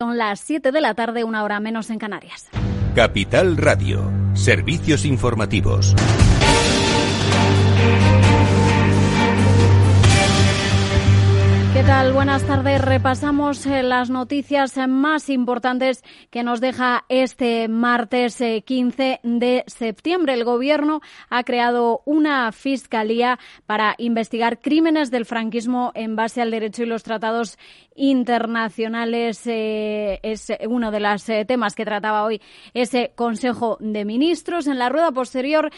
Son 0.00 0.16
las 0.16 0.38
7 0.38 0.70
de 0.70 0.80
la 0.80 0.94
tarde, 0.94 1.24
una 1.24 1.42
hora 1.42 1.58
menos 1.58 1.90
en 1.90 1.98
Canarias. 1.98 2.46
Capital 2.94 3.56
Radio, 3.56 4.12
servicios 4.32 5.04
informativos. 5.04 5.96
¿Qué 11.74 11.82
tal? 11.84 12.14
Buenas 12.14 12.44
tardes. 12.44 12.80
Repasamos 12.80 13.66
eh, 13.66 13.82
las 13.82 14.08
noticias 14.08 14.74
más 14.88 15.28
importantes 15.28 16.02
que 16.30 16.42
nos 16.42 16.62
deja 16.62 17.04
este 17.10 17.68
martes 17.68 18.42
15 18.64 19.04
eh, 19.04 19.20
de 19.22 19.64
septiembre. 19.66 20.32
El 20.32 20.44
Gobierno 20.44 21.02
ha 21.28 21.44
creado 21.44 22.00
una 22.06 22.50
fiscalía 22.52 23.38
para 23.66 23.94
investigar 23.98 24.60
crímenes 24.60 25.10
del 25.10 25.26
franquismo 25.26 25.92
en 25.94 26.16
base 26.16 26.40
al 26.40 26.50
derecho 26.50 26.84
y 26.84 26.86
los 26.86 27.02
tratados 27.02 27.58
internacionales. 27.94 29.42
Eh, 29.46 30.20
es 30.22 30.50
uno 30.66 30.90
de 30.90 31.00
los 31.00 31.24
temas 31.46 31.74
que 31.74 31.84
trataba 31.84 32.24
hoy 32.24 32.40
ese 32.72 33.12
Consejo 33.14 33.76
de 33.78 34.06
Ministros. 34.06 34.66
En 34.68 34.78
la 34.78 34.88
rueda 34.88 35.12
posterior, 35.12 35.70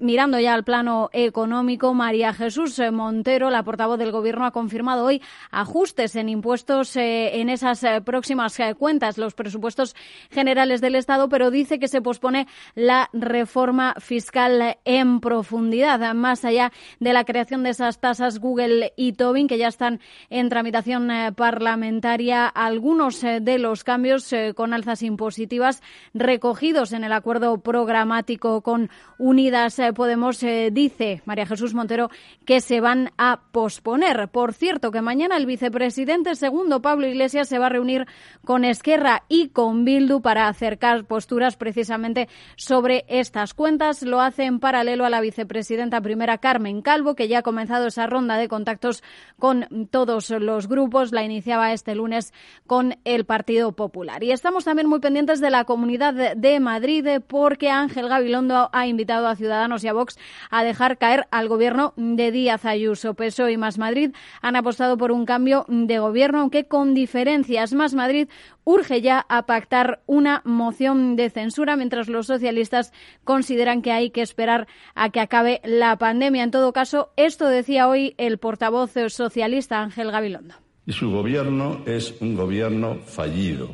mirando 0.00 0.40
ya 0.40 0.54
al 0.54 0.64
plano 0.64 1.08
económico, 1.12 1.94
María 1.94 2.34
Jesús 2.34 2.80
Montero, 2.92 3.48
la 3.48 3.62
portavoz 3.62 3.98
del 3.98 4.10
Gobierno, 4.10 4.44
ha 4.44 4.50
confirmado 4.50 5.04
hoy 5.04 5.22
ajustes 5.50 6.16
en 6.16 6.28
impuestos 6.28 6.96
eh, 6.96 7.40
en 7.40 7.48
esas 7.48 7.82
eh, 7.84 8.00
próximas 8.00 8.58
eh, 8.60 8.74
cuentas, 8.74 9.18
los 9.18 9.34
presupuestos 9.34 9.94
generales 10.30 10.80
del 10.80 10.94
Estado, 10.94 11.28
pero 11.28 11.50
dice 11.50 11.78
que 11.78 11.88
se 11.88 12.02
pospone 12.02 12.46
la 12.74 13.10
reforma 13.12 13.94
fiscal 13.98 14.78
en 14.84 15.20
profundidad, 15.20 16.14
más 16.14 16.44
allá 16.44 16.72
de 17.00 17.12
la 17.12 17.24
creación 17.24 17.62
de 17.62 17.70
esas 17.70 18.00
tasas 18.00 18.38
Google 18.38 18.92
y 18.96 19.12
Tobin, 19.12 19.48
que 19.48 19.58
ya 19.58 19.68
están 19.68 20.00
en 20.30 20.48
tramitación 20.48 21.10
parlamentaria. 21.34 22.46
Algunos 22.46 23.20
de 23.20 23.58
los 23.58 23.84
cambios 23.84 24.32
con 24.54 24.72
alzas 24.72 25.02
impositivas 25.02 25.82
recogidos 26.14 26.92
en 26.92 27.04
el 27.04 27.12
acuerdo 27.12 27.58
programático 27.58 28.62
con 28.62 28.90
Unidas 29.18 29.80
Podemos, 29.94 30.40
dice 30.40 31.22
María 31.24 31.46
Jesús 31.46 31.74
Montero, 31.74 32.10
que 32.44 32.60
se 32.60 32.80
van 32.80 33.10
a 33.18 33.40
posponer. 33.52 34.28
Por 34.28 34.52
cierto, 34.54 34.90
que 34.90 35.02
mañana 35.02 35.25
el 35.32 35.46
vicepresidente 35.46 36.34
segundo, 36.34 36.82
Pablo 36.82 37.06
Iglesias, 37.06 37.48
se 37.48 37.58
va 37.58 37.66
a 37.66 37.70
reunir 37.70 38.06
con 38.44 38.64
Esquerra 38.64 39.24
y 39.28 39.48
con 39.48 39.84
Bildu 39.84 40.20
para 40.20 40.48
acercar 40.48 41.04
posturas 41.04 41.56
precisamente 41.56 42.28
sobre 42.56 43.04
estas 43.08 43.54
cuentas. 43.54 44.02
Lo 44.02 44.20
hace 44.20 44.44
en 44.44 44.60
paralelo 44.60 45.04
a 45.04 45.10
la 45.10 45.20
vicepresidenta 45.20 46.00
primera, 46.00 46.38
Carmen 46.38 46.82
Calvo, 46.82 47.14
que 47.14 47.28
ya 47.28 47.38
ha 47.38 47.42
comenzado 47.42 47.86
esa 47.86 48.06
ronda 48.06 48.36
de 48.36 48.48
contactos 48.48 49.02
con 49.38 49.88
todos 49.90 50.30
los 50.30 50.68
grupos. 50.68 51.12
La 51.12 51.24
iniciaba 51.24 51.72
este 51.72 51.94
lunes 51.94 52.32
con 52.66 52.98
el 53.04 53.24
Partido 53.24 53.72
Popular. 53.72 54.22
Y 54.22 54.32
estamos 54.32 54.64
también 54.64 54.88
muy 54.88 55.00
pendientes 55.00 55.40
de 55.40 55.50
la 55.50 55.64
Comunidad 55.64 56.36
de 56.36 56.60
Madrid 56.60 57.06
porque 57.26 57.70
Ángel 57.70 58.08
Gabilondo 58.08 58.70
ha 58.72 58.86
invitado 58.86 59.28
a 59.28 59.36
Ciudadanos 59.36 59.82
y 59.84 59.88
a 59.88 59.92
Vox 59.92 60.18
a 60.50 60.62
dejar 60.62 60.98
caer 60.98 61.26
al 61.30 61.48
gobierno 61.48 61.94
de 61.96 62.30
Díaz 62.30 62.64
Ayuso. 62.64 63.14
PSOE 63.14 63.52
y 63.52 63.56
Más 63.56 63.78
Madrid 63.78 64.12
han 64.42 64.56
apostado 64.56 64.96
por 64.96 65.12
un 65.12 65.15
cambio 65.24 65.64
de 65.68 65.98
gobierno, 65.98 66.40
aunque 66.40 66.66
con 66.66 66.94
diferencias. 66.94 67.72
Más 67.72 67.94
Madrid 67.94 68.28
urge 68.64 69.00
ya 69.00 69.24
a 69.28 69.46
pactar 69.46 70.02
una 70.06 70.42
moción 70.44 71.16
de 71.16 71.30
censura, 71.30 71.76
mientras 71.76 72.08
los 72.08 72.26
socialistas 72.26 72.92
consideran 73.24 73.80
que 73.80 73.92
hay 73.92 74.10
que 74.10 74.22
esperar 74.22 74.66
a 74.94 75.10
que 75.10 75.20
acabe 75.20 75.60
la 75.64 75.96
pandemia. 75.96 76.42
En 76.42 76.50
todo 76.50 76.72
caso, 76.72 77.12
esto 77.16 77.48
decía 77.48 77.88
hoy 77.88 78.14
el 78.18 78.38
portavoz 78.38 78.92
socialista 79.08 79.80
Ángel 79.80 80.10
Gabilondo. 80.10 80.54
Y 80.84 80.92
su 80.92 81.10
gobierno 81.10 81.82
es 81.86 82.14
un 82.20 82.36
gobierno 82.36 82.98
fallido, 83.04 83.70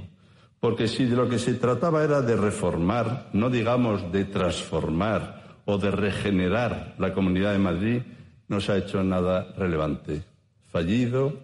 porque 0.61 0.89
si 0.89 1.07
de 1.07 1.17
lo 1.17 1.29
que 1.29 1.39
se 1.39 1.55
trataba 1.55 2.05
era 2.05 2.23
de 2.23 2.37
reformar, 2.37 3.29
no 3.33 3.51
digamos 3.51 4.13
de 4.13 4.25
transformar 4.27 5.43
o 5.65 5.79
de 5.79 5.91
regenerar 5.91 6.95
la 6.98 7.13
Comunidad 7.13 7.53
de 7.53 7.59
Madrid, 7.59 8.02
no 8.48 8.61
se 8.61 8.73
ha 8.73 8.79
hecho 8.79 9.02
nada 9.02 9.52
relevante 9.57 10.32
fallido 10.72 11.38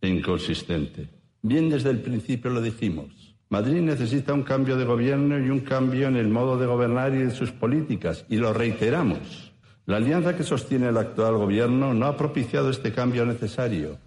e 0.00 0.08
inconsistente. 0.08 1.08
Bien 1.42 1.70
desde 1.70 1.90
el 1.90 2.00
principio 2.00 2.50
lo 2.50 2.60
dijimos. 2.60 3.34
Madrid 3.48 3.80
necesita 3.80 4.34
un 4.34 4.42
cambio 4.42 4.76
de 4.76 4.84
gobierno 4.84 5.38
y 5.38 5.48
un 5.48 5.60
cambio 5.60 6.08
en 6.08 6.16
el 6.16 6.28
modo 6.28 6.58
de 6.58 6.66
gobernar 6.66 7.14
y 7.14 7.18
de 7.18 7.30
sus 7.30 7.50
políticas, 7.50 8.26
y 8.28 8.36
lo 8.36 8.52
reiteramos. 8.52 9.52
La 9.86 9.96
alianza 9.96 10.36
que 10.36 10.42
sostiene 10.44 10.88
el 10.88 10.96
actual 10.96 11.36
gobierno 11.36 11.94
no 11.94 12.06
ha 12.06 12.16
propiciado 12.16 12.70
este 12.70 12.92
cambio 12.92 13.24
necesario. 13.26 13.98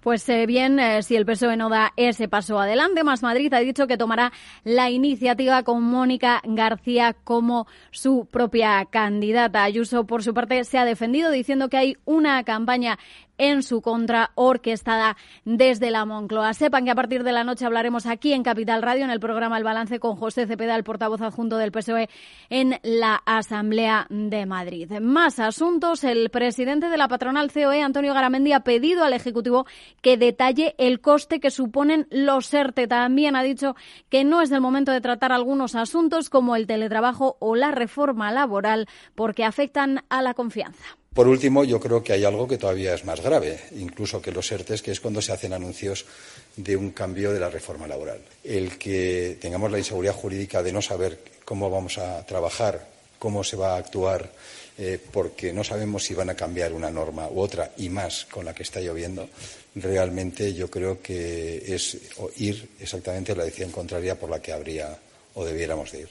Pues 0.00 0.26
eh, 0.30 0.46
bien, 0.46 0.80
eh, 0.80 1.02
si 1.02 1.14
el 1.14 1.26
PSOE 1.26 1.58
no 1.58 1.68
da 1.68 1.92
ese 1.96 2.26
paso 2.26 2.58
adelante, 2.58 3.04
Más 3.04 3.22
Madrid 3.22 3.52
ha 3.52 3.58
dicho 3.58 3.86
que 3.86 3.98
tomará 3.98 4.32
la 4.64 4.88
iniciativa 4.88 5.62
con 5.62 5.82
Mónica 5.82 6.40
García 6.46 7.12
como 7.12 7.66
su 7.90 8.26
propia 8.30 8.86
candidata. 8.86 9.62
Ayuso, 9.62 10.06
por 10.06 10.22
su 10.22 10.32
parte, 10.32 10.64
se 10.64 10.78
ha 10.78 10.86
defendido 10.86 11.30
diciendo 11.30 11.68
que 11.68 11.76
hay 11.76 11.96
una 12.06 12.42
campaña 12.44 12.98
en 13.40 13.62
su 13.62 13.80
contra, 13.80 14.32
orquestada 14.34 15.16
desde 15.46 15.90
la 15.90 16.04
Moncloa. 16.04 16.52
Sepan 16.52 16.84
que 16.84 16.90
a 16.90 16.94
partir 16.94 17.24
de 17.24 17.32
la 17.32 17.42
noche 17.42 17.64
hablaremos 17.64 18.04
aquí 18.04 18.34
en 18.34 18.42
Capital 18.42 18.82
Radio, 18.82 19.04
en 19.04 19.10
el 19.10 19.18
programa 19.18 19.56
El 19.56 19.64
Balance, 19.64 19.98
con 19.98 20.14
José 20.14 20.46
Cepeda, 20.46 20.76
el 20.76 20.84
portavoz 20.84 21.22
adjunto 21.22 21.56
del 21.56 21.72
PSOE 21.72 22.10
en 22.50 22.78
la 22.82 23.22
Asamblea 23.24 24.06
de 24.10 24.44
Madrid. 24.44 24.92
Más 25.00 25.40
asuntos. 25.40 26.04
El 26.04 26.28
presidente 26.28 26.90
de 26.90 26.98
la 26.98 27.08
patronal 27.08 27.50
COE, 27.50 27.82
Antonio 27.82 28.12
Garamendi, 28.12 28.52
ha 28.52 28.60
pedido 28.60 29.04
al 29.04 29.14
Ejecutivo 29.14 29.66
que 30.02 30.18
detalle 30.18 30.74
el 30.76 31.00
coste 31.00 31.40
que 31.40 31.50
suponen 31.50 32.06
los 32.10 32.52
ERTE. 32.52 32.86
También 32.88 33.36
ha 33.36 33.42
dicho 33.42 33.74
que 34.10 34.22
no 34.22 34.42
es 34.42 34.52
el 34.52 34.60
momento 34.60 34.92
de 34.92 35.00
tratar 35.00 35.32
algunos 35.32 35.74
asuntos 35.74 36.28
como 36.28 36.56
el 36.56 36.66
teletrabajo 36.66 37.38
o 37.40 37.56
la 37.56 37.70
reforma 37.70 38.30
laboral 38.32 38.86
porque 39.14 39.44
afectan 39.44 40.04
a 40.10 40.20
la 40.20 40.34
confianza. 40.34 40.99
Por 41.12 41.26
último, 41.26 41.64
yo 41.64 41.80
creo 41.80 42.04
que 42.04 42.12
hay 42.12 42.24
algo 42.24 42.46
que 42.46 42.56
todavía 42.56 42.94
es 42.94 43.04
más 43.04 43.20
grave, 43.20 43.58
incluso 43.76 44.22
que 44.22 44.30
los 44.30 44.50
ERTES, 44.52 44.80
que 44.80 44.92
es 44.92 45.00
cuando 45.00 45.20
se 45.20 45.32
hacen 45.32 45.52
anuncios 45.52 46.06
de 46.54 46.76
un 46.76 46.92
cambio 46.92 47.32
de 47.32 47.40
la 47.40 47.50
reforma 47.50 47.88
laboral. 47.88 48.20
El 48.44 48.78
que 48.78 49.36
tengamos 49.40 49.72
la 49.72 49.78
inseguridad 49.78 50.14
jurídica 50.14 50.62
de 50.62 50.72
no 50.72 50.80
saber 50.80 51.18
cómo 51.44 51.68
vamos 51.68 51.98
a 51.98 52.24
trabajar, 52.24 52.86
cómo 53.18 53.42
se 53.42 53.56
va 53.56 53.74
a 53.74 53.78
actuar, 53.78 54.30
eh, 54.78 55.00
porque 55.10 55.52
no 55.52 55.64
sabemos 55.64 56.04
si 56.04 56.14
van 56.14 56.30
a 56.30 56.36
cambiar 56.36 56.72
una 56.72 56.92
norma 56.92 57.28
u 57.28 57.40
otra 57.40 57.72
y 57.76 57.88
más 57.88 58.24
con 58.26 58.44
la 58.44 58.54
que 58.54 58.62
está 58.62 58.78
lloviendo, 58.80 59.28
realmente 59.74 60.54
yo 60.54 60.70
creo 60.70 61.02
que 61.02 61.74
es 61.74 61.98
ir 62.36 62.68
exactamente 62.78 63.32
en 63.32 63.38
la 63.38 63.44
decisión 63.44 63.72
contraria 63.72 64.14
por 64.14 64.30
la 64.30 64.40
que 64.40 64.52
habría 64.52 64.96
o 65.34 65.44
debiéramos 65.44 65.90
de 65.90 66.02
ir. 66.02 66.08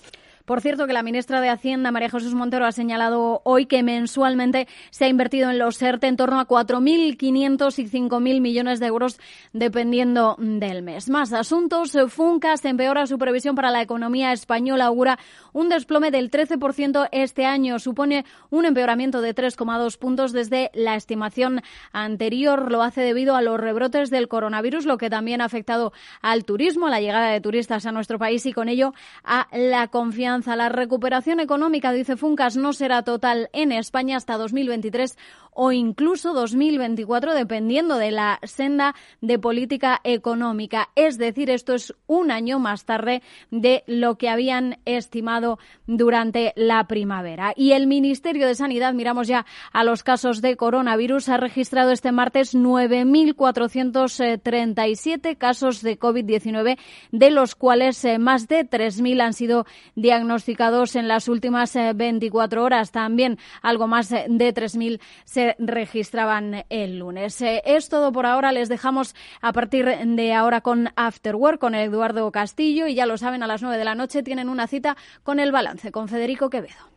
Por 0.50 0.62
cierto, 0.62 0.88
que 0.88 0.94
la 0.94 1.04
ministra 1.04 1.42
de 1.42 1.50
Hacienda, 1.50 1.92
María 1.92 2.10
Jesús 2.10 2.34
Montero, 2.34 2.66
ha 2.66 2.72
señalado 2.72 3.42
hoy 3.44 3.68
que 3.68 3.84
mensualmente 3.84 4.68
se 4.90 5.06
ha 5.06 5.08
invertido 5.08 5.52
en 5.52 5.60
los 5.60 5.80
ERTE 5.80 6.08
en 6.08 6.18
torno 6.18 6.40
a 6.40 6.48
4.500 6.48 7.78
y 7.78 7.88
5.000 7.88 8.42
millones 8.42 8.80
de 8.80 8.88
euros, 8.88 9.20
dependiendo 9.54 10.38
del 10.40 10.82
mes. 10.82 11.08
Más 11.08 11.34
asuntos. 11.34 11.96
Funcas 12.08 12.66
empeora 12.66 13.06
su 13.06 13.20
previsión 13.20 13.54
para 13.54 13.70
la 13.70 13.84
economía 13.84 14.34
española. 14.34 14.86
Augura 14.86 15.20
un 15.54 15.70
desplome 15.70 16.10
del 16.10 16.32
13% 16.32 17.10
este 17.12 17.46
año. 17.46 17.78
Supone 17.78 18.26
un 18.50 18.66
empeoramiento 18.66 19.22
de 19.22 19.36
3,2 19.36 20.00
puntos 20.00 20.32
desde 20.32 20.72
la 20.74 20.96
estimación 20.96 21.62
anterior. 21.92 22.72
Lo 22.72 22.82
hace 22.82 23.02
debido 23.02 23.36
a 23.36 23.44
los 23.44 23.60
rebrotes 23.60 24.10
del 24.10 24.28
coronavirus, 24.28 24.88
lo 24.88 24.98
que 24.98 25.12
también 25.12 25.42
ha 25.42 25.46
afectado 25.46 25.94
al 26.24 26.44
turismo, 26.44 26.88
a 26.88 26.90
la 26.90 27.02
llegada 27.02 27.30
de 27.30 27.40
turistas 27.40 27.86
a 27.86 27.92
nuestro 27.92 28.18
país 28.18 28.48
y 28.48 28.54
con 28.54 28.68
ello 28.68 28.96
a 29.24 29.48
la 29.52 29.90
confianza 29.90 30.39
la 30.48 30.70
recuperación 30.70 31.40
económica, 31.40 31.92
dice 31.92 32.18
Funcas, 32.18 32.56
no 32.56 32.74
será 32.74 33.04
total 33.04 33.50
en 33.54 33.72
España 33.72 34.18
hasta 34.18 34.38
2023 34.38 35.18
o 35.62 35.74
incluso 35.74 36.34
2024, 36.34 37.34
dependiendo 37.34 37.98
de 37.98 38.12
la 38.12 38.40
senda 38.44 38.96
de 39.20 39.38
política 39.38 40.00
económica. 40.06 40.88
Es 40.96 41.18
decir, 41.18 41.50
esto 41.50 41.74
es 41.74 41.94
un 42.08 42.32
año 42.32 42.60
más 42.60 42.86
tarde 42.86 43.22
de 43.52 43.84
lo 43.86 44.18
que 44.18 44.30
habían 44.30 44.80
estimado 44.86 45.60
durante 45.86 46.54
la 46.56 46.88
primavera. 46.88 47.52
Y 47.58 47.74
el 47.74 47.88
Ministerio 47.88 48.48
de 48.48 48.56
Sanidad, 48.56 48.94
miramos 48.94 49.28
ya 49.28 49.46
a 49.74 49.84
los 49.84 50.02
casos 50.02 50.42
de 50.42 50.56
coronavirus, 50.56 51.28
ha 51.28 51.36
registrado 51.36 51.92
este 51.92 52.14
martes 52.14 52.56
9.437 52.56 55.38
casos 55.38 55.82
de 55.82 56.00
COVID-19, 56.00 56.78
de 57.12 57.32
los 57.32 57.56
cuales 57.56 58.06
eh, 58.06 58.18
más 58.18 58.48
de 58.48 58.66
3.000 58.66 59.22
han 59.22 59.34
sido 59.34 59.66
diagnosticados 59.96 60.96
en 60.96 61.10
las 61.10 61.28
últimas 61.28 61.74
24 61.74 62.62
eh, 62.62 62.64
horas. 62.64 62.94
También 62.94 63.38
algo 63.62 63.88
más 63.88 64.10
eh, 64.14 64.26
de 64.30 64.54
3.000 64.54 65.02
se 65.26 65.49
registraban 65.58 66.66
el 66.70 67.00
lunes. 67.00 67.42
Eh, 67.42 67.62
es 67.66 67.90
todo 67.90 68.12
por 68.12 68.26
ahora. 68.26 68.52
Les 68.52 68.70
dejamos 68.70 69.16
a 69.42 69.54
partir 69.54 69.86
de 69.86 70.34
ahora 70.34 70.62
con 70.62 70.90
After 70.96 71.36
Work, 71.36 71.60
con 71.60 71.76
Eduardo 71.76 72.32
Castillo. 72.32 72.88
Y 72.88 72.96
ya 72.96 73.06
lo 73.06 73.18
saben, 73.18 73.44
a 73.44 73.48
las 73.48 73.62
nueve 73.62 73.78
de 73.78 73.86
la 73.86 73.96
noche 73.96 74.24
tienen 74.24 74.50
una 74.50 74.68
cita 74.68 74.98
con 75.24 75.40
el 75.40 75.52
balance, 75.52 75.92
con 75.92 76.08
Federico 76.08 76.50
Quevedo. 76.50 76.90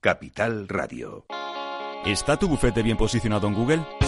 Capital 0.00 0.68
Radio. 0.68 1.26
¿Está 2.06 2.36
tu 2.36 2.48
bufete 2.48 2.82
bien 2.82 2.96
posicionado 2.96 3.48
en 3.48 3.54
Google? 3.54 4.07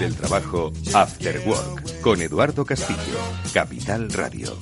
del 0.00 0.16
trabajo, 0.16 0.72
After 0.94 1.42
Work, 1.46 2.00
con 2.00 2.22
Eduardo 2.22 2.64
Castillo, 2.64 2.96
Capital 3.52 4.10
Radio. 4.10 4.56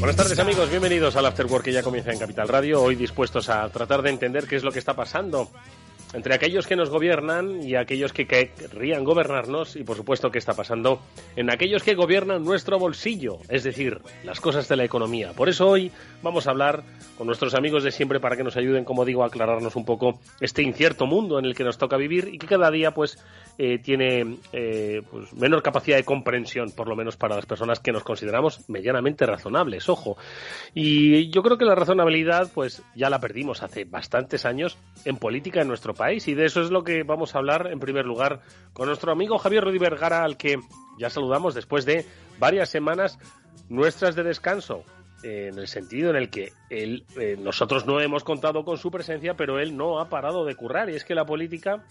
Buenas 0.00 0.16
tardes 0.16 0.38
amigos, 0.40 0.68
bienvenidos 0.68 1.14
al 1.14 1.26
After 1.26 1.46
Work 1.46 1.66
que 1.66 1.72
ya 1.72 1.84
comienza 1.84 2.12
en 2.12 2.18
Capital 2.18 2.48
Radio, 2.48 2.82
hoy 2.82 2.96
dispuestos 2.96 3.48
a 3.48 3.68
tratar 3.68 4.02
de 4.02 4.10
entender 4.10 4.48
qué 4.48 4.56
es 4.56 4.64
lo 4.64 4.72
que 4.72 4.80
está 4.80 4.96
pasando 4.96 5.48
entre 6.14 6.34
aquellos 6.34 6.66
que 6.66 6.76
nos 6.76 6.90
gobiernan 6.90 7.62
y 7.62 7.74
aquellos 7.74 8.12
que 8.12 8.26
querrían 8.26 9.04
gobernarnos 9.04 9.76
y 9.76 9.84
por 9.84 9.96
supuesto 9.96 10.30
qué 10.30 10.38
está 10.38 10.54
pasando 10.54 11.00
en 11.36 11.50
aquellos 11.50 11.82
que 11.82 11.94
gobiernan 11.94 12.44
nuestro 12.44 12.78
bolsillo, 12.78 13.38
es 13.48 13.64
decir, 13.64 14.00
las 14.22 14.40
cosas 14.40 14.68
de 14.68 14.76
la 14.76 14.84
economía. 14.84 15.32
Por 15.32 15.48
eso 15.48 15.68
hoy 15.68 15.90
vamos 16.22 16.46
a 16.46 16.50
hablar 16.50 16.84
con 17.18 17.26
nuestros 17.26 17.54
amigos 17.54 17.82
de 17.84 17.90
siempre 17.90 18.20
para 18.20 18.36
que 18.36 18.44
nos 18.44 18.56
ayuden, 18.56 18.84
como 18.84 19.04
digo, 19.04 19.24
a 19.24 19.26
aclararnos 19.26 19.76
un 19.76 19.84
poco 19.84 20.20
este 20.40 20.62
incierto 20.62 21.06
mundo 21.06 21.38
en 21.38 21.44
el 21.44 21.54
que 21.54 21.64
nos 21.64 21.78
toca 21.78 21.96
vivir 21.96 22.30
y 22.32 22.38
que 22.38 22.46
cada 22.46 22.70
día 22.70 22.92
pues 22.92 23.18
eh, 23.58 23.78
tiene 23.78 24.38
eh, 24.52 25.02
pues, 25.10 25.32
menor 25.34 25.62
capacidad 25.62 25.96
de 25.96 26.04
comprensión, 26.04 26.70
por 26.70 26.88
lo 26.88 26.96
menos 26.96 27.16
para 27.16 27.36
las 27.36 27.46
personas 27.46 27.80
que 27.80 27.92
nos 27.92 28.04
consideramos 28.04 28.68
medianamente 28.68 29.26
razonables, 29.26 29.88
ojo. 29.88 30.16
Y 30.74 31.30
yo 31.30 31.42
creo 31.42 31.58
que 31.58 31.64
la 31.64 31.74
razonabilidad 31.74 32.50
pues 32.52 32.82
ya 32.94 33.10
la 33.10 33.20
perdimos 33.20 33.62
hace 33.62 33.84
bastantes 33.84 34.44
años 34.44 34.76
en 35.04 35.16
política 35.16 35.60
en 35.60 35.68
nuestro 35.68 35.94
país 35.94 36.03
y 36.12 36.34
de 36.34 36.44
eso 36.44 36.60
es 36.60 36.70
lo 36.70 36.84
que 36.84 37.02
vamos 37.02 37.34
a 37.34 37.38
hablar 37.38 37.68
en 37.70 37.80
primer 37.80 38.04
lugar 38.04 38.40
con 38.72 38.88
nuestro 38.88 39.12
amigo 39.12 39.38
Javier 39.38 39.64
Rudy 39.64 39.78
Vergara 39.78 40.22
al 40.24 40.36
que 40.36 40.58
ya 40.98 41.10
saludamos 41.10 41.54
después 41.54 41.84
de 41.84 42.04
varias 42.38 42.68
semanas 42.68 43.18
nuestras 43.68 44.14
de 44.14 44.22
descanso 44.22 44.84
en 45.22 45.58
el 45.58 45.66
sentido 45.66 46.10
en 46.10 46.16
el 46.16 46.30
que 46.30 46.52
él, 46.68 47.04
eh, 47.18 47.36
nosotros 47.38 47.86
no 47.86 48.00
hemos 48.00 48.24
contado 48.24 48.64
con 48.64 48.76
su 48.76 48.90
presencia, 48.90 49.34
pero 49.34 49.58
él 49.58 49.76
no 49.76 49.98
ha 49.98 50.10
parado 50.10 50.44
de 50.44 50.54
currar. 50.54 50.90
Y 50.90 50.96
es 50.96 51.04
que 51.04 51.14
la 51.14 51.24
política, 51.24 51.82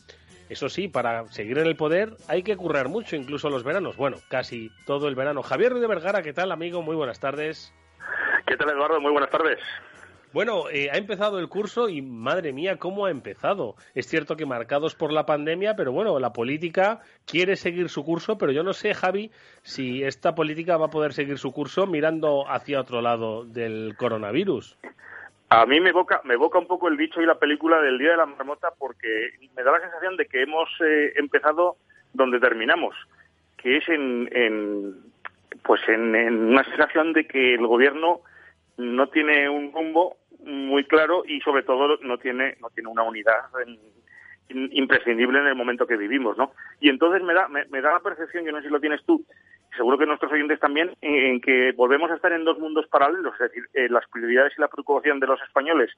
eso 0.50 0.70
sí, 0.70 0.88
para 0.88 1.26
seguir 1.28 1.58
en 1.58 1.66
el 1.66 1.76
poder 1.76 2.16
hay 2.28 2.44
que 2.44 2.56
currar 2.56 2.90
mucho, 2.90 3.16
incluso 3.16 3.50
los 3.50 3.64
veranos. 3.64 3.98
Bueno, 3.98 4.18
casi 4.30 4.70
todo 4.86 5.08
el 5.08 5.16
verano. 5.16 5.42
Javier 5.42 5.72
Ruiz 5.72 5.82
de 5.82 5.88
Vergara, 5.88 6.22
¿qué 6.22 6.34
tal, 6.34 6.52
amigo? 6.52 6.84
Muy 6.84 6.96
buenas 6.96 7.20
tardes. 7.20 7.74
¿Qué 8.46 8.56
tal, 8.56 8.70
Eduardo? 8.70 9.02
Muy 9.02 9.12
buenas 9.12 9.32
tardes. 9.32 9.60
Bueno, 10.34 10.64
eh, 10.72 10.90
ha 10.92 10.98
empezado 10.98 11.38
el 11.38 11.48
curso 11.48 11.90
y 11.90 12.02
madre 12.02 12.54
mía, 12.54 12.78
cómo 12.78 13.06
ha 13.06 13.12
empezado. 13.12 13.76
Es 13.94 14.08
cierto 14.08 14.36
que 14.36 14.48
marcados 14.48 14.96
por 14.96 15.14
la 15.14 15.28
pandemia, 15.28 15.76
pero 15.76 15.92
bueno, 15.92 16.20
la 16.20 16.34
política 16.34 17.02
quiere 17.28 17.56
seguir 17.56 17.88
su 17.88 18.04
curso, 18.04 18.36
pero 18.40 18.52
yo 18.52 18.64
no 18.64 18.74
sé, 18.74 18.96
Javi, 18.96 19.30
si 19.62 20.04
esta 20.04 20.34
política 20.34 20.76
va 20.78 20.88
a 20.88 20.90
poder 20.90 21.14
seguir 21.14 21.38
su 21.38 21.52
curso 21.52 21.86
mirando 21.86 22.50
hacia 22.50 22.82
otro 22.82 23.00
lado 23.00 23.46
del 23.46 23.94
coronavirus. 23.96 24.76
A 25.50 25.68
mí 25.68 25.80
me 25.80 25.92
evoca, 25.92 26.22
me 26.24 26.34
evoca 26.34 26.58
un 26.58 26.66
poco 26.66 26.88
el 26.88 26.98
dicho 26.98 27.22
y 27.22 27.28
la 27.28 27.38
película 27.38 27.80
del 27.80 28.00
Día 28.00 28.12
de 28.12 28.18
la 28.18 28.26
Marmota 28.26 28.70
porque 28.76 29.34
me 29.56 29.62
da 29.62 29.72
la 29.72 29.82
sensación 29.82 30.18
de 30.18 30.26
que 30.26 30.42
hemos 30.42 30.68
eh, 30.84 31.14
empezado 31.16 31.78
donde 32.12 32.40
terminamos, 32.40 32.96
que 33.58 33.78
es 33.78 33.88
en, 33.88 34.28
en 34.32 34.96
pues 35.64 35.82
en, 35.88 36.16
en 36.16 36.40
una 36.46 36.64
sensación 36.64 37.14
de 37.14 37.28
que 37.28 37.54
el 37.54 37.68
gobierno 37.68 38.22
no 38.78 39.08
tiene 39.10 39.48
un 39.48 39.72
rumbo 39.72 40.18
muy 40.44 40.84
claro 40.86 41.24
y 41.28 41.40
sobre 41.42 41.64
todo 41.64 41.98
no 42.02 42.18
tiene 42.18 42.56
no 42.62 42.70
tiene 42.70 42.90
una 42.90 43.04
unidad 43.04 43.42
en- 43.66 43.80
in- 44.50 44.70
imprescindible 44.74 45.40
en 45.40 45.48
el 45.48 45.56
momento 45.56 45.88
que 45.88 45.98
vivimos, 45.98 46.38
¿no? 46.38 46.52
Y 46.80 46.90
entonces 46.90 47.24
me 47.24 47.34
da 47.34 47.48
me, 47.48 47.82
da 47.82 47.94
la 47.94 48.00
percepción, 48.00 48.46
yo 48.46 48.52
no 48.52 48.60
sé 48.60 48.68
si 48.68 48.74
lo 48.74 48.80
tienes 48.80 49.04
tú, 49.06 49.26
seguro 49.76 49.98
que 49.98 50.06
nuestros 50.06 50.32
oyentes 50.32 50.60
también, 50.60 50.92
en, 51.02 51.16
en 51.16 51.42
que 51.42 51.72
volvemos 51.72 52.12
a 52.12 52.16
estar 52.16 52.32
en 52.34 52.44
dos 52.44 52.60
mundos 52.60 52.88
paralelos, 52.88 53.34
es 53.36 53.40
decir, 53.52 53.64
eh, 53.74 53.88
las 53.90 54.08
prioridades 54.10 54.54
y 54.58 54.62
la 54.62 54.68
preocupación 54.68 55.20
de 55.20 55.28
los 55.28 55.42
españoles 55.42 55.92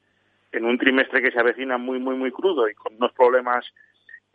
en 0.52 0.64
un 0.64 0.78
trimestre 0.78 1.20
que 1.22 1.32
se 1.32 1.40
avecina 1.40 1.76
muy 1.76 1.98
muy 1.98 2.14
muy 2.14 2.30
crudo 2.30 2.68
y 2.68 2.74
con 2.74 2.94
unos 2.96 3.12
problemas 3.12 3.66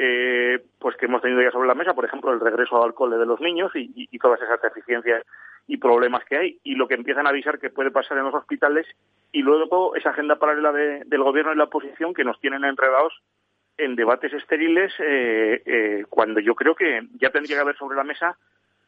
eh, 0.03 0.59
pues 0.79 0.95
que 0.97 1.05
hemos 1.05 1.21
tenido 1.21 1.41
ya 1.43 1.51
sobre 1.51 1.67
la 1.67 1.75
mesa, 1.75 1.93
por 1.93 2.05
ejemplo, 2.05 2.33
el 2.33 2.39
regreso 2.39 2.83
al 2.83 2.95
cole 2.95 3.17
de 3.17 3.25
los 3.27 3.39
niños 3.39 3.71
y, 3.75 3.91
y- 3.95 4.17
todas 4.19 4.41
esas 4.41 4.59
deficiencias 4.61 5.23
y 5.67 5.77
problemas 5.77 6.25
que 6.25 6.37
hay, 6.37 6.59
y 6.63 6.73
lo 6.73 6.87
que 6.87 6.95
empiezan 6.95 7.27
a 7.27 7.29
avisar 7.29 7.59
que 7.59 7.69
puede 7.69 7.91
pasar 7.91 8.17
en 8.17 8.23
los 8.23 8.33
hospitales, 8.33 8.87
y 9.31 9.43
luego 9.43 9.95
esa 9.95 10.09
agenda 10.09 10.37
paralela 10.37 10.71
de- 10.71 11.03
del 11.05 11.21
gobierno 11.23 11.53
y 11.53 11.57
la 11.57 11.65
oposición 11.65 12.13
que 12.15 12.23
nos 12.23 12.39
tienen 12.39 12.63
enredados 12.65 13.13
en 13.77 13.95
debates 13.95 14.33
estériles, 14.33 14.91
eh, 14.99 15.61
eh, 15.65 16.05
cuando 16.09 16.39
yo 16.39 16.55
creo 16.55 16.73
que 16.75 17.01
ya 17.19 17.29
tendría 17.29 17.57
que 17.57 17.61
haber 17.61 17.77
sobre 17.77 17.95
la 17.97 18.03
mesa 18.03 18.37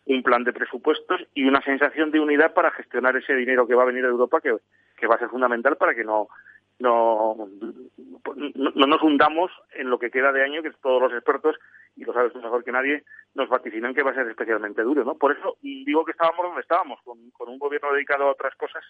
un 0.06 0.24
plan 0.24 0.44
de 0.44 0.52
presupuestos 0.52 1.22
y 1.36 1.46
una 1.46 1.62
sensación 1.62 2.10
de 2.12 2.20
unidad 2.20 2.54
para 2.54 2.72
gestionar 2.72 3.16
ese 3.16 3.36
dinero 3.36 3.68
que 3.68 3.76
va 3.76 3.84
a 3.84 3.92
venir 3.92 4.02
de 4.04 4.10
Europa, 4.10 4.42
que 4.42 5.08
va 5.08 5.16
a 5.16 5.20
ser 5.20 5.30
fundamental 5.30 5.78
para 5.78 5.94
que 5.96 6.04
no, 6.04 6.28
no, 6.84 7.48
no, 8.56 8.72
no 8.76 8.88
nos 8.88 9.02
hundamos 9.02 9.50
en 9.74 9.90
lo 9.90 9.98
que 9.98 10.12
queda 10.12 10.34
de 10.34 10.44
año, 10.44 10.62
que 10.62 10.72
todos 10.82 11.02
los 11.02 11.14
expertos, 11.14 11.56
y 11.96 12.04
lo 12.04 12.12
sabes 12.12 12.34
tú 12.34 12.42
mejor 12.42 12.64
que 12.64 12.74
nadie, 12.74 13.04
nos 13.36 13.48
vaticinan 13.48 13.94
que 13.94 14.04
va 14.04 14.12
a 14.12 14.16
ser 14.16 14.28
especialmente 14.28 14.82
duro. 14.82 15.06
¿no? 15.06 15.16
Por 15.16 15.32
eso 15.32 15.58
digo 15.62 16.04
que 16.04 16.12
estábamos 16.12 16.46
donde 16.46 16.62
estábamos, 16.62 17.00
con, 17.04 17.32
con 17.32 17.48
un 17.48 17.58
gobierno 17.58 17.94
dedicado 17.94 18.26
a 18.26 18.32
otras 18.32 18.54
cosas, 18.56 18.84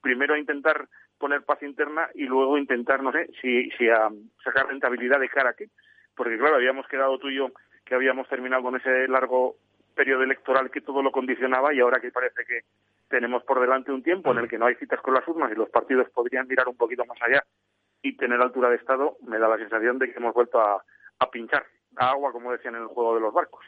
primero 0.00 0.34
a 0.34 0.38
intentar 0.38 0.88
poner 1.18 1.42
paz 1.42 1.62
interna 1.62 2.08
y 2.14 2.24
luego 2.24 2.56
intentar, 2.56 3.02
no 3.02 3.12
sé, 3.12 3.28
si, 3.42 3.70
si 3.72 3.90
a 3.90 4.08
sacar 4.42 4.66
rentabilidad 4.66 5.20
de 5.20 5.28
cara 5.28 5.50
a 5.50 5.54
qué. 5.54 5.68
Porque 6.16 6.38
claro, 6.38 6.56
habíamos 6.56 6.88
quedado 6.88 7.18
tú 7.18 7.28
y 7.28 7.36
yo 7.36 7.50
que 7.84 7.94
habíamos 7.94 8.26
terminado 8.28 8.62
con 8.62 8.76
ese 8.76 9.06
largo 9.08 9.56
periodo 9.94 10.22
electoral 10.22 10.70
que 10.70 10.80
todo 10.80 11.02
lo 11.02 11.12
condicionaba 11.12 11.74
y 11.74 11.80
ahora 11.80 12.00
que 12.00 12.10
parece 12.10 12.44
que 12.46 12.60
tenemos 13.14 13.44
por 13.44 13.60
delante 13.60 13.92
un 13.92 14.02
tiempo 14.02 14.32
en 14.32 14.38
el 14.38 14.48
que 14.48 14.58
no 14.58 14.66
hay 14.66 14.74
citas 14.74 15.00
con 15.00 15.14
las 15.14 15.26
urnas 15.28 15.52
y 15.52 15.54
los 15.54 15.70
partidos 15.70 16.10
podrían 16.10 16.48
mirar 16.48 16.66
un 16.66 16.76
poquito 16.76 17.04
más 17.04 17.16
allá 17.22 17.44
y 18.02 18.16
tener 18.16 18.40
altura 18.40 18.70
de 18.70 18.74
Estado, 18.74 19.16
me 19.24 19.38
da 19.38 19.46
la 19.46 19.56
sensación 19.56 20.00
de 20.00 20.10
que 20.10 20.18
hemos 20.18 20.34
vuelto 20.34 20.58
a, 20.60 20.84
a 21.20 21.30
pinchar 21.30 21.64
a 21.94 22.10
agua, 22.10 22.32
como 22.32 22.50
decían 22.50 22.74
en 22.74 22.82
el 22.82 22.88
juego 22.88 23.14
de 23.14 23.20
los 23.20 23.32
barcos. 23.32 23.64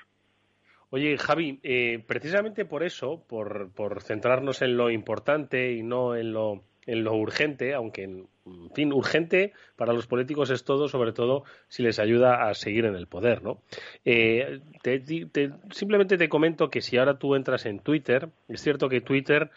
Oye, 0.91 1.17
Javi, 1.17 1.61
eh, 1.62 2.03
precisamente 2.05 2.65
por 2.65 2.83
eso, 2.83 3.23
por, 3.29 3.73
por 3.73 4.03
centrarnos 4.03 4.62
en 4.62 4.76
lo 4.76 4.91
importante 4.91 5.71
y 5.71 5.85
no 5.85 6.17
en 6.17 6.33
lo, 6.33 6.65
en 6.85 7.05
lo 7.05 7.15
urgente, 7.15 7.73
aunque, 7.73 8.03
en 8.03 8.26
fin, 8.75 8.93
urgente 8.93 9.53
para 9.76 9.93
los 9.93 10.07
políticos 10.07 10.50
es 10.50 10.65
todo, 10.65 10.88
sobre 10.88 11.12
todo 11.12 11.45
si 11.69 11.83
les 11.83 11.99
ayuda 11.99 12.49
a 12.49 12.55
seguir 12.55 12.85
en 12.85 12.95
el 12.95 13.07
poder, 13.07 13.43
¿no? 13.43 13.61
Eh, 14.05 14.61
te- 14.83 15.00
te- 15.00 15.50
simplemente 15.71 16.17
te 16.17 16.29
comento 16.29 16.71
que 16.71 16.81
si 16.81 16.97
ahora 16.97 17.19
tú 17.19 17.35
entras 17.35 17.67
en 17.67 17.81
Twitter, 17.81 18.29
es 18.49 18.61
cierto 18.62 18.88
que 18.88 19.00
Twitter 19.00 19.50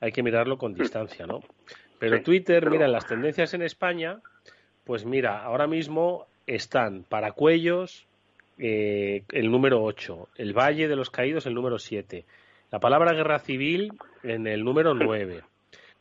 hay 0.00 0.12
que 0.12 0.22
mirarlo 0.22 0.56
con 0.58 0.72
distancia, 0.74 1.26
¿no? 1.26 1.40
Pero 1.98 2.22
Twitter, 2.22 2.70
mira, 2.70 2.86
en 2.86 2.92
las 2.92 3.06
tendencias 3.06 3.52
en 3.52 3.60
España, 3.62 4.20
pues 4.84 5.04
mira, 5.04 5.42
ahora 5.44 5.66
mismo 5.66 6.26
están 6.46 7.04
para 7.04 7.32
cuellos 7.32 8.06
eh, 8.58 9.22
el 9.32 9.50
número 9.50 9.82
8, 9.82 10.28
el 10.36 10.52
Valle 10.54 10.88
de 10.88 10.96
los 10.96 11.10
Caídos 11.10 11.44
el 11.46 11.54
número 11.54 11.78
7. 11.78 12.24
La 12.70 12.78
palabra 12.80 13.12
guerra 13.12 13.38
civil 13.40 13.92
en 14.22 14.46
el 14.46 14.64
número 14.64 14.94
9. 14.94 15.42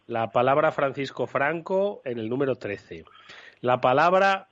La 0.10 0.32
palabra 0.32 0.72
Francisco 0.72 1.28
Franco 1.28 2.02
en 2.04 2.18
el 2.18 2.30
número 2.30 2.56
13. 2.56 3.06
La 3.62 3.80
palabra 3.80 4.48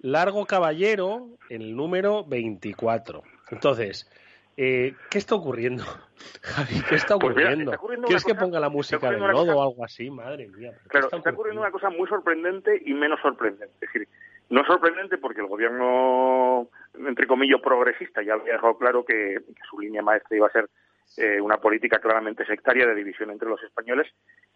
Largo 0.00 0.46
Caballero 0.46 1.26
en 1.50 1.60
el 1.60 1.76
número 1.76 2.24
24. 2.24 3.22
Entonces, 3.50 4.10
eh, 4.56 4.94
¿qué 5.10 5.18
está 5.18 5.34
ocurriendo? 5.34 5.84
Javi, 6.42 6.80
¿qué 6.88 6.94
está 6.94 7.18
Pues 7.18 7.32
ocurriendo? 7.36 7.72
ocurriendo 7.72 8.06
¿Quieres 8.06 8.24
que 8.24 8.34
ponga 8.34 8.58
la 8.58 8.70
música 8.70 9.10
del 9.10 9.20
nodo 9.20 9.44
cosa- 9.48 9.54
o 9.56 9.62
algo 9.62 9.84
así? 9.84 10.10
Madre 10.10 10.48
mía. 10.48 10.70
¿pero 10.70 10.82
qué 10.82 10.88
Claro, 10.88 11.06
está 11.08 11.16
está 11.18 11.30
ocurriendo 11.30 11.60
una 11.60 11.70
cosa 11.70 11.90
muy 11.90 12.08
sorprendente 12.08 12.80
y 12.82 12.94
menos 12.94 13.20
sorprendente. 13.20 13.74
Es 13.82 13.92
decir, 13.92 14.08
no 14.48 14.64
sorprendente 14.64 15.18
porque 15.18 15.42
el 15.42 15.46
gobierno, 15.46 16.68
entre 16.94 17.26
comillas, 17.26 17.60
progresista 17.60 18.22
ya 18.22 18.32
había 18.32 18.54
dejado 18.54 18.78
claro 18.78 19.04
que, 19.04 19.42
que 19.46 19.62
su 19.68 19.78
línea 19.78 20.00
maestra 20.00 20.38
iba 20.38 20.46
a 20.46 20.52
ser 20.52 20.70
eh, 21.16 21.40
una 21.40 21.58
política 21.58 21.98
claramente 21.98 22.46
sectaria 22.46 22.86
de 22.86 22.94
división 22.94 23.30
entre 23.30 23.48
los 23.48 23.62
españoles 23.62 24.06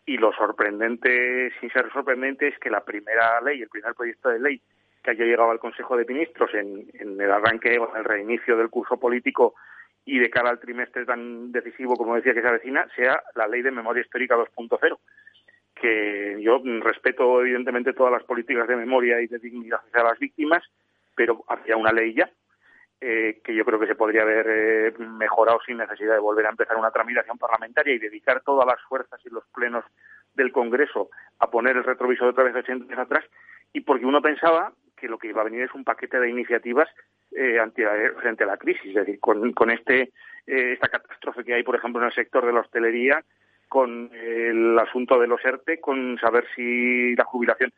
y 0.05 0.17
lo 0.17 0.33
sorprendente, 0.33 1.53
sin 1.61 1.71
ser 1.71 1.91
sorprendente, 1.93 2.49
es 2.49 2.59
que 2.59 2.71
la 2.71 2.85
primera 2.85 3.41
ley, 3.41 3.63
el 3.63 3.69
primer 3.69 3.95
proyecto 3.95 4.31
de 4.31 4.39
ley 4.39 4.63
que 5.03 5.11
haya 5.11 5.25
llegado 5.25 5.51
al 5.51 5.61
Consejo 5.61 5.97
de 5.97 6.05
Ministros 6.05 6.53
en, 6.55 6.89
en 6.95 7.21
el 7.21 7.31
arranque 7.31 7.79
o 7.79 7.91
en 7.91 7.97
el 7.99 8.05
reinicio 8.05 8.57
del 8.57 8.71
curso 8.71 8.99
político 8.99 9.55
y 10.05 10.19
de 10.19 10.31
cara 10.31 10.51
al 10.51 10.61
trimestre 10.61 11.05
tan 11.05 11.53
decisivo 11.53 11.97
como 11.97 12.17
decía 12.17 12.35
que 12.35 12.43
se 12.43 12.49
avecina, 12.49 12.87
sea 12.97 13.23
la 13.35 13.47
ley 13.47 13.63
de 13.63 13.71
memoria 13.71 14.03
histórica 14.03 14.37
2.0 14.37 14.99
que 15.77 16.39
yo 16.41 16.61
respeto 16.81 17.43
evidentemente 17.43 17.93
todas 17.93 18.13
las 18.13 18.25
políticas 18.25 18.67
de 18.67 18.77
memoria 18.77 19.21
y 19.21 19.27
de 19.27 19.39
dignidad 19.39 19.81
hacia 19.87 20.05
las 20.05 20.19
víctimas, 20.19 20.65
pero 21.15 21.45
había 21.49 21.77
una 21.77 21.93
ley 21.93 22.15
ya 22.15 22.31
eh, 23.01 23.41
que 23.45 23.55
yo 23.55 23.65
creo 23.65 23.79
que 23.79 23.87
se 23.87 23.95
podría 23.95 24.23
haber 24.23 24.47
eh, 24.49 24.95
mejorado 24.99 25.59
sin 25.67 25.77
necesidad 25.77 26.15
de 26.15 26.21
volver 26.21 26.47
a 26.47 26.51
empezar 26.51 26.77
una 26.77 26.91
tramitación 26.91 27.39
parlamentaria 27.39 27.95
y 27.95 27.99
dedicar 27.99 28.43
todas 28.43 28.67
las 28.67 28.81
fuerzas 28.89 29.21
y 29.25 29.31
los 29.31 29.45
plenos 29.55 29.85
del 30.35 30.53
Congreso 30.53 31.11
a 31.39 31.51
poner 31.51 31.77
el 31.77 31.85
retrovisor 31.85 32.29
otra 32.29 32.45
vez 32.45 32.55
80 32.55 32.87
años 32.87 32.99
atrás 32.99 33.25
y 33.73 33.81
porque 33.81 34.07
uno 34.07 34.23
pensaba 34.23 34.73
que 34.97 35.09
lo 35.09 35.19
que 35.19 35.29
iba 35.29 35.43
a 35.43 35.45
venir 35.45 35.63
es 35.63 35.75
un 35.75 35.85
paquete 35.85 36.19
de 36.19 36.31
iniciativas 36.31 36.89
eh, 37.33 37.59
ante, 37.59 37.85
frente 38.21 38.45
a 38.45 38.47
la 38.47 38.57
crisis, 38.57 38.87
es 38.87 38.95
decir, 38.95 39.21
con, 39.21 39.53
con 39.53 39.71
este 39.71 40.13
eh, 40.47 40.73
esta 40.73 40.89
catástrofe 40.89 41.45
que 41.45 41.55
hay, 41.55 41.63
por 41.63 41.77
ejemplo, 41.77 42.01
en 42.01 42.07
el 42.07 42.15
sector 42.15 42.47
de 42.47 42.53
la 42.53 42.61
hostelería, 42.61 43.23
con 43.69 44.11
el 44.15 44.79
asunto 44.79 45.19
de 45.19 45.27
los 45.27 45.45
ERTE, 45.45 45.81
con 45.81 46.19
saber 46.19 46.47
si 46.55 47.17
la 47.17 47.25
jubilación, 47.25 47.73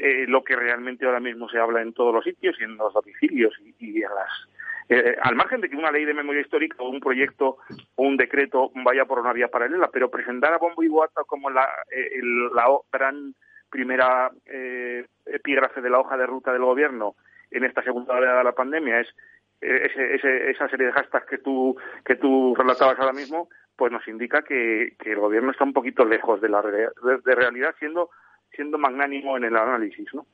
eh, 0.00 0.24
lo 0.26 0.42
que 0.42 0.56
realmente 0.56 1.04
ahora 1.06 1.20
mismo 1.20 1.48
se 1.48 1.58
habla 1.58 1.82
en 1.82 1.92
todos 1.92 2.14
los 2.14 2.24
sitios 2.24 2.56
y 2.60 2.64
en 2.64 2.76
los 2.76 2.92
domicilios 2.94 3.54
y, 3.60 3.74
y 3.78 4.02
en 4.02 4.10
las 4.14 4.48
eh, 4.88 5.16
al 5.22 5.36
margen 5.36 5.60
de 5.60 5.68
que 5.68 5.76
una 5.76 5.92
ley 5.92 6.04
de 6.04 6.14
memoria 6.14 6.40
histórica 6.40 6.76
o 6.80 6.88
un 6.88 6.98
proyecto 7.00 7.58
o 7.94 8.02
un 8.02 8.16
decreto 8.16 8.72
vaya 8.84 9.04
por 9.04 9.20
una 9.20 9.32
vía 9.32 9.46
paralela, 9.48 9.88
pero 9.92 10.10
presentar 10.10 10.52
a 10.52 10.58
bombo 10.58 10.82
y 10.82 10.88
boata 10.88 11.22
como 11.26 11.48
la, 11.50 11.64
eh, 11.92 12.10
el- 12.14 12.48
la 12.54 12.66
gran 12.92 13.34
primera 13.70 14.30
eh, 14.46 15.06
epígrafe 15.26 15.80
de 15.80 15.90
la 15.90 16.00
hoja 16.00 16.16
de 16.16 16.26
ruta 16.26 16.52
del 16.52 16.62
gobierno 16.64 17.14
en 17.52 17.64
esta 17.64 17.82
segunda 17.84 18.14
oleada 18.14 18.38
de 18.38 18.44
la 18.44 18.52
pandemia 18.52 19.00
es 19.00 19.08
eh, 19.60 19.90
ese, 19.92 20.14
ese- 20.16 20.50
esa 20.50 20.68
serie 20.68 20.86
de 20.86 20.92
hashtags 20.92 21.26
que 21.26 21.38
tú 21.38 21.76
que 22.04 22.16
tú 22.16 22.54
relatabas 22.56 22.98
ahora 22.98 23.12
mismo, 23.12 23.48
pues 23.76 23.92
nos 23.92 24.06
indica 24.08 24.42
que, 24.42 24.94
que 24.98 25.12
el 25.12 25.18
gobierno 25.20 25.52
está 25.52 25.62
un 25.64 25.72
poquito 25.72 26.04
lejos 26.04 26.40
de 26.40 26.48
la 26.48 26.62
de 26.62 27.34
realidad, 27.36 27.74
siendo 27.78 28.10
siendo 28.54 28.78
magnánimo 28.78 29.36
en 29.36 29.44
el 29.44 29.56
análisis, 29.56 30.06
¿no? 30.14 30.26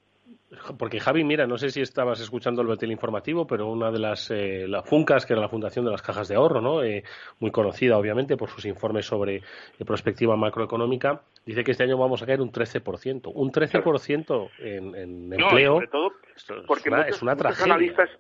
Porque 0.78 1.00
Javi, 1.00 1.23
mira, 1.25 1.46
no 1.46 1.58
sé 1.58 1.70
si 1.70 1.80
estabas 1.80 2.20
escuchando 2.20 2.61
el 2.61 2.66
boletín 2.68 2.90
informativo, 2.90 3.46
pero 3.46 3.68
una 3.68 3.90
de 3.90 3.99
las 3.99 4.30
eh, 4.30 4.66
la 4.68 4.82
FUNCAS, 4.82 5.26
que 5.26 5.32
era 5.35 5.42
la 5.42 5.49
Fundación 5.49 5.85
de 5.85 5.90
las 5.90 6.02
Cajas 6.02 6.28
de 6.28 6.35
Ahorro, 6.37 6.61
¿no? 6.61 6.82
Eh, 6.82 7.04
muy 7.40 7.50
conocida, 7.50 7.99
obviamente, 7.99 8.37
por 8.37 8.49
sus 8.49 8.64
informes 8.64 9.06
sobre 9.06 9.37
eh, 9.37 9.85
prospectiva 9.85 10.37
macroeconómica, 10.37 11.20
dice 11.44 11.62
que 11.62 11.73
este 11.73 11.85
año 11.85 11.99
vamos 11.99 12.23
a 12.23 12.26
caer 12.26 12.40
un 12.40 12.50
13%. 12.52 13.30
Un 13.35 13.52
13% 13.52 14.50
en, 14.61 14.94
en 14.94 15.28
No, 15.30 15.37
empleo. 15.49 15.75
sobre 15.75 15.88
todo 15.88 16.12
es 16.35 16.46
porque 16.66 16.88
una- 16.88 16.99
muchos, 16.99 17.16
es 17.16 17.23
una 17.23 17.32
muchos 17.35 17.46
tragedia. 17.49 17.75
analistas, 17.75 18.11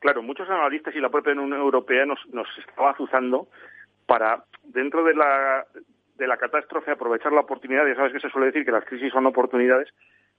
claro, 0.00 0.22
muchos 0.22 0.48
analistas 0.50 0.94
y 0.94 1.00
la 1.00 1.08
propia 1.08 1.32
Unión 1.32 1.52
Europea 1.54 2.04
nos, 2.04 2.18
nos 2.32 2.46
estaba 2.58 2.90
azuzando 2.90 3.48
para, 4.06 4.44
dentro 4.64 5.02
de 5.04 5.14
la, 5.14 5.64
de 6.16 6.26
la 6.26 6.36
catástrofe, 6.36 6.90
aprovechar 6.90 7.32
la 7.32 7.40
oportunidad, 7.40 7.86
ya 7.86 7.94
sabes 7.94 8.12
que 8.12 8.20
se 8.20 8.30
suele 8.30 8.46
decir 8.48 8.64
que 8.64 8.72
las 8.72 8.84
crisis 8.84 9.12
son 9.12 9.26
oportunidades, 9.26 9.88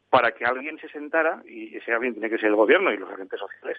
para 0.10 0.32
que 0.32 0.46
alguien 0.46 0.78
se 0.80 0.88
sentara, 0.90 1.42
y 1.46 1.76
ese 1.76 1.94
alguien 1.94 2.14
tiene 2.14 2.30
que 2.30 2.38
ser 2.38 2.50
el 2.50 2.56
gobierno 2.56 2.92
y 2.92 2.98
los 2.98 3.12
agentes 3.12 3.40
sociales, 3.40 3.78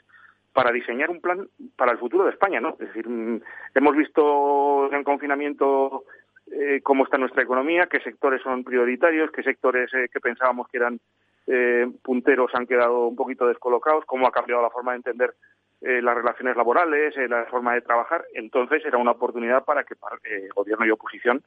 para 0.53 0.73
diseñar 0.73 1.11
un 1.11 1.21
plan 1.21 1.49
para 1.77 1.93
el 1.93 1.99
futuro 1.99 2.25
de 2.25 2.31
España, 2.31 2.61
¿no? 2.61 2.71
Es 2.81 2.89
decir, 2.89 3.09
mm, 3.09 3.41
hemos 3.75 3.97
visto 3.97 4.93
en 4.93 5.05
confinamiento 5.05 6.05
eh, 6.51 6.81
cómo 6.83 7.05
está 7.05 7.19
nuestra 7.19 7.43
economía, 7.43 7.87
qué 7.87 8.01
sectores 8.01 8.43
son 8.43 8.65
prioritarios, 8.65 9.31
qué 9.31 9.43
sectores 9.43 9.93
eh, 9.95 10.09
que 10.13 10.21
pensábamos 10.21 10.69
que 10.69 10.79
eran 10.79 11.01
eh, 11.47 11.87
punteros 12.03 12.55
han 12.55 12.67
quedado 12.67 13.07
un 13.07 13.17
poquito 13.17 13.47
descolocados, 13.47 14.05
cómo 14.05 14.27
ha 14.27 14.33
cambiado 14.33 14.63
la 14.63 14.71
forma 14.71 14.93
de 14.93 14.99
entender 14.99 15.35
eh, 15.81 16.03
las 16.03 16.17
relaciones 16.17 16.57
laborales, 16.57 17.17
eh, 17.17 17.29
la 17.29 17.45
forma 17.47 17.75
de 17.75 17.83
trabajar. 17.83 18.25
Entonces 18.35 18.85
era 18.85 18.99
una 18.99 19.13
oportunidad 19.13 19.65
para 19.65 19.85
que 19.85 19.95
eh, 19.95 20.49
gobierno 20.55 20.85
y 20.85 20.91
oposición 20.91 21.43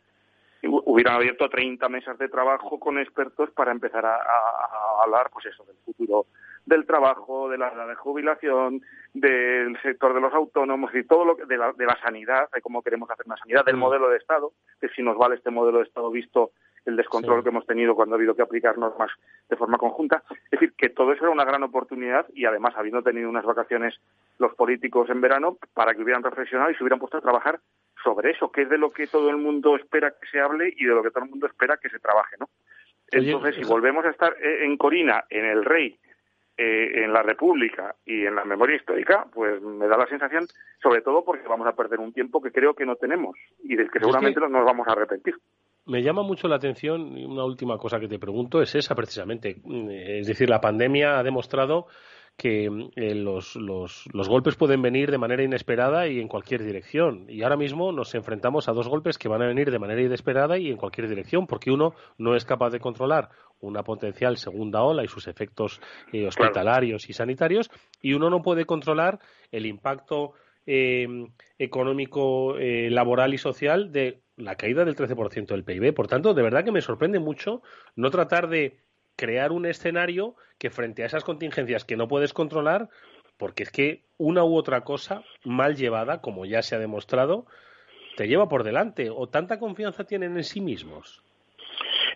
hubieran 0.67 1.15
abierto 1.15 1.49
30 1.49 1.89
mesas 1.89 2.17
de 2.17 2.29
trabajo 2.29 2.79
con 2.79 2.99
expertos 2.99 3.49
para 3.51 3.71
empezar 3.71 4.05
a, 4.05 4.19
hablar, 5.03 5.29
pues 5.31 5.45
eso, 5.47 5.63
del 5.65 5.77
futuro 5.77 6.25
del 6.65 6.85
trabajo, 6.85 7.49
de 7.49 7.57
la 7.57 7.69
edad 7.69 7.87
de 7.87 7.95
jubilación, 7.95 8.83
del 9.15 9.75
sector 9.81 10.13
de 10.13 10.21
los 10.21 10.31
autónomos 10.31 10.93
y 10.93 11.03
todo 11.03 11.25
lo 11.25 11.35
que, 11.35 11.45
de 11.45 11.57
la, 11.57 11.73
de 11.73 11.85
la 11.87 11.97
sanidad, 12.03 12.49
de 12.53 12.61
cómo 12.61 12.83
queremos 12.83 13.09
hacer 13.09 13.25
una 13.25 13.37
sanidad, 13.37 13.65
del 13.65 13.77
Mm. 13.77 13.79
modelo 13.79 14.09
de 14.09 14.17
Estado, 14.17 14.51
de 14.79 14.89
si 14.89 15.01
nos 15.01 15.17
vale 15.17 15.35
este 15.35 15.49
modelo 15.49 15.79
de 15.79 15.85
Estado 15.85 16.11
visto 16.11 16.51
el 16.85 16.95
descontrol 16.95 17.39
Sí. 17.39 17.43
que 17.43 17.49
hemos 17.49 17.65
tenido 17.65 17.95
cuando 17.95 18.15
ha 18.15 18.17
habido 18.17 18.35
que 18.35 18.41
aplicar 18.43 18.77
normas 18.77 19.11
de 19.49 19.55
forma 19.55 19.77
conjunta. 19.79 20.23
Es 20.29 20.51
decir, 20.51 20.73
que 20.77 20.89
todo 20.89 21.13
eso 21.13 21.23
era 21.23 21.33
una 21.33 21.45
gran 21.45 21.63
oportunidad 21.63 22.27
y 22.33 22.45
además 22.45 22.73
habiendo 22.77 23.01
tenido 23.01 23.29
unas 23.29 23.45
vacaciones 23.45 23.99
los 24.37 24.53
políticos 24.55 25.09
en 25.09 25.21
verano 25.21 25.57
para 25.73 25.93
que 25.93 26.01
hubieran 26.03 26.23
reflexionado 26.23 26.69
y 26.71 26.75
se 26.75 26.83
hubieran 26.83 26.99
puesto 26.99 27.17
a 27.17 27.21
trabajar 27.21 27.59
sobre 28.03 28.31
eso, 28.31 28.51
que 28.51 28.63
es 28.63 28.69
de 28.69 28.77
lo 28.77 28.89
que 28.91 29.07
todo 29.07 29.29
el 29.29 29.37
mundo 29.37 29.75
espera 29.75 30.11
que 30.11 30.27
se 30.31 30.39
hable 30.39 30.73
y 30.75 30.85
de 30.85 30.93
lo 30.93 31.03
que 31.03 31.11
todo 31.11 31.23
el 31.25 31.29
mundo 31.29 31.47
espera 31.47 31.77
que 31.77 31.89
se 31.89 31.99
trabaje, 31.99 32.35
¿no? 32.39 32.49
Entonces, 33.11 33.55
si 33.55 33.63
volvemos 33.63 34.05
a 34.05 34.09
estar 34.09 34.33
eh, 34.41 34.63
en 34.65 34.77
Corina, 34.77 35.25
en 35.29 35.45
el 35.45 35.65
Rey, 35.65 35.97
eh, 36.57 37.03
en 37.03 37.11
la 37.11 37.21
República 37.23 37.95
y 38.05 38.25
en 38.25 38.35
la 38.35 38.45
memoria 38.45 38.75
histórica, 38.77 39.25
pues 39.33 39.61
me 39.61 39.87
da 39.87 39.97
la 39.97 40.07
sensación, 40.07 40.45
sobre 40.81 41.01
todo 41.01 41.23
porque 41.25 41.47
vamos 41.47 41.67
a 41.67 41.73
perder 41.75 41.99
un 41.99 42.13
tiempo 42.13 42.41
que 42.41 42.51
creo 42.51 42.73
que 42.73 42.85
no 42.85 42.95
tenemos 42.95 43.35
y 43.63 43.75
del 43.75 43.89
que 43.91 43.97
es 43.97 44.03
seguramente 44.03 44.39
que- 44.39 44.47
nos 44.47 44.63
vamos 44.65 44.87
a 44.87 44.91
arrepentir. 44.91 45.35
Me 45.87 46.03
llama 46.03 46.21
mucho 46.23 46.47
la 46.47 46.57
atención, 46.57 47.17
y 47.17 47.25
una 47.25 47.43
última 47.43 47.77
cosa 47.77 47.99
que 47.99 48.07
te 48.07 48.19
pregunto 48.19 48.61
es 48.61 48.75
esa 48.75 48.93
precisamente. 48.95 49.57
Es 50.19 50.27
decir, 50.27 50.47
la 50.49 50.61
pandemia 50.61 51.17
ha 51.17 51.23
demostrado 51.23 51.87
que 52.41 52.89
eh, 52.95 53.13
los, 53.13 53.55
los, 53.55 54.09
los 54.13 54.27
golpes 54.27 54.55
pueden 54.55 54.81
venir 54.81 55.11
de 55.11 55.19
manera 55.19 55.43
inesperada 55.43 56.07
y 56.07 56.19
en 56.19 56.27
cualquier 56.27 56.63
dirección. 56.63 57.27
Y 57.29 57.43
ahora 57.43 57.55
mismo 57.55 57.91
nos 57.91 58.15
enfrentamos 58.15 58.67
a 58.67 58.71
dos 58.71 58.87
golpes 58.87 59.19
que 59.19 59.27
van 59.27 59.43
a 59.43 59.45
venir 59.45 59.69
de 59.69 59.77
manera 59.77 60.01
inesperada 60.01 60.57
y 60.57 60.71
en 60.71 60.77
cualquier 60.77 61.07
dirección, 61.07 61.45
porque 61.45 61.69
uno 61.69 61.93
no 62.17 62.35
es 62.35 62.43
capaz 62.43 62.71
de 62.71 62.79
controlar 62.79 63.29
una 63.59 63.83
potencial 63.83 64.37
segunda 64.37 64.81
ola 64.81 65.03
y 65.03 65.07
sus 65.07 65.27
efectos 65.27 65.79
eh, 66.11 66.25
hospitalarios 66.25 67.07
y 67.11 67.13
sanitarios, 67.13 67.69
y 68.01 68.13
uno 68.13 68.31
no 68.31 68.41
puede 68.41 68.65
controlar 68.65 69.19
el 69.51 69.67
impacto 69.67 70.33
eh, 70.65 71.07
económico, 71.59 72.57
eh, 72.57 72.89
laboral 72.89 73.35
y 73.35 73.37
social 73.37 73.91
de 73.91 74.23
la 74.35 74.55
caída 74.55 74.83
del 74.83 74.95
13% 74.95 75.45
del 75.45 75.63
PIB. 75.63 75.93
Por 75.93 76.07
tanto, 76.07 76.33
de 76.33 76.41
verdad 76.41 76.63
que 76.63 76.71
me 76.71 76.81
sorprende 76.81 77.19
mucho 77.19 77.61
no 77.95 78.09
tratar 78.09 78.49
de 78.49 78.79
crear 79.15 79.51
un 79.51 79.65
escenario 79.65 80.35
que 80.57 80.69
frente 80.69 81.03
a 81.03 81.05
esas 81.05 81.23
contingencias 81.23 81.85
que 81.85 81.97
no 81.97 82.07
puedes 82.07 82.33
controlar, 82.33 82.89
porque 83.37 83.63
es 83.63 83.71
que 83.71 84.03
una 84.17 84.43
u 84.43 84.55
otra 84.55 84.81
cosa 84.81 85.23
mal 85.43 85.75
llevada, 85.75 86.21
como 86.21 86.45
ya 86.45 86.61
se 86.61 86.75
ha 86.75 86.79
demostrado, 86.79 87.45
te 88.15 88.27
lleva 88.27 88.47
por 88.47 88.63
delante. 88.63 89.09
¿O 89.09 89.27
tanta 89.27 89.59
confianza 89.59 90.03
tienen 90.03 90.37
en 90.37 90.43
sí 90.43 90.61
mismos? 90.61 91.23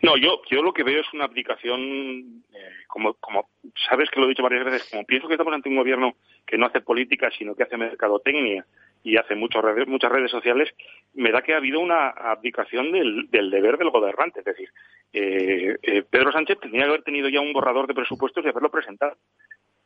No, 0.01 0.17
yo, 0.17 0.41
yo 0.51 0.61
lo 0.61 0.73
que 0.73 0.83
veo 0.83 1.01
es 1.01 1.13
una 1.13 1.25
aplicación, 1.25 2.43
eh, 2.53 2.69
como, 2.87 3.15
como 3.15 3.49
sabes 3.89 4.09
que 4.09 4.19
lo 4.19 4.25
he 4.25 4.29
dicho 4.29 4.43
varias 4.43 4.65
veces, 4.65 4.89
como 4.91 5.05
pienso 5.05 5.27
que 5.27 5.33
estamos 5.33 5.53
ante 5.53 5.69
un 5.69 5.77
gobierno 5.77 6.15
que 6.45 6.57
no 6.57 6.67
hace 6.67 6.81
política, 6.81 7.31
sino 7.37 7.55
que 7.55 7.63
hace 7.63 7.77
mercadotecnia 7.77 8.65
y 9.05 9.17
hace 9.17 9.35
muchas 9.35 9.63
redes, 9.63 9.87
muchas 9.87 10.11
redes 10.11 10.31
sociales, 10.31 10.67
me 11.13 11.31
da 11.31 11.43
que 11.43 11.53
ha 11.53 11.57
habido 11.57 11.79
una 11.79 12.07
aplicación 12.07 12.91
del, 12.91 13.29
del 13.29 13.51
deber 13.51 13.77
del 13.77 13.91
gobernante. 13.91 14.39
Es 14.39 14.45
decir, 14.45 14.69
eh, 15.13 15.77
eh, 15.83 16.03
Pedro 16.09 16.31
Sánchez 16.31 16.59
tenía 16.59 16.81
que 16.81 16.89
haber 16.89 17.03
tenido 17.03 17.29
ya 17.29 17.39
un 17.39 17.53
borrador 17.53 17.85
de 17.85 17.93
presupuestos 17.93 18.43
y 18.43 18.49
haberlo 18.49 18.71
presentado. 18.71 19.15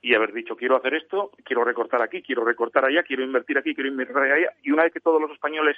Y 0.02 0.16
haber 0.16 0.32
dicho, 0.32 0.56
quiero 0.56 0.78
hacer 0.78 0.94
esto, 0.94 1.32
quiero 1.44 1.66
recortar 1.66 2.02
aquí, 2.02 2.22
quiero 2.22 2.46
recortar 2.46 2.86
allá, 2.86 3.04
quiero 3.04 3.22
invertir 3.22 3.58
aquí, 3.58 3.76
quiero 3.76 3.90
invertir 3.90 4.16
allá. 4.16 4.54
Y 4.64 4.72
una 4.72 4.84
vez 4.84 4.94
que 4.94 5.02
todos 5.02 5.22
los 5.22 5.32
españoles, 5.32 5.76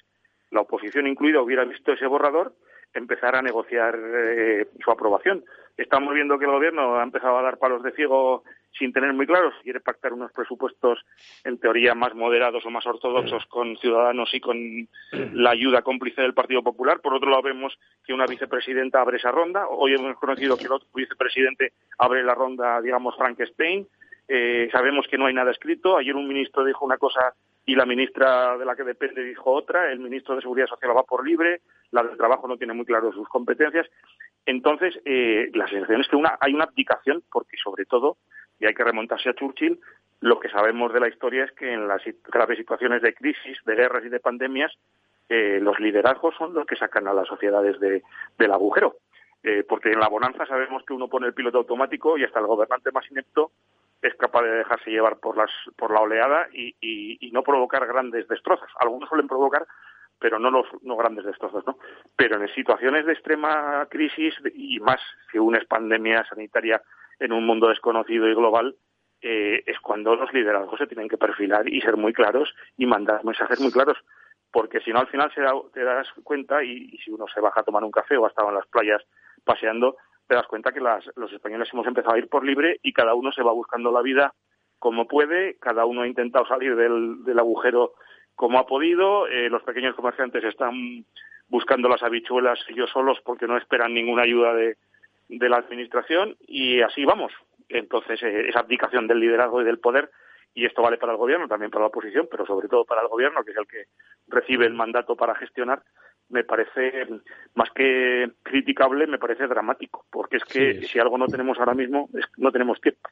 la 0.52 0.62
oposición 0.62 1.08
incluida, 1.08 1.42
hubiera 1.42 1.66
visto 1.66 1.94
ese 1.94 2.06
borrador, 2.06 2.54
empezar 2.94 3.36
a 3.36 3.42
negociar 3.42 3.98
eh, 3.98 4.68
su 4.84 4.92
aprobación. 4.92 5.44
Estamos 5.78 6.14
viendo 6.14 6.38
que 6.38 6.46
el 6.46 6.52
gobierno 6.52 6.98
ha 6.98 7.04
empezado 7.04 7.38
a 7.38 7.42
dar 7.42 7.58
palos 7.58 7.82
de 7.84 7.92
ciego 7.94 8.44
sin 8.78 8.94
tener 8.94 9.14
muy 9.14 9.26
claro 9.26 9.52
si 9.58 9.64
quiere 9.64 9.80
pactar 9.80 10.14
unos 10.14 10.32
presupuestos 10.32 11.00
en 11.44 11.60
teoría 11.60 11.94
más 11.94 12.16
moderados 12.16 12.66
o 12.66 12.70
más 12.70 12.86
ortodoxos 12.86 13.46
con 13.48 13.78
Ciudadanos 13.78 14.34
y 14.34 14.40
con 14.40 14.88
la 15.34 15.52
ayuda 15.52 15.82
cómplice 15.82 16.22
del 16.22 16.34
Partido 16.34 16.64
Popular. 16.64 17.00
Por 17.02 17.14
otro 17.14 17.30
lado, 17.30 17.44
vemos 17.44 17.78
que 18.06 18.14
una 18.14 18.26
vicepresidenta 18.26 19.02
abre 19.02 19.18
esa 19.18 19.32
ronda. 19.32 19.68
Hoy 19.68 19.94
hemos 19.94 20.18
conocido 20.18 20.58
que 20.58 20.66
el 20.66 20.74
otro 20.74 20.88
vicepresidente 20.94 21.74
abre 21.98 22.24
la 22.24 22.36
ronda, 22.36 22.82
digamos, 22.82 23.16
Frankenstein. 23.18 23.88
Eh, 24.28 24.70
sabemos 24.72 25.08
que 25.10 25.18
no 25.18 25.26
hay 25.26 25.34
nada 25.34 25.52
escrito. 25.52 25.98
Ayer 25.98 26.16
un 26.16 26.28
ministro 26.28 26.64
dijo 26.64 26.86
una 26.86 26.98
cosa 26.98 27.34
y 27.66 27.76
la 27.76 27.86
ministra 27.86 28.58
de 28.58 28.66
la 28.66 28.76
que 28.76 28.84
depende 28.84 29.24
dijo 29.24 29.52
otra. 29.52 29.92
El 29.92 30.00
ministro 30.00 30.36
de 30.36 30.42
Seguridad 30.42 30.68
Social 30.68 30.96
va 30.96 31.04
por 31.04 31.26
libre. 31.28 31.62
La 31.92 32.04
del 32.04 32.18
Trabajo 32.18 32.48
no 32.48 32.58
tiene 32.58 32.74
muy 32.74 32.86
claro 32.86 33.12
sus 33.12 33.28
competencias. 33.30 33.88
Entonces, 34.46 35.00
eh, 35.06 35.50
la 35.54 35.68
sensación 35.68 36.02
es 36.02 36.08
que 36.08 36.16
una, 36.16 36.38
hay 36.40 36.54
una 36.54 36.64
abdicación, 36.66 37.24
porque 37.32 37.58
sobre 37.64 37.86
todo, 37.86 38.18
y 38.60 38.66
hay 38.66 38.74
que 38.74 38.84
remontarse 38.84 39.30
a 39.30 39.34
Churchill, 39.36 39.80
lo 40.22 40.40
que 40.40 40.50
sabemos 40.50 40.94
de 40.94 41.00
la 41.00 41.08
historia 41.10 41.44
es 41.46 41.52
que 41.54 41.72
en 41.74 41.88
las 41.88 42.02
graves 42.32 42.58
situaciones 42.58 43.02
de 43.02 43.14
crisis, 43.14 43.58
de 43.66 43.76
guerras 43.76 44.04
y 44.06 44.10
de 44.10 44.20
pandemias, 44.20 44.72
eh, 45.30 45.60
los 45.62 45.80
liderazgos 45.80 46.36
son 46.36 46.54
los 46.54 46.66
que 46.66 46.76
sacan 46.76 47.08
a 47.08 47.14
las 47.14 47.28
sociedades 47.28 47.80
de- 47.80 48.04
del 48.38 48.52
agujero. 48.52 48.98
Eh, 49.44 49.64
porque 49.68 49.92
en 49.92 50.00
la 50.00 50.08
bonanza 50.08 50.46
sabemos 50.46 50.84
que 50.86 50.94
uno 50.94 51.08
pone 51.08 51.26
el 51.26 51.34
piloto 51.34 51.58
automático 51.58 52.18
y 52.18 52.24
hasta 52.24 52.40
el 52.40 52.46
gobernante 52.46 52.92
más 52.92 53.10
inepto 53.10 53.52
es 54.02 54.14
capaz 54.16 54.44
de 54.44 54.52
dejarse 54.52 54.92
llevar 54.92 55.18
por, 55.18 55.36
las, 55.36 55.50
por 55.76 55.92
la 55.92 56.02
oleada 56.02 56.48
y- 56.54 56.76
y 56.80 57.32
no 57.32 57.42
provocar 57.42 57.86
grandes 57.88 58.28
destrozos. 58.28 58.70
Algunos 58.80 59.10
suelen 59.10 59.28
provocar, 59.28 59.66
pero 60.22 60.40
no 60.40 60.52
los 60.52 60.68
no 60.84 60.96
grandes 60.96 61.26
destrozos, 61.26 61.66
¿no? 61.68 61.78
Pero 62.16 62.40
en 62.40 62.48
situaciones 62.50 63.06
de 63.06 63.14
extrema 63.14 63.86
crisis 63.90 64.36
y 64.54 64.80
más 64.80 65.02
si 65.32 65.40
una 65.40 65.58
es 65.58 65.66
pandemia 65.66 66.24
sanitaria 66.30 66.82
en 67.20 67.34
un 67.34 67.46
mundo 67.46 67.68
desconocido 67.68 68.28
y 68.30 68.36
global, 68.36 68.76
eh, 69.22 69.64
es 69.66 69.80
cuando 69.80 70.16
los 70.16 70.32
liderazgos 70.34 70.80
se 70.80 70.88
tienen 70.88 71.10
que 71.10 71.18
perfilar 71.18 71.68
y 71.68 71.82
ser 71.82 71.98
muy 71.98 72.14
claros 72.14 72.54
y 72.78 72.86
mandar 72.86 73.24
mensajes 73.26 73.60
muy 73.60 73.72
claros. 73.72 73.98
Porque 74.52 74.80
si 74.82 74.92
no, 74.92 75.00
al 75.00 75.08
final 75.08 75.32
se 75.34 75.42
da- 75.42 75.54
te 75.74 75.84
das 75.84 76.08
cuenta, 76.24 76.64
y, 76.64 76.90
y 76.94 76.98
si 77.00 77.12
uno 77.12 77.26
se 77.34 77.40
baja 77.42 77.62
a 77.62 77.64
tomar 77.64 77.84
un 77.84 77.92
café 77.92 78.18
o 78.18 78.26
ha 78.26 78.30
estado 78.30 78.50
en 78.50 78.56
las 78.56 78.68
playas 78.68 79.02
paseando, 79.44 79.98
te 80.28 80.36
das 80.36 80.48
cuenta 80.48 80.72
que 80.72 80.82
las- 80.82 81.10
los 81.16 81.32
españoles 81.34 81.70
hemos 81.74 81.88
empezado 81.88 82.16
a 82.16 82.20
ir 82.20 82.28
por 82.30 82.46
libre 82.46 82.80
y 82.84 82.94
cada 82.94 83.14
uno 83.16 83.32
se 83.32 83.44
va 83.44 83.52
buscando 83.54 83.92
la 83.92 84.02
vida 84.02 84.34
como 84.80 85.08
puede, 85.08 85.58
cada 85.60 85.86
uno 85.86 86.02
ha 86.02 86.08
intentado 86.08 86.46
salir 86.48 86.76
del, 86.76 87.24
del 87.24 87.38
agujero 87.40 87.94
como 88.36 88.60
ha 88.60 88.66
podido, 88.66 89.28
eh, 89.28 89.50
los 89.50 89.64
pequeños 89.64 89.96
comerciantes 89.96 90.44
están 90.44 91.06
buscando 91.50 91.90
las 91.90 92.02
habichuelas 92.04 92.60
ellos 92.70 92.90
solos 92.92 93.20
porque 93.24 93.48
no 93.48 93.58
esperan 93.58 93.94
ninguna 93.94 94.24
ayuda 94.24 94.54
de, 94.54 94.78
de 95.30 95.50
la 95.50 95.58
administración 95.58 96.36
y 96.48 96.82
así 96.82 97.06
vamos. 97.06 97.32
Entonces, 97.70 98.22
eh, 98.24 98.48
esa 98.50 98.60
abdicación 98.60 99.08
del 99.08 99.20
liderazgo 99.20 99.62
y 99.62 99.66
del 99.66 99.80
poder, 99.80 100.10
y 100.54 100.66
esto 100.66 100.82
vale 100.82 100.98
para 100.98 101.14
el 101.14 101.18
gobierno, 101.18 101.48
también 101.48 101.72
para 101.72 101.84
la 101.84 101.88
oposición, 101.88 102.28
pero 102.30 102.46
sobre 102.46 102.68
todo 102.68 102.84
para 102.86 103.02
el 103.02 103.08
gobierno, 103.08 103.44
que 103.44 103.52
es 103.52 103.58
el 103.58 103.68
que 103.68 103.86
recibe 104.28 104.66
el 104.66 104.74
mandato 104.74 105.16
para 105.16 105.36
gestionar, 105.36 105.82
me 106.30 106.44
parece 106.44 107.08
más 107.56 107.70
que 107.72 108.32
criticable, 108.44 109.08
me 109.08 109.20
parece 109.20 109.48
dramático, 109.48 110.06
porque 110.10 110.38
es 110.38 110.46
que 110.46 110.82
Sí. 110.82 110.88
si 110.88 111.00
algo 111.00 111.18
no 111.18 111.28
tenemos 111.28 111.60
ahora 111.60 111.74
mismo, 111.74 112.10
es 112.14 112.26
que 112.26 112.42
no 112.42 112.52
tenemos 112.52 112.80
tiempo. 112.82 113.10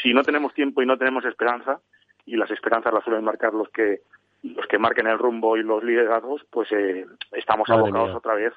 Si 0.00 0.14
no 0.14 0.22
tenemos 0.22 0.54
tiempo 0.54 0.80
y 0.82 0.86
no 0.86 0.96
tenemos 0.96 1.24
esperanza, 1.24 1.80
y 2.26 2.36
las 2.36 2.50
esperanzas 2.50 2.92
las 2.92 3.02
suelen 3.04 3.24
marcar 3.24 3.52
los 3.54 3.68
que 3.70 4.00
los 4.42 4.66
que 4.66 4.78
marquen 4.78 5.06
el 5.06 5.18
rumbo 5.18 5.56
y 5.56 5.62
los 5.62 5.82
liderazgos, 5.84 6.42
pues 6.50 6.70
eh, 6.72 7.04
estamos 7.32 7.68
Madre 7.68 7.82
abocados 7.82 8.08
mía. 8.08 8.16
otra 8.18 8.34
vez 8.34 8.52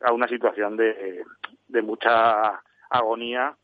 a 0.00 0.12
una 0.12 0.28
situación 0.28 0.76
de, 0.76 1.22
de 1.68 1.82
mucha 1.82 2.60
agonía 2.90 3.56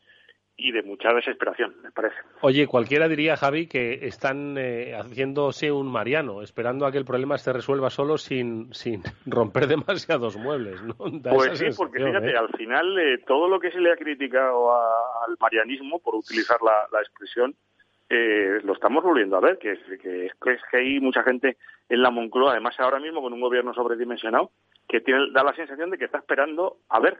y 0.61 0.73
de 0.73 0.83
mucha 0.83 1.13
desesperación, 1.13 1.73
me 1.81 1.91
parece. 1.91 2.17
Oye, 2.41 2.67
cualquiera 2.67 3.07
diría, 3.07 3.37
Javi, 3.37 3.67
que 3.67 3.93
están 4.07 4.57
eh, 4.57 4.93
haciéndose 4.93 5.71
un 5.71 5.87
mariano, 5.89 6.41
esperando 6.41 6.85
a 6.85 6.91
que 6.91 6.97
el 6.97 7.05
problema 7.05 7.37
se 7.37 7.53
resuelva 7.53 7.89
solo 7.89 8.17
sin, 8.17 8.73
sin 8.73 9.01
romper 9.25 9.67
demasiados 9.67 10.35
muebles, 10.35 10.81
¿no? 10.81 10.95
Da 11.21 11.31
Pues 11.31 11.57
sí, 11.59 11.67
porque 11.77 12.03
fíjate, 12.03 12.31
¿eh? 12.31 12.37
al 12.37 12.49
final 12.57 12.97
eh, 12.99 13.19
todo 13.25 13.47
lo 13.47 13.57
que 13.59 13.71
se 13.71 13.79
le 13.79 13.93
ha 13.93 13.95
criticado 13.95 14.73
a- 14.73 15.25
al 15.27 15.37
marianismo, 15.39 15.99
por 15.99 16.15
utilizar 16.15 16.57
la, 16.61 16.87
la 16.91 16.99
expresión, 16.99 17.55
eh, 18.09 18.59
lo 18.63 18.73
estamos 18.73 19.03
volviendo 19.03 19.37
a 19.37 19.39
ver, 19.41 19.57
que, 19.59 19.71
es- 19.73 19.99
que, 20.01 20.31
que 20.41 20.51
es 20.51 20.61
que 20.71 20.77
hay 20.77 20.99
mucha 20.99 21.23
gente 21.23 21.57
en 21.89 22.01
la 22.01 22.09
Moncloa, 22.09 22.51
además 22.51 22.79
ahora 22.79 22.99
mismo 22.99 23.21
con 23.21 23.33
un 23.33 23.41
gobierno 23.41 23.73
sobredimensionado, 23.73 24.51
que 24.87 25.01
tiene, 25.01 25.31
da 25.31 25.43
la 25.43 25.53
sensación 25.53 25.89
de 25.91 25.97
que 25.97 26.05
está 26.05 26.17
esperando 26.17 26.77
a 26.89 26.99
ver 26.99 27.19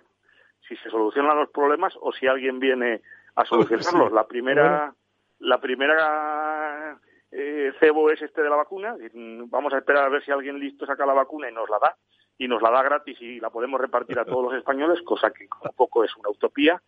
si 0.67 0.75
se 0.77 0.89
solucionan 0.89 1.37
los 1.37 1.49
problemas 1.51 1.93
o 2.01 2.11
si 2.11 2.27
alguien 2.27 2.59
viene 2.59 3.01
a 3.35 3.45
solucionarlos. 3.45 4.09
Sí. 4.09 4.15
La 4.15 4.27
primera, 4.27 4.93
la 5.39 5.59
primera 5.59 6.97
eh, 7.31 7.71
cebo 7.79 8.09
es 8.09 8.21
este 8.21 8.41
de 8.41 8.49
la 8.49 8.55
vacuna. 8.55 8.95
Vamos 9.13 9.73
a 9.73 9.77
esperar 9.77 10.05
a 10.05 10.09
ver 10.09 10.23
si 10.23 10.31
alguien 10.31 10.59
listo 10.59 10.85
saca 10.85 11.05
la 11.05 11.13
vacuna 11.13 11.49
y 11.49 11.53
nos 11.53 11.69
la 11.69 11.79
da 11.79 11.95
y 12.37 12.47
nos 12.47 12.61
la 12.61 12.71
da 12.71 12.81
gratis 12.83 13.21
y 13.21 13.39
la 13.39 13.49
podemos 13.49 13.79
repartir 13.79 14.17
a 14.19 14.25
todos 14.25 14.45
los 14.45 14.53
españoles, 14.59 15.01
cosa 15.03 15.31
que 15.31 15.47
como 15.47 15.71
poco 15.73 16.03
es 16.03 16.15
una 16.17 16.29
utopía. 16.29 16.81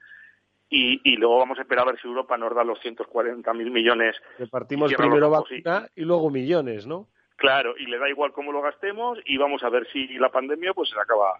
Y, 0.73 1.01
y 1.03 1.17
luego 1.17 1.37
vamos 1.37 1.59
a 1.59 1.63
esperar 1.63 1.85
a 1.85 1.91
ver 1.91 2.01
si 2.01 2.07
Europa 2.07 2.37
nos 2.37 2.55
da 2.55 2.63
los 2.63 2.79
140.000 2.79 3.69
millones. 3.69 4.15
Repartimos 4.39 4.89
primero 4.93 5.27
y- 5.27 5.61
vacuna 5.61 5.89
y 5.95 6.01
luego 6.01 6.29
millones, 6.31 6.87
¿no? 6.87 7.07
Claro, 7.35 7.75
y 7.77 7.85
le 7.87 7.97
da 7.99 8.09
igual 8.09 8.31
cómo 8.31 8.51
lo 8.51 8.61
gastemos 8.61 9.19
y 9.25 9.37
vamos 9.37 9.63
a 9.63 9.69
ver 9.69 9.85
si 9.91 10.07
la 10.17 10.29
pandemia 10.29 10.73
pues 10.73 10.89
se 10.89 10.99
acaba 10.99 11.39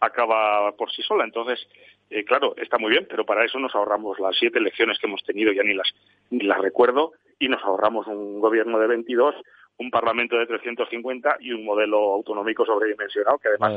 acaba 0.00 0.72
por 0.72 0.90
sí 0.90 1.00
sola. 1.02 1.24
Entonces, 1.24 1.64
eh, 2.10 2.24
claro, 2.24 2.54
está 2.56 2.76
muy 2.76 2.90
bien, 2.90 3.06
pero 3.08 3.24
para 3.24 3.44
eso 3.44 3.58
nos 3.60 3.72
ahorramos 3.74 4.18
las 4.18 4.36
siete 4.36 4.58
elecciones 4.58 4.98
que 4.98 5.06
hemos 5.06 5.22
tenido, 5.22 5.52
ya 5.52 5.62
ni 5.62 5.74
las 5.74 5.92
ni 6.30 6.40
las 6.44 6.58
recuerdo, 6.58 7.12
y 7.38 7.48
nos 7.48 7.62
ahorramos 7.62 8.08
un 8.08 8.40
gobierno 8.40 8.80
de 8.80 8.88
22, 8.88 9.34
un 9.78 9.90
parlamento 9.92 10.36
de 10.36 10.46
350 10.46 11.36
y 11.40 11.52
un 11.52 11.64
modelo 11.64 12.14
autonómico 12.14 12.66
sobredimensionado 12.66 13.38
que 13.38 13.48
además 13.48 13.70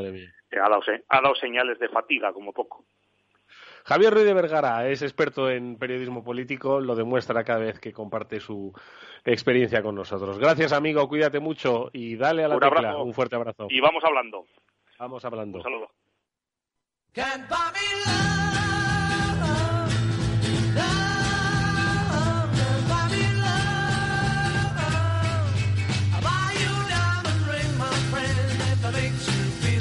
eh, 0.52 0.58
ha, 0.60 0.70
dado, 0.70 0.82
ha 1.10 1.22
dado 1.22 1.36
señales 1.36 1.78
de 1.78 1.90
fatiga 1.90 2.34
como 2.34 2.54
poco. 2.54 2.84
Javier 3.86 4.12
Ruiz 4.12 4.26
de 4.26 4.34
Vergara 4.34 4.88
es 4.90 5.04
experto 5.04 5.48
en 5.50 5.78
periodismo 5.78 6.24
político, 6.24 6.80
lo 6.82 6.96
demuestra 6.96 7.44
cada 7.44 7.60
vez 7.60 7.80
que 7.80 7.94
comparte 7.94 8.40
su 8.40 8.74
experiencia 9.24 9.84
con 9.84 9.94
nosotros. 9.94 10.40
Gracias, 10.40 10.74
amigo, 10.74 11.08
cuídate 11.08 11.40
mucho 11.40 11.92
y 11.94 12.16
dale 12.16 12.44
a 12.44 12.48
la 12.48 12.56
Un 12.56 12.62
tecla. 12.62 12.80
abrazo. 12.80 13.04
Un 13.04 13.14
fuerte 13.14 13.36
abrazo. 13.36 13.68
Y 13.70 13.80
vamos 13.80 14.04
hablando. 14.04 14.46
Vamos 14.98 15.24
hablando. 15.24 15.58
Un 15.60 15.64
saludo. 15.64 15.92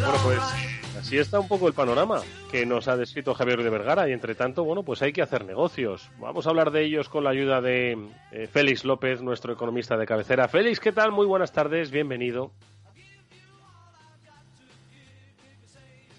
Bueno, 0.01 0.19
pues. 0.23 0.64
Así 1.05 1.19
está 1.19 1.39
un 1.39 1.49
poco 1.49 1.69
el 1.69 1.75
panorama 1.75 2.23
que 2.51 2.65
nos 2.65 2.89
ha 2.89 2.97
descrito 2.97 3.35
Javier 3.35 3.63
de 3.63 3.69
Vergara 3.69 4.09
y 4.09 4.13
entre 4.13 4.35
tanto, 4.35 4.65
bueno, 4.65 4.85
pues 4.85 5.03
hay 5.03 5.13
que 5.13 5.21
hacer 5.21 5.45
negocios. 5.45 6.11
Vamos 6.19 6.47
a 6.47 6.51
hablar 6.51 6.71
de 6.71 6.83
ellos 6.83 7.11
con 7.11 7.25
la 7.25 7.31
ayuda 7.31 7.61
de 7.61 8.09
eh, 8.33 8.47
Félix 8.47 8.87
López, 8.87 9.21
nuestro 9.21 9.53
economista 9.53 9.99
de 9.99 10.07
cabecera. 10.07 10.49
Félix, 10.49 10.81
¿qué 10.81 10.93
tal? 10.93 11.13
Muy 11.13 11.27
buenas 11.27 11.53
tardes, 11.53 11.91
bienvenido. 11.91 12.53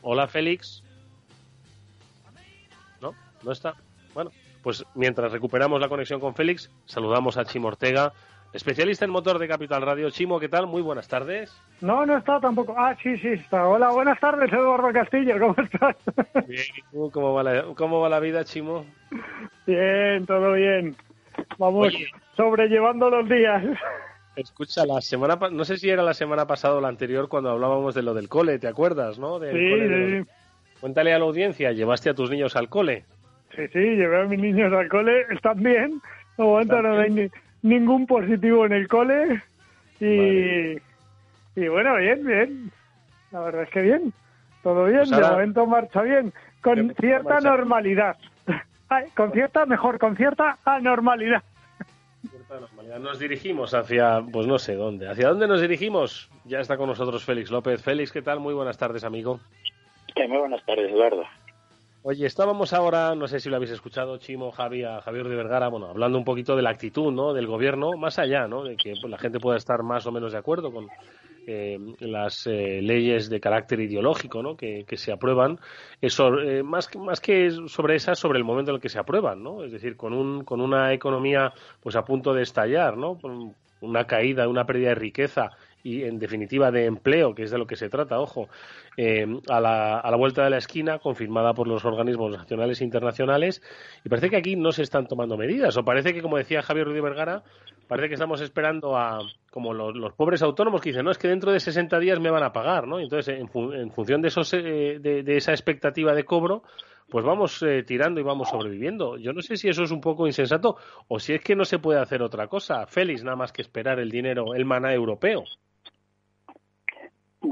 Hola, 0.04 0.28
Félix. 0.28 0.84
¿No? 3.02 3.16
¿No 3.42 3.52
está? 3.52 3.74
Bueno, 4.14 4.30
pues 4.62 4.86
mientras 4.94 5.32
recuperamos 5.32 5.82
la 5.82 5.90
conexión 5.90 6.20
con 6.20 6.36
Félix, 6.36 6.70
saludamos 6.86 7.38
a 7.38 7.46
Chimo 7.46 7.70
Ortega, 7.70 8.14
especialista 8.60 9.04
en 9.06 9.12
motor 9.12 9.38
de 9.38 9.48
Capital 9.48 9.82
Radio. 9.82 10.10
Chimo, 10.10 10.40
¿qué 10.40 10.48
tal? 10.48 10.66
Muy 10.68 10.82
buenas 10.82 11.08
tardes. 11.08 11.54
No, 11.82 12.06
no 12.06 12.18
está 12.18 12.40
tampoco. 12.40 12.74
Ah, 12.78 12.96
sí, 13.04 13.18
sí 13.18 13.28
está. 13.30 13.68
Hola, 13.68 13.92
buenas 13.92 14.20
tardes, 14.20 14.52
Eduardo 14.52 14.92
Castillo, 14.94 15.38
¿cómo 15.40 15.56
estás? 15.58 15.96
Bien, 16.48 16.64
¿y 16.78 16.82
tú 16.92 17.12
cómo 17.12 17.34
va 17.34 17.44
la, 17.44 17.64
cómo 17.76 18.00
va 18.00 18.10
la 18.10 18.20
vida, 18.20 18.44
Chimo? 18.46 18.86
bien, 19.68 20.26
todo 20.26 20.54
bien. 20.54 20.96
Vamos 21.58 21.88
Oye. 21.88 22.08
sobrellevando 22.38 23.10
los 23.10 23.28
días. 23.28 23.64
Escucha, 24.38 24.86
la 24.86 25.02
semana 25.02 25.38
no 25.52 25.64
sé 25.66 25.78
si 25.78 25.90
era 25.90 26.04
la 26.04 26.14
semana 26.14 26.46
pasada 26.48 26.76
o 26.76 26.82
la 26.82 26.88
anterior 26.90 27.28
cuando 27.30 27.50
hablábamos 27.50 27.94
de 27.96 28.04
lo 28.04 28.14
del 28.14 28.28
cole, 28.30 28.60
¿te 28.60 28.68
acuerdas, 28.68 29.18
no? 29.20 29.40
Del 29.40 29.56
Sí, 29.58 29.70
cole 29.70 30.24
sí, 30.24 30.30
Cuéntale 30.82 31.14
a 31.14 31.20
la 31.20 31.26
audiencia, 31.26 31.72
¿llevaste 31.72 32.10
a 32.10 32.14
tus 32.14 32.30
niños 32.30 32.56
al 32.56 32.70
cole? 32.70 33.06
sí, 33.56 33.66
sí, 33.72 33.80
llevé 33.80 34.22
a 34.22 34.26
mis 34.26 34.40
niños 34.40 34.72
al 34.74 34.90
cole, 34.90 35.26
están 35.32 35.62
bien. 35.64 36.02
De 36.38 36.44
momento 36.44 36.76
¿Están 36.76 36.92
no 36.92 37.00
hay 37.00 37.10
ni- 37.12 37.30
ningún 37.66 38.06
positivo 38.08 38.66
en 38.66 38.74
el 38.74 38.88
cole. 38.88 39.42
Y, 40.00 40.78
y 41.60 41.68
bueno, 41.68 41.96
bien, 41.98 42.26
bien. 42.26 42.72
La 43.32 43.42
verdad 43.42 43.64
es 43.64 43.70
que 43.70 43.82
bien. 43.82 44.14
Todo 44.64 44.86
bien, 44.86 45.00
Pues 45.00 45.14
ahora- 45.14 45.28
de 45.28 45.34
momento 45.34 45.66
marcha 45.66 46.02
bien. 46.02 46.34
Con 46.62 46.78
momento 46.80 47.02
cierta 47.02 47.30
marcha. 47.36 47.50
normalidad. 47.50 48.18
Ay, 48.90 49.06
con 49.16 49.32
cierta, 49.32 49.66
mejor, 49.66 50.00
con 50.00 50.16
cierta 50.16 50.58
anormalidad. 50.64 51.44
Cierta 52.30 52.60
normalidad. 52.60 53.00
Nos 53.00 53.20
dirigimos 53.20 53.74
hacia, 53.74 54.22
pues 54.32 54.48
no 54.48 54.58
sé 54.60 54.76
dónde. 54.76 55.10
¿Hacia 55.10 55.30
dónde 55.30 55.48
nos 55.48 55.62
dirigimos? 55.62 56.30
Ya 56.46 56.60
está 56.60 56.78
con 56.78 56.88
nosotros 56.88 57.24
Félix 57.26 57.52
López. 57.52 57.82
Félix, 57.84 58.12
¿qué 58.12 58.22
tal? 58.22 58.40
Muy 58.40 58.54
buenas 58.54 58.78
tardes, 58.78 59.04
amigo. 59.04 59.40
Muy 60.16 60.38
buenas 60.38 60.64
tardes, 60.66 60.92
Eduardo. 60.92 61.24
Oye, 62.08 62.28
estábamos 62.28 62.72
ahora, 62.72 63.16
no 63.16 63.28
sé 63.28 63.40
si 63.40 63.50
lo 63.50 63.56
habéis 63.56 63.72
escuchado, 63.72 64.18
Chimo, 64.20 64.52
Javi, 64.52 64.84
a 64.84 65.02
Javier 65.02 65.28
de 65.28 65.36
Vergara, 65.36 65.70
bueno, 65.70 65.88
hablando 65.88 66.20
un 66.20 66.24
poquito 66.24 66.56
de 66.56 66.62
la 66.62 66.70
actitud, 66.70 67.12
¿no? 67.12 67.34
Del 67.34 67.48
gobierno, 67.48 67.98
más 67.98 68.20
allá, 68.20 68.48
¿no? 68.48 68.64
De 68.64 68.78
que 68.78 68.94
pues, 69.02 69.10
la 69.10 69.18
gente 69.18 69.40
pueda 69.40 69.58
estar 69.58 69.82
más 69.82 70.06
o 70.06 70.12
menos 70.12 70.32
de 70.32 70.38
acuerdo 70.38 70.72
con 70.72 70.88
eh, 71.48 71.80
las 72.02 72.46
eh, 72.46 72.80
leyes 72.84 73.28
de 73.28 73.40
carácter 73.40 73.80
ideológico, 73.80 74.44
¿no? 74.44 74.56
Que, 74.56 74.86
se 74.98 75.12
aprueban, 75.12 75.60
eso, 76.00 76.40
eh, 76.40 76.62
más, 76.62 76.88
que- 76.88 77.00
más 77.00 77.20
que 77.20 77.50
sobre 77.68 77.96
esas, 77.96 78.20
sobre 78.20 78.38
el 78.38 78.46
momento 78.46 78.70
en 78.70 78.76
el 78.76 78.82
que 78.82 78.90
se 78.90 79.00
aprueban, 79.00 79.42
¿no? 79.42 79.64
Es 79.64 79.72
decir, 79.72 79.98
con 79.98 80.14
un, 80.14 80.44
con 80.44 80.62
una 80.62 80.94
economía, 80.94 81.54
pues 81.82 81.96
a 81.96 82.06
punto 82.06 82.36
de 82.36 82.44
estallar, 82.44 82.98
¿no? 82.98 83.18
Con 83.18 83.56
una 83.82 84.06
caída, 84.06 84.48
una 84.48 84.68
pérdida 84.68 84.90
de 84.90 84.96
riqueza 84.96 85.54
y, 85.86 86.04
en 86.04 86.18
definitiva, 86.20 86.72
de 86.72 86.86
empleo, 86.86 87.36
que 87.36 87.44
es 87.44 87.52
de 87.52 87.58
lo 87.60 87.68
que 87.68 87.76
se 87.76 87.90
trata, 87.90 88.20
ojo, 88.20 88.50
eh, 88.98 89.26
a, 89.50 89.60
la, 89.62 90.00
a 90.00 90.10
la 90.12 90.18
vuelta 90.18 90.44
de 90.44 90.50
la 90.50 90.58
esquina, 90.58 91.00
confirmada 91.00 91.54
por 91.54 91.68
los 91.68 91.86
organismos 91.86 92.32
nacionales 92.32 92.82
e 92.82 92.84
internacionales, 92.84 93.62
y 94.04 94.10
parece 94.10 94.30
que 94.30 94.38
aquí 94.38 94.56
no 94.56 94.72
se 94.72 94.82
están 94.82 95.08
tomando 95.08 95.38
medidas, 95.38 95.78
o 95.78 95.86
parece 95.86 96.14
que, 96.14 96.22
como 96.22 96.38
decía 96.38 96.62
Javier 96.64 96.88
Ruiz 96.88 97.02
Vergara, 97.04 97.44
parece 97.88 98.08
que 98.08 98.16
estamos 98.16 98.42
esperando 98.42 98.98
a, 98.98 99.20
como 99.52 99.74
los, 99.74 99.96
los 99.96 100.14
pobres 100.14 100.42
autónomos 100.42 100.82
que 100.82 100.90
dicen, 100.90 101.06
no, 101.06 101.12
es 101.12 101.18
que 101.20 101.28
dentro 101.28 101.52
de 101.52 101.60
60 101.60 102.00
días 102.00 102.20
me 102.20 102.32
van 102.32 102.44
a 102.44 102.52
pagar, 102.52 102.88
¿no? 102.88 103.00
Entonces, 103.00 103.38
en, 103.40 103.48
fu- 103.48 103.72
en 103.72 103.92
función 103.92 104.22
de, 104.24 104.30
esos, 104.30 104.52
eh, 104.56 104.98
de, 105.00 105.22
de 105.22 105.38
esa 105.38 105.52
expectativa 105.52 106.14
de 106.16 106.24
cobro, 106.26 106.64
pues 107.08 107.24
vamos 107.24 107.62
eh, 107.62 107.84
tirando 107.84 108.20
y 108.20 108.24
vamos 108.24 108.50
sobreviviendo. 108.50 109.18
Yo 109.18 109.32
no 109.32 109.44
sé 109.44 109.58
si 109.58 109.70
eso 109.70 109.84
es 109.84 109.92
un 109.92 110.02
poco 110.02 110.26
insensato 110.26 110.78
o 111.08 111.20
si 111.20 111.34
es 111.34 111.42
que 111.42 111.56
no 111.56 111.64
se 111.64 111.78
puede 111.78 112.00
hacer 112.00 112.24
otra 112.24 112.48
cosa. 112.48 112.88
Félix, 112.88 113.24
nada 113.24 113.36
más 113.38 113.52
que 113.52 113.62
esperar 113.62 114.00
el 114.00 114.10
dinero, 114.10 114.56
el 114.56 114.66
maná 114.66 114.92
europeo. 114.92 115.44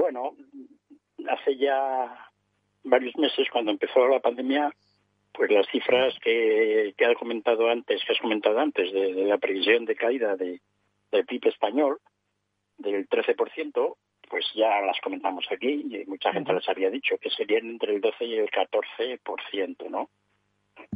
Bueno, 0.04 0.36
hace 1.30 1.56
ya 1.56 2.28
varios 2.82 3.16
meses, 3.16 3.48
cuando 3.50 3.70
empezó 3.70 4.06
la 4.06 4.20
pandemia, 4.20 4.70
pues 5.32 5.50
las 5.50 5.66
cifras 5.68 6.12
que, 6.22 6.92
que 6.94 7.06
has 7.06 7.16
comentado 7.16 7.70
antes, 7.70 8.04
que 8.04 8.12
has 8.12 8.20
comentado 8.20 8.58
antes, 8.58 8.92
de, 8.92 9.14
de 9.14 9.24
la 9.24 9.38
previsión 9.38 9.86
de 9.86 9.96
caída 9.96 10.36
de, 10.36 10.60
del 11.10 11.24
PIB 11.24 11.46
español 11.46 12.00
del 12.76 13.08
13%, 13.08 13.96
pues 14.28 14.44
ya 14.54 14.82
las 14.82 15.00
comentamos 15.00 15.46
aquí 15.50 15.86
y 15.88 16.04
mucha 16.04 16.34
gente 16.34 16.52
las 16.52 16.68
había 16.68 16.90
dicho, 16.90 17.16
que 17.16 17.30
serían 17.30 17.70
entre 17.70 17.94
el 17.94 18.02
12 18.02 18.26
y 18.26 18.34
el 18.34 18.50
14%, 18.50 19.88
¿no? 19.88 20.10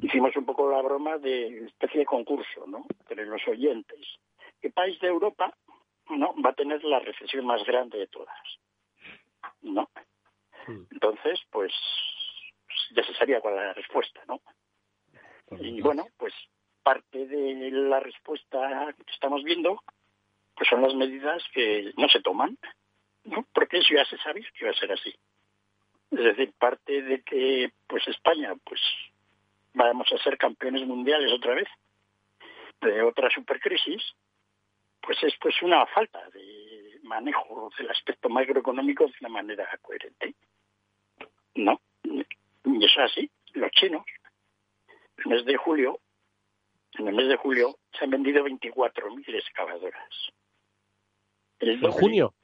Hicimos 0.02 0.36
un 0.36 0.44
poco 0.44 0.70
la 0.70 0.82
broma 0.82 1.16
de 1.16 1.64
especie 1.64 2.00
de 2.00 2.04
concurso, 2.04 2.66
¿no? 2.66 2.84
Entre 3.08 3.24
los 3.24 3.40
oyentes. 3.48 4.06
¿Qué 4.60 4.68
país 4.68 5.00
de 5.00 5.08
Europa 5.08 5.54
no 6.10 6.34
va 6.44 6.50
a 6.50 6.54
tener 6.54 6.84
la 6.84 6.98
recesión 6.98 7.46
más 7.46 7.64
grande 7.64 7.96
de 7.96 8.06
todas? 8.08 8.36
¿No? 9.62 9.88
Entonces, 10.66 11.40
pues 11.50 11.72
ya 12.90 13.02
se 13.04 13.14
sabía 13.14 13.40
cuál 13.40 13.54
era 13.54 13.66
la 13.68 13.74
respuesta, 13.74 14.20
¿no? 14.26 14.40
Y 15.58 15.80
bueno, 15.80 16.06
pues 16.18 16.34
parte 16.82 17.26
de 17.26 17.70
la 17.70 18.00
respuesta 18.00 18.94
que 18.96 19.12
estamos 19.12 19.42
viendo 19.44 19.82
pues 20.58 20.68
son 20.68 20.82
las 20.82 20.94
medidas 20.94 21.42
que 21.52 21.92
no 21.96 22.08
se 22.08 22.20
toman, 22.20 22.58
¿no? 23.24 23.46
Porque 23.54 23.78
eso 23.78 23.94
ya 23.94 24.04
se 24.06 24.18
sabía 24.18 24.46
que 24.52 24.64
iba 24.64 24.70
a 24.70 24.78
ser 24.78 24.90
así. 24.92 25.14
Es 26.10 26.24
decir, 26.24 26.52
parte 26.58 27.02
de 27.02 27.22
que 27.22 27.70
pues 27.86 28.06
España 28.08 28.54
pues 28.64 28.80
vamos 29.74 30.12
a 30.12 30.18
ser 30.18 30.36
campeones 30.36 30.84
mundiales 30.86 31.32
otra 31.32 31.54
vez 31.54 31.68
de 32.80 33.02
otra 33.02 33.30
supercrisis, 33.30 34.02
pues 35.00 35.22
es 35.22 35.34
pues 35.40 35.54
una 35.62 35.86
falta 35.86 36.28
de 36.30 36.67
manejo 37.08 37.70
del 37.78 37.90
aspecto 37.90 38.28
macroeconómico 38.28 39.06
de 39.06 39.12
una 39.20 39.28
manera 39.30 39.66
coherente. 39.82 40.34
¿No? 41.54 41.80
Y 42.04 42.84
eso 42.84 43.00
es 43.02 43.12
así. 43.12 43.30
Los 43.54 43.70
chinos, 43.72 44.04
el 45.18 45.26
mes 45.26 45.44
de 45.44 45.56
julio, 45.56 45.98
en 46.98 47.08
el 47.08 47.14
mes 47.14 47.28
de 47.28 47.36
julio 47.36 47.78
se 47.98 48.04
han 48.04 48.10
vendido 48.10 48.44
24.000 48.44 49.34
excavadoras. 49.34 50.32
El 51.58 51.84
¿En 51.84 51.90
junio? 51.90 52.34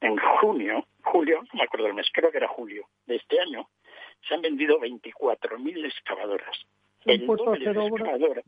En 0.00 0.16
junio, 0.16 0.86
julio, 1.02 1.42
no 1.42 1.58
me 1.58 1.64
acuerdo 1.64 1.86
el 1.88 1.94
mes, 1.94 2.06
creo 2.12 2.30
que 2.30 2.36
era 2.36 2.46
julio 2.46 2.88
de 3.06 3.16
este 3.16 3.40
año, 3.40 3.68
se 4.28 4.34
han 4.34 4.42
vendido 4.42 4.78
24.000 4.78 5.86
excavadoras. 5.86 6.56
El 7.04 7.26
doble, 7.26 7.64
de 7.64 7.70
excavadoras, 7.70 8.44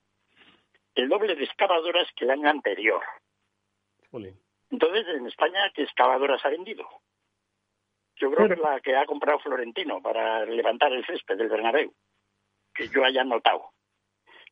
el 0.95 1.09
doble 1.09 1.35
de 1.35 1.45
excavadoras 1.45 2.09
que 2.15 2.25
el 2.25 2.31
año 2.31 2.49
anterior. 2.49 3.03
Jolín. 4.11 4.39
Entonces, 4.71 5.07
en 5.09 5.27
España, 5.27 5.71
¿qué 5.75 5.83
excavadoras 5.83 6.45
ha 6.45 6.49
vendido? 6.49 6.87
Yo 8.17 8.31
creo 8.31 8.49
que 8.49 8.57
la 8.57 8.81
que 8.81 8.97
ha 8.97 9.07
comprado 9.07 9.39
Florentino 9.41 10.01
para 10.03 10.45
levantar 10.45 10.93
el 10.93 11.05
césped 11.07 11.37
del 11.37 11.49
Bernabéu, 11.49 11.93
que 12.75 12.89
yo 12.89 13.05
haya 13.05 13.25
notado. 13.25 13.71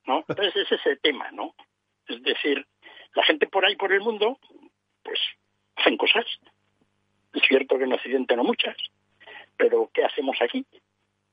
¿no? 0.07 0.25
Entonces, 0.29 0.57
ese 0.57 0.75
es 0.77 0.87
el 0.87 1.01
tema, 1.01 1.31
¿no? 1.31 1.55
Es 2.09 2.23
decir, 2.23 2.67
la 3.15 3.23
gente 3.25 3.47
por 3.47 3.65
ahí, 3.65 3.77
por 3.77 3.93
el 3.93 4.01
mundo, 4.01 4.39
pues 5.03 5.21
hacen 5.77 5.97
cosas. 5.97 6.25
Es 7.35 7.43
cierto 7.47 7.79
que 7.79 7.85
en 7.85 7.93
Occidente 7.93 8.35
no 8.37 8.45
muchas, 8.45 8.77
pero 9.57 9.91
¿qué 9.93 10.05
hacemos 10.05 10.37
aquí? 10.41 10.65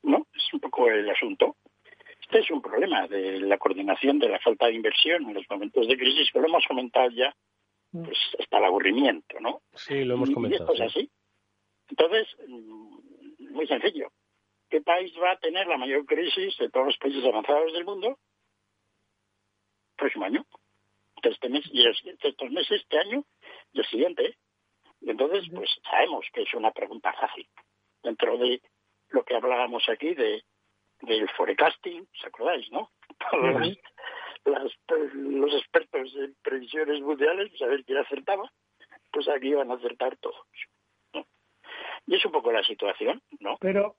¿No? 0.04 0.28
Es 0.36 0.54
un 0.54 0.60
poco 0.60 0.90
el 0.90 1.10
asunto. 1.10 1.56
Este 2.22 2.40
es 2.40 2.52
un 2.52 2.62
problema 2.62 3.08
de 3.08 3.40
la 3.40 3.58
coordinación, 3.58 4.20
de 4.20 4.30
la 4.30 4.40
falta 4.40 4.68
de 4.68 4.74
inversión 4.74 5.24
en 5.24 5.36
los 5.36 5.50
momentos 5.50 5.88
de 5.88 5.98
crisis, 5.98 6.30
que 6.32 6.40
lo 6.40 6.48
hemos 6.48 6.66
comentado 6.68 7.10
ya, 7.12 7.34
pues 8.04 8.18
hasta 8.40 8.58
el 8.58 8.66
aburrimiento, 8.66 9.40
¿no? 9.40 9.62
Sí, 9.74 10.04
lo 10.04 10.16
hemos 10.16 10.30
comentado. 10.32 10.64
Y 10.64 10.76
esto 10.76 10.84
es 10.84 10.92
sí. 10.94 11.00
así. 11.00 11.12
Entonces, 11.90 12.28
mm, 12.48 13.54
muy 13.54 13.68
sencillo. 13.68 14.12
¿Qué 14.70 14.82
país 14.82 15.14
va 15.22 15.32
a 15.32 15.38
tener 15.40 15.68
la 15.68 15.78
mayor 15.78 16.06
crisis 16.06 16.58
de 16.58 16.70
todos 16.70 16.88
los 16.88 16.98
países 16.98 17.24
avanzados 17.24 17.72
del 17.74 17.86
mundo? 17.86 18.18
Próximo 19.96 20.26
año. 20.26 20.46
Este 21.22 21.50
mes, 21.50 21.64
y 21.72 21.88
estos 21.88 22.52
meses, 22.52 22.82
este 22.82 23.00
año 23.00 23.24
y 23.74 23.80
el 23.80 23.86
siguiente. 23.88 24.38
Y 25.02 25.10
entonces, 25.10 25.46
pues 25.54 25.70
sabemos 25.90 26.26
que 26.34 26.44
es 26.44 26.54
una 26.54 26.72
pregunta 26.72 27.14
fácil. 27.14 27.48
Dentro 28.04 28.38
de 28.38 28.62
lo 29.10 29.24
que 29.24 29.36
hablábamos 29.36 29.88
aquí 29.90 30.14
de 30.14 30.44
del 31.02 31.30
forecasting, 31.30 32.02
¿os 32.02 32.26
acordáis, 32.26 32.72
no? 32.72 32.92
Todos 33.32 33.78
las- 34.46 34.78
los 35.14 35.54
expertos 35.54 36.16
en 36.16 36.36
previsiones 36.44 37.02
mundiales, 37.02 37.50
pues 37.50 37.62
a 37.62 37.68
ver 37.68 37.84
quién 37.84 37.98
acertaba, 37.98 38.52
pues 39.12 39.28
aquí 39.30 39.54
van 39.54 39.72
a 39.72 39.76
acertar 39.76 40.16
todos. 40.18 40.46
¿no? 41.14 41.26
Y 42.08 42.16
es 42.16 42.26
un 42.26 42.32
poco 42.32 42.52
la 42.52 42.64
situación, 42.64 43.22
¿no? 43.40 43.58
Pero, 43.60 43.96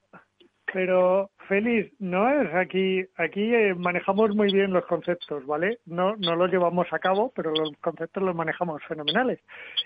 pero 0.73 1.31
Félix, 1.49 1.93
no 2.01 2.29
es 2.31 2.55
aquí, 2.55 3.05
aquí 3.17 3.55
eh, 3.55 3.75
manejamos 3.75 4.35
muy 4.35 4.53
bien 4.53 4.73
los 4.73 4.85
conceptos, 4.87 5.45
¿vale? 5.47 5.79
No, 5.87 6.17
no 6.17 6.37
los 6.37 6.51
llevamos 6.51 6.87
a 6.93 6.99
cabo, 6.99 7.33
pero 7.35 7.51
los 7.53 7.73
conceptos 7.79 8.23
los 8.23 8.35
manejamos 8.35 8.83
fenomenales. 8.85 9.41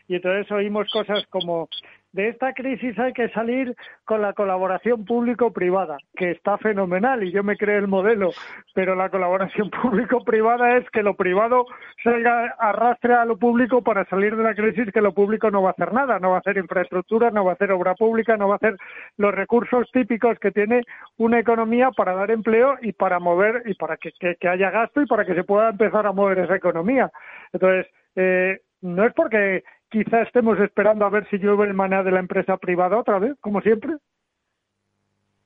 Y 0.09 0.16
entonces 0.16 0.51
oímos 0.53 0.90
cosas 0.90 1.27
como 1.29 1.68
de 2.12 2.29
esta 2.29 2.53
crisis 2.53 2.99
hay 2.99 3.12
que 3.12 3.29
salir 3.31 3.75
con 4.05 4.20
la 4.23 4.33
colaboración 4.33 5.05
público-privada, 5.05 5.99
que 6.16 6.33
está 6.33 6.59
fenomenal 6.59 7.23
y 7.23 7.31
yo 7.33 7.44
me 7.44 7.57
creo 7.57 7.79
el 7.79 7.87
modelo, 7.88 8.31
pero 8.75 8.94
la 8.96 9.09
colaboración 9.11 9.70
público-privada 9.83 10.77
es 10.79 10.90
que 10.90 11.03
lo 11.03 11.14
privado 11.14 11.66
salga 12.03 12.55
arrastre 12.59 13.14
a 13.14 13.25
lo 13.25 13.37
público 13.38 13.83
para 13.83 14.05
salir 14.07 14.37
de 14.37 14.42
la 14.42 14.55
crisis, 14.55 14.92
que 14.92 15.01
lo 15.01 15.14
público 15.14 15.51
no 15.51 15.62
va 15.62 15.68
a 15.70 15.73
hacer 15.73 15.92
nada, 15.92 16.18
no 16.18 16.31
va 16.31 16.37
a 16.37 16.40
hacer 16.40 16.57
infraestructura, 16.57 17.31
no 17.31 17.44
va 17.44 17.53
a 17.53 17.55
hacer 17.55 17.70
obra 17.73 17.94
pública, 17.94 18.37
no 18.37 18.49
va 18.49 18.55
a 18.55 18.57
hacer 18.57 18.77
los 19.16 19.35
recursos 19.35 19.88
típicos 19.92 20.38
que 20.38 20.51
tiene 20.51 20.83
una 21.18 21.38
economía 21.38 21.90
para 21.92 22.14
dar 22.14 22.31
empleo 22.31 22.77
y 22.83 22.92
para 22.92 23.18
mover 23.20 23.62
y 23.66 23.75
para 23.75 23.96
que, 23.96 24.11
que- 24.18 24.37
que 24.37 24.49
haya 24.49 24.70
gasto 24.70 25.01
y 25.03 25.07
para 25.07 25.25
que 25.25 25.35
se 25.35 25.44
pueda 25.44 25.70
empezar 25.70 26.07
a 26.07 26.12
mover 26.12 26.40
esa 26.40 26.57
economía. 26.57 27.11
Entonces, 27.53 27.87
eh, 28.16 28.59
no 28.83 29.05
es 29.05 29.12
porque 29.14 29.62
quizá 29.90 30.22
estemos 30.22 30.59
esperando 30.61 31.05
a 31.05 31.11
ver 31.11 31.29
si 31.29 31.38
llueve 31.38 31.66
el 31.66 31.74
maná 31.74 32.03
de 32.03 32.11
la 32.12 32.20
empresa 32.20 32.57
privada 32.57 32.98
otra 32.98 33.18
vez, 33.18 33.35
como 33.40 33.61
siempre. 33.61 33.94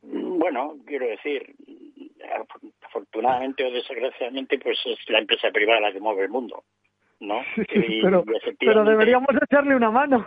Bueno, 0.02 0.76
quiero 0.87 1.07
decir, 1.07 1.54
af- 2.20 2.72
afortunadamente 2.83 3.64
o 3.64 3.70
desgraciadamente, 3.70 4.59
pues 4.59 4.78
es 4.85 4.98
la 5.09 5.18
empresa 5.20 5.50
privada 5.50 5.80
la 5.80 5.92
que 5.92 6.00
mueve 6.00 6.24
el 6.24 6.28
mundo, 6.30 6.64
¿no? 7.20 7.40
Y- 7.57 8.02
pero, 8.02 8.22
y 8.26 8.37
efectivamente- 8.37 8.57
pero 8.66 8.85
deberíamos 8.85 9.30
echarle 9.42 9.74
una 9.74 9.90
mano. 9.90 10.26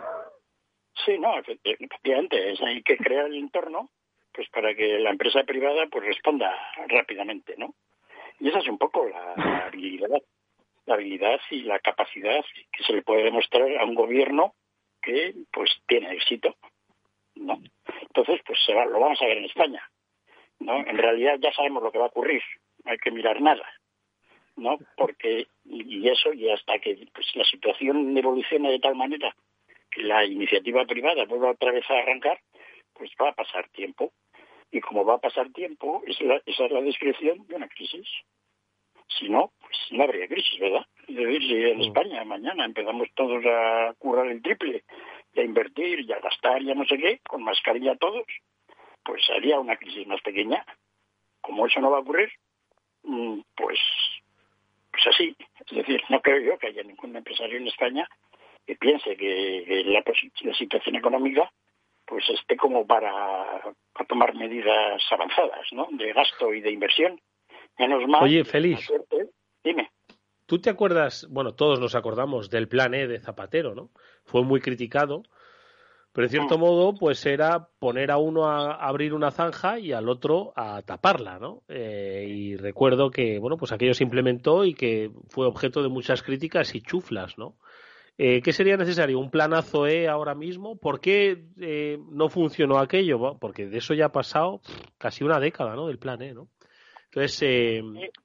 Sí, 1.04 1.16
no, 1.18 1.36
efecti- 1.36 1.76
efectivamente, 1.78 2.50
es 2.52 2.60
hay 2.60 2.82
que 2.82 2.96
crear 2.96 3.26
el 3.26 3.36
entorno 3.36 3.90
pues 4.32 4.48
para 4.50 4.72
que 4.74 4.98
la 5.00 5.10
empresa 5.10 5.42
privada 5.44 5.86
pues 5.90 6.04
responda 6.04 6.52
rápidamente, 6.88 7.54
¿no? 7.56 7.74
Y 8.40 8.48
esa 8.48 8.58
es 8.58 8.68
un 8.68 8.78
poco 8.78 9.06
la, 9.08 9.34
la 9.62 9.66
habilidad, 9.66 10.08
la 10.88 10.94
habilidad 10.94 11.40
y 11.50 11.62
la 11.62 11.78
capacidad 11.78 12.44
que 12.72 12.82
se 12.84 12.92
le 12.92 13.02
puede 13.02 13.22
demostrar 13.24 13.70
a 13.78 13.84
un 13.84 13.94
gobierno 13.94 14.54
que 15.02 15.34
pues 15.52 15.70
tiene 15.86 16.12
éxito, 16.12 16.56
¿no? 17.36 17.60
Entonces, 18.02 18.40
pues 18.46 18.58
se 18.66 18.74
va- 18.74 18.86
lo 18.86 18.98
vamos 19.00 19.20
a 19.22 19.26
ver 19.26 19.38
en 19.38 19.44
España, 19.44 19.82
¿no? 20.58 20.78
En 20.78 20.98
realidad 20.98 21.36
ya 21.40 21.52
sabemos 21.52 21.82
lo 21.82 21.92
que 21.92 21.98
va 21.98 22.06
a 22.06 22.08
ocurrir, 22.08 22.42
no 22.84 22.90
hay 22.92 22.98
que 22.98 23.10
mirar 23.10 23.40
nada, 23.40 23.66
¿no? 24.56 24.78
Porque 24.96 25.46
y 25.64 26.08
eso 26.08 26.32
y 26.32 26.50
hasta 26.50 26.78
que 26.78 27.06
pues 27.14 27.26
la 27.36 27.44
situación 27.44 28.16
evolucione 28.16 28.70
de 28.70 28.80
tal 28.80 28.94
manera 28.96 29.34
que 29.90 30.02
la 30.02 30.24
iniciativa 30.24 30.84
privada 30.84 31.24
vuelva 31.26 31.50
otra 31.52 31.70
vez 31.72 31.88
a 31.90 31.98
arrancar, 31.98 32.40
pues 32.94 33.10
va 33.22 33.28
a 33.30 33.34
pasar 33.34 33.68
tiempo. 33.70 34.12
Y 34.70 34.80
como 34.80 35.02
va 35.04 35.14
a 35.14 35.18
pasar 35.18 35.50
tiempo, 35.52 36.02
esa 36.06 36.24
esa 36.44 36.64
es 36.66 36.72
la 36.72 36.82
descripción 36.82 37.46
de 37.46 37.54
una 37.54 37.68
crisis. 37.68 38.06
Si 39.08 39.28
no, 39.28 39.52
pues 39.60 39.76
no 39.90 40.04
habría 40.04 40.28
crisis, 40.28 40.58
¿verdad? 40.60 40.86
Es 41.06 41.16
decir, 41.16 41.42
si 41.42 41.54
en 41.54 41.80
España 41.80 42.24
mañana 42.24 42.64
empezamos 42.64 43.08
todos 43.14 43.44
a 43.46 43.94
currar 43.98 44.26
el 44.26 44.42
triple, 44.42 44.84
y 45.34 45.40
a 45.40 45.44
invertir, 45.44 46.00
y 46.00 46.12
a 46.12 46.20
gastar, 46.20 46.62
y 46.62 46.70
a 46.70 46.74
no 46.74 46.84
sé 46.84 46.98
qué, 46.98 47.20
con 47.26 47.42
mascarilla 47.42 47.96
todos, 47.96 48.26
pues 49.02 49.22
haría 49.30 49.58
una 49.58 49.76
crisis 49.76 50.06
más 50.06 50.20
pequeña. 50.20 50.64
Como 51.40 51.66
eso 51.66 51.80
no 51.80 51.90
va 51.90 51.98
a 51.98 52.00
ocurrir, 52.00 52.30
mm, 53.04 53.40
pues, 53.56 53.78
pues 54.90 55.06
así. 55.06 55.36
Es 55.70 55.76
decir, 55.76 56.02
no 56.08 56.20
creo 56.20 56.40
yo 56.40 56.58
que 56.58 56.68
haya 56.68 56.82
ningún 56.82 57.16
empresario 57.16 57.56
en 57.56 57.68
España 57.68 58.08
que 58.66 58.76
piense 58.76 59.16
que, 59.16 59.82
la, 59.86 60.04
la 60.42 60.54
situación 60.54 60.96
económica 60.96 61.50
pues 62.08 62.28
esté 62.30 62.56
como 62.56 62.86
para, 62.86 63.62
para 63.92 64.06
tomar 64.06 64.34
medidas 64.34 65.02
avanzadas, 65.10 65.66
¿no? 65.72 65.88
De 65.90 66.12
gasto 66.12 66.54
y 66.54 66.60
de 66.62 66.70
inversión. 66.70 67.20
Menos 67.78 68.06
mal. 68.08 68.22
Oye, 68.24 68.44
Félix. 68.44 68.84
suerte- 68.86 69.30
Dime. 69.62 69.90
¿Tú 70.46 70.58
te 70.60 70.70
acuerdas, 70.70 71.26
bueno, 71.30 71.54
todos 71.54 71.78
nos 71.78 71.94
acordamos 71.94 72.48
del 72.48 72.68
plan 72.68 72.94
E 72.94 73.06
de 73.06 73.20
Zapatero, 73.20 73.74
¿no? 73.74 73.90
Fue 74.24 74.42
muy 74.44 74.60
criticado, 74.60 75.22
pero 76.12 76.26
en 76.26 76.30
cierto 76.30 76.56
modo, 76.58 76.94
pues 76.94 77.24
era 77.26 77.68
poner 77.78 78.10
a 78.10 78.16
uno 78.16 78.46
a 78.46 78.72
abrir 78.74 79.12
una 79.12 79.30
zanja 79.30 79.78
y 79.78 79.92
al 79.92 80.08
otro 80.08 80.52
a 80.56 80.80
taparla, 80.82 81.38
¿no? 81.38 81.62
Eh, 81.68 82.24
y 82.28 82.56
recuerdo 82.56 83.10
que, 83.10 83.38
bueno, 83.38 83.56
pues 83.58 83.72
aquello 83.72 83.92
se 83.92 84.04
implementó 84.04 84.64
y 84.64 84.72
que 84.74 85.10
fue 85.28 85.46
objeto 85.46 85.82
de 85.82 85.88
muchas 85.90 86.22
críticas 86.22 86.74
y 86.74 86.80
chuflas, 86.80 87.36
¿no? 87.36 87.56
Eh, 88.16 88.40
¿Qué 88.42 88.52
sería 88.52 88.76
necesario? 88.76 89.20
¿Un 89.20 89.30
planazo 89.30 89.86
E 89.86 90.08
ahora 90.08 90.34
mismo? 90.34 90.76
¿Por 90.76 90.98
qué 91.00 91.44
eh, 91.60 91.98
no 92.10 92.28
funcionó 92.30 92.78
aquello? 92.78 93.36
Porque 93.38 93.66
de 93.66 93.78
eso 93.78 93.92
ya 93.94 94.06
ha 94.06 94.12
pasado 94.12 94.60
casi 94.96 95.22
una 95.24 95.38
década, 95.38 95.76
¿no? 95.76 95.86
Del 95.86 95.98
plan 95.98 96.20
E, 96.22 96.32
¿no? 96.34 96.48
Entonces, 97.10 97.42
eh, 97.42 97.82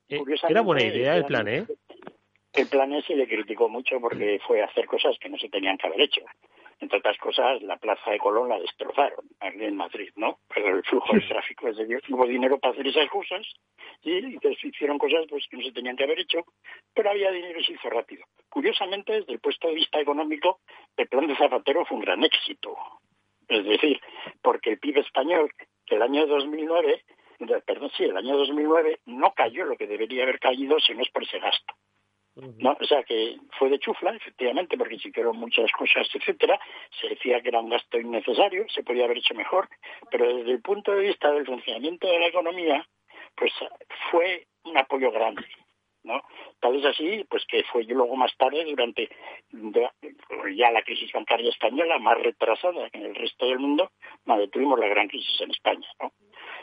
eh, 0.09 0.19
¿era 0.49 0.61
buena 0.61 0.83
idea 0.83 1.15
el 1.15 1.25
plan 1.25 1.47
E? 1.47 1.65
El 2.53 2.67
plan 2.67 3.01
se 3.01 3.15
le 3.15 3.27
criticó 3.27 3.67
mucho 3.67 3.99
porque 3.99 4.39
fue 4.45 4.61
hacer 4.61 4.85
cosas 4.85 5.17
que 5.19 5.29
no 5.29 5.37
se 5.37 5.49
tenían 5.49 5.77
que 5.77 5.87
haber 5.87 6.01
hecho. 6.01 6.21
Entre 6.79 6.99
otras 6.99 7.17
cosas, 7.17 7.61
la 7.61 7.77
plaza 7.77 8.11
de 8.11 8.19
Colón 8.19 8.49
la 8.49 8.59
destrozaron 8.59 9.25
aquí 9.39 9.63
en 9.63 9.77
Madrid, 9.77 10.09
¿no? 10.17 10.39
Pero 10.53 10.75
el 10.75 10.83
flujo 10.83 11.13
de 11.13 11.21
tráfico, 11.21 11.69
es 11.69 11.77
decir, 11.77 12.01
hubo 12.09 12.27
dinero 12.27 12.59
para 12.59 12.73
hacer 12.73 12.85
esas 12.85 13.09
cosas 13.09 13.47
y 14.01 14.17
entonces 14.17 14.63
hicieron 14.65 14.97
cosas 14.97 15.25
pues 15.29 15.45
que 15.49 15.57
no 15.57 15.63
se 15.63 15.71
tenían 15.71 15.95
que 15.95 16.03
haber 16.03 16.19
hecho, 16.19 16.43
pero 16.93 17.09
había 17.09 17.31
dinero 17.31 17.59
y 17.59 17.63
se 17.63 17.73
hizo 17.73 17.89
rápido. 17.89 18.25
Curiosamente, 18.49 19.13
desde 19.13 19.31
el 19.31 19.39
punto 19.39 19.69
de 19.69 19.75
vista 19.75 20.01
económico, 20.01 20.59
el 20.97 21.07
plan 21.07 21.25
de 21.25 21.37
Zapatero 21.37 21.85
fue 21.85 21.97
un 21.97 22.03
gran 22.03 22.23
éxito. 22.23 22.75
Es 23.47 23.65
decir, 23.65 23.99
porque 24.41 24.71
el 24.71 24.79
PIB 24.79 24.99
español, 24.99 25.51
que 25.85 25.95
el 25.95 26.01
año 26.01 26.27
2009, 26.27 27.01
perdón, 27.65 27.91
sí, 27.97 28.03
el 28.03 28.17
año 28.17 28.37
2009 28.37 28.99
no 29.05 29.33
cayó 29.33 29.65
lo 29.65 29.75
que 29.77 29.87
debería 29.87 30.23
haber 30.23 30.39
caído 30.39 30.79
si 30.79 30.93
no 30.93 31.01
es 31.01 31.09
por 31.09 31.23
ese 31.23 31.39
gasto. 31.39 31.73
¿no? 32.57 32.75
O 32.81 32.85
sea 32.85 33.03
que 33.03 33.37
fue 33.59 33.69
de 33.69 33.77
chufla, 33.77 34.15
efectivamente, 34.15 34.75
porque 34.75 34.97
se 34.97 35.09
hicieron 35.09 35.37
muchas 35.37 35.71
cosas, 35.71 36.07
etcétera. 36.13 36.59
Se 36.99 37.09
decía 37.09 37.39
que 37.41 37.49
era 37.49 37.59
un 37.59 37.69
gasto 37.69 37.99
innecesario, 37.99 38.65
se 38.69 38.81
podía 38.83 39.05
haber 39.05 39.19
hecho 39.19 39.35
mejor, 39.35 39.69
pero 40.09 40.37
desde 40.37 40.51
el 40.51 40.61
punto 40.61 40.93
de 40.93 41.01
vista 41.07 41.31
del 41.31 41.45
funcionamiento 41.45 42.07
de 42.07 42.19
la 42.19 42.27
economía, 42.27 42.87
pues 43.35 43.51
fue 44.09 44.47
un 44.63 44.75
apoyo 44.77 45.11
grande. 45.11 45.45
¿no? 46.03 46.21
Tal 46.59 46.75
es 46.77 46.85
así, 46.85 47.23
pues 47.29 47.45
que 47.45 47.63
fue 47.71 47.83
luego 47.85 48.15
más 48.17 48.35
tarde, 48.35 48.65
durante 48.65 49.07
de- 49.51 49.89
ya 50.55 50.69
la 50.71 50.81
crisis 50.81 51.11
bancaria 51.13 51.49
española, 51.49 51.97
más 51.99 52.17
retrasada 52.17 52.89
que 52.89 52.97
en 52.97 53.05
el 53.05 53.15
resto 53.15 53.45
del 53.45 53.59
mundo, 53.59 53.91
donde 54.25 54.47
tuvimos 54.49 54.77
la 54.79 54.87
gran 54.87 55.07
crisis 55.07 55.39
en 55.39 55.51
España. 55.51 55.87
¿no? 56.01 56.11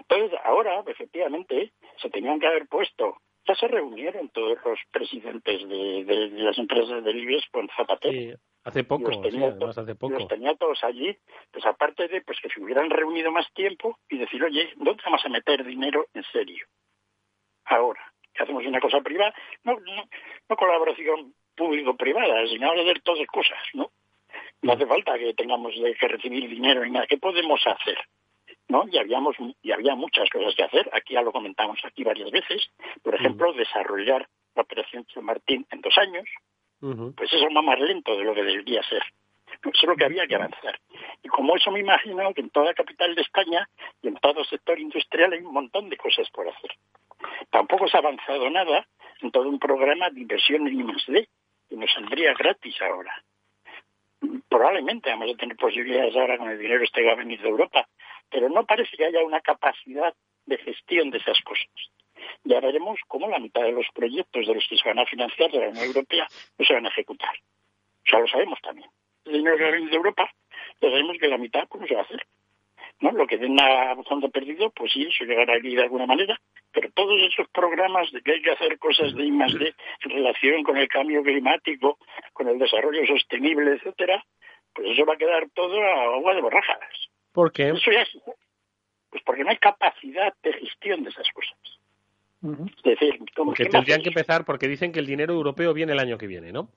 Entonces, 0.00 0.38
ahora, 0.44 0.82
efectivamente, 0.86 1.72
se 2.00 2.10
tenían 2.10 2.40
que 2.40 2.46
haber 2.46 2.66
puesto 2.66 3.16
ya 3.46 3.54
se 3.54 3.68
reunieron 3.68 4.28
todos 4.28 4.58
los 4.64 4.78
presidentes 4.92 5.66
de, 5.68 6.04
de- 6.04 6.30
de 6.30 6.42
las 6.42 6.58
empresas 6.58 7.02
del 7.02 7.18
IBEX 7.18 7.48
con 7.50 7.68
Zapatero. 7.74 8.12
Sí, 8.12 8.32
hace 8.64 8.84
poco, 8.84 9.08
Los 9.10 9.22
tenía 9.22 9.48
sí, 9.48 9.54
además 9.56 9.78
hace 9.78 9.94
poco. 9.96 10.12
Los 10.14 10.28
tenía 10.28 10.54
todos 10.56 10.84
allí, 10.84 11.16
pues 11.50 11.64
aparte 11.64 12.06
de 12.08 12.20
pues 12.20 12.38
que 12.40 12.50
se 12.50 12.60
hubieran 12.60 12.90
reunido 12.90 13.32
más 13.32 13.50
tiempo 13.54 13.98
y 14.10 14.18
decir, 14.18 14.44
oye, 14.44 14.70
¿dónde 14.76 15.02
vamos 15.04 15.24
a 15.24 15.28
meter 15.30 15.64
dinero 15.64 16.06
en 16.14 16.22
serio? 16.24 16.66
Ahora, 17.64 18.12
que 18.34 18.42
hacemos 18.42 18.64
una 18.66 18.80
cosa 18.80 19.00
privada, 19.00 19.34
no, 19.64 19.72
no, 19.80 20.04
no 20.48 20.56
colaboración 20.56 21.34
público-privada, 21.56 22.46
sino 22.46 22.70
hacer 22.72 23.00
todas 23.02 23.26
cosas, 23.26 23.58
¿no? 23.74 23.90
No 24.62 24.72
hace 24.72 24.86
falta 24.86 25.18
que 25.18 25.34
tengamos 25.34 25.74
de 25.80 25.94
que 25.94 26.08
recibir 26.08 26.48
dinero 26.48 26.84
ni 26.84 26.90
nada. 26.90 27.06
¿Qué 27.06 27.16
podemos 27.16 27.60
hacer? 27.66 27.98
¿No? 28.70 28.84
Y 28.90 28.98
habíamos 28.98 29.36
y 29.62 29.72
había 29.72 29.94
muchas 29.94 30.30
cosas 30.30 30.54
que 30.54 30.62
hacer. 30.62 30.88
Aquí 30.92 31.14
ya 31.14 31.22
lo 31.22 31.32
comentamos 31.32 31.78
aquí 31.84 32.04
varias 32.04 32.30
veces. 32.30 32.70
Por 33.02 33.14
ejemplo, 33.14 33.52
desarrollar 33.52 34.26
la 34.54 34.62
operación 34.62 35.06
San 35.12 35.24
Martín 35.24 35.66
en 35.70 35.80
dos 35.80 35.96
años. 35.98 36.24
Pues 36.80 37.32
eso 37.32 37.46
va 37.54 37.62
más 37.62 37.78
lento 37.78 38.16
de 38.16 38.24
lo 38.24 38.34
que 38.34 38.42
debería 38.42 38.82
ser. 38.84 39.02
Eso 39.62 39.70
es 39.82 39.88
lo 39.88 39.96
que 39.96 40.04
había 40.04 40.26
que 40.26 40.36
avanzar. 40.36 40.78
Y 41.22 41.28
como 41.28 41.56
eso 41.56 41.70
me 41.70 41.80
imagino 41.80 42.32
que 42.32 42.40
en 42.40 42.50
toda 42.50 42.72
capital 42.72 43.14
de 43.14 43.20
España 43.20 43.68
y 44.00 44.08
en 44.08 44.14
todo 44.14 44.44
sector 44.44 44.78
industrial 44.78 45.32
hay 45.32 45.40
un 45.40 45.52
montón 45.52 45.90
de 45.90 45.98
cosas 45.98 46.30
por 46.30 46.48
hacer. 46.48 46.70
Tampoco 47.50 47.86
se 47.88 47.96
ha 47.96 48.00
avanzado 48.00 48.48
nada 48.48 48.86
en 49.20 49.30
todo 49.30 49.48
un 49.48 49.58
programa 49.58 50.08
de 50.08 50.20
inversión 50.20 50.66
en 50.66 50.80
I+D, 50.80 51.28
que 51.68 51.76
nos 51.76 51.92
saldría 51.92 52.32
gratis 52.32 52.80
ahora. 52.80 53.12
Probablemente 54.48 55.10
vamos 55.10 55.34
a 55.34 55.36
tener 55.36 55.56
posibilidades 55.56 56.16
ahora 56.16 56.38
con 56.38 56.48
el 56.48 56.58
dinero 56.58 56.82
este 56.82 57.02
que 57.02 57.06
va 57.06 57.12
a 57.12 57.16
venir 57.16 57.40
de 57.42 57.48
Europa, 57.48 57.86
pero 58.30 58.48
no 58.48 58.64
parece 58.64 58.96
que 58.96 59.06
haya 59.06 59.24
una 59.24 59.40
capacidad 59.40 60.14
de 60.46 60.58
gestión 60.58 61.10
de 61.10 61.18
esas 61.18 61.40
cosas. 61.42 61.68
Ya 62.44 62.60
veremos 62.60 62.98
cómo 63.08 63.28
la 63.28 63.38
mitad 63.38 63.62
de 63.62 63.72
los 63.72 63.86
proyectos 63.94 64.46
de 64.46 64.54
los 64.54 64.66
que 64.68 64.76
se 64.76 64.88
van 64.88 64.98
a 64.98 65.06
financiar 65.06 65.50
de 65.50 65.58
la 65.58 65.68
Unión 65.68 65.86
Europea 65.86 66.26
no 66.58 66.64
se 66.64 66.74
van 66.74 66.86
a 66.86 66.90
ejecutar. 66.90 67.34
Sea, 68.04 68.20
lo 68.20 68.26
sabemos 68.28 68.58
también. 68.62 68.88
El 69.24 69.32
dinero 69.34 69.56
que 69.56 69.64
de 69.64 69.96
Europa, 69.96 70.30
ya 70.80 70.90
sabemos 70.90 71.16
que 71.18 71.28
la 71.28 71.38
mitad 71.38 71.68
pues, 71.68 71.82
no 71.82 71.86
se 71.86 71.94
va 71.94 72.00
a 72.00 72.04
hacer. 72.04 72.26
¿no? 73.00 73.12
Lo 73.12 73.26
que 73.26 73.38
den 73.38 73.58
a 73.60 73.96
fondo 74.08 74.30
perdido, 74.30 74.70
pues 74.70 74.92
sí, 74.92 75.02
eso 75.02 75.24
llegará 75.24 75.56
aquí 75.56 75.74
de 75.74 75.82
alguna 75.82 76.06
manera, 76.06 76.38
pero 76.72 76.90
todos 76.92 77.20
esos 77.22 77.48
programas 77.48 78.10
de 78.12 78.20
que 78.20 78.32
hay 78.32 78.42
que 78.42 78.52
hacer 78.52 78.78
cosas 78.78 79.14
de 79.14 79.24
I 79.24 79.32
más 79.32 79.52
D 79.54 79.74
en 80.04 80.10
relación 80.10 80.62
con 80.62 80.76
el 80.76 80.88
cambio 80.88 81.22
climático, 81.22 81.98
con 82.32 82.48
el 82.48 82.58
desarrollo 82.58 83.06
sostenible, 83.06 83.72
etcétera, 83.72 84.24
pues 84.74 84.88
eso 84.90 85.04
va 85.04 85.14
a 85.14 85.18
quedar 85.18 85.48
todo 85.54 85.82
a 85.82 86.14
agua 86.14 86.34
de 86.34 86.42
borrajas. 86.42 87.09
¿Por 87.32 87.52
qué? 87.52 87.68
Eso 87.70 87.90
ya 87.90 88.02
es- 88.02 88.18
pues 89.10 89.22
porque 89.24 89.42
no 89.42 89.50
hay 89.50 89.56
capacidad 89.56 90.32
de 90.42 90.52
gestión 90.52 91.02
de 91.02 91.10
esas 91.10 91.26
cosas. 91.30 91.58
Es 92.42 92.82
decir, 92.82 93.18
¿cómo 93.36 93.50
Porque 93.50 93.64
qué 93.64 93.68
tendrían 93.70 94.02
que 94.02 94.08
empezar, 94.08 94.44
porque 94.44 94.66
dicen 94.68 94.92
que 94.92 95.00
el 95.00 95.06
dinero 95.06 95.34
europeo 95.34 95.74
viene 95.74 95.92
el 95.92 95.98
año 95.98 96.16
que 96.16 96.26
viene, 96.26 96.52
¿no? 96.52 96.68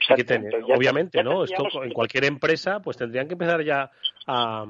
Que 0.00 0.24
ya- 0.24 0.74
obviamente, 0.76 1.18
ya 1.18 1.22
¿no? 1.22 1.44
Esto 1.44 1.68
en 1.82 1.88
que- 1.90 1.94
cualquier 1.94 2.24
empresa, 2.24 2.80
pues 2.82 2.96
tendrían 2.96 3.28
que 3.28 3.34
empezar 3.34 3.62
ya 3.62 3.90
a, 4.26 4.66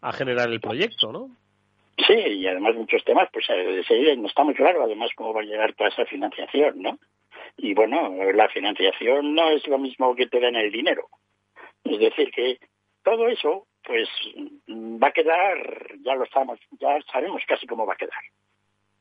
a 0.00 0.12
generar 0.12 0.48
el 0.48 0.60
proyecto, 0.60 1.12
¿no? 1.12 1.30
Sí, 2.06 2.14
y 2.14 2.46
además 2.46 2.76
muchos 2.76 3.04
temas, 3.04 3.28
pues 3.32 3.44
eh, 3.50 4.16
no 4.16 4.28
está 4.28 4.44
muy 4.44 4.54
claro 4.54 4.84
además 4.84 5.10
cómo 5.16 5.34
va 5.34 5.40
a 5.42 5.44
llegar 5.44 5.74
toda 5.74 5.90
esa 5.90 6.06
financiación, 6.06 6.80
¿no? 6.80 6.98
Y 7.56 7.74
bueno, 7.74 8.14
la 8.32 8.48
financiación 8.48 9.34
no 9.34 9.50
es 9.50 9.66
lo 9.66 9.78
mismo 9.78 10.14
que 10.14 10.28
te 10.28 10.40
dan 10.40 10.54
el 10.56 10.70
dinero. 10.70 11.08
Es 11.84 11.98
decir, 11.98 12.30
que 12.30 12.58
todo 13.08 13.28
eso, 13.28 13.66
pues 13.82 14.08
va 14.68 15.08
a 15.08 15.12
quedar, 15.12 15.94
ya 16.00 16.14
lo 16.14 16.24
estamos, 16.24 16.58
ya 16.78 17.00
sabemos 17.10 17.42
casi 17.46 17.66
cómo 17.66 17.86
va 17.86 17.94
a 17.94 17.96
quedar. 17.96 18.22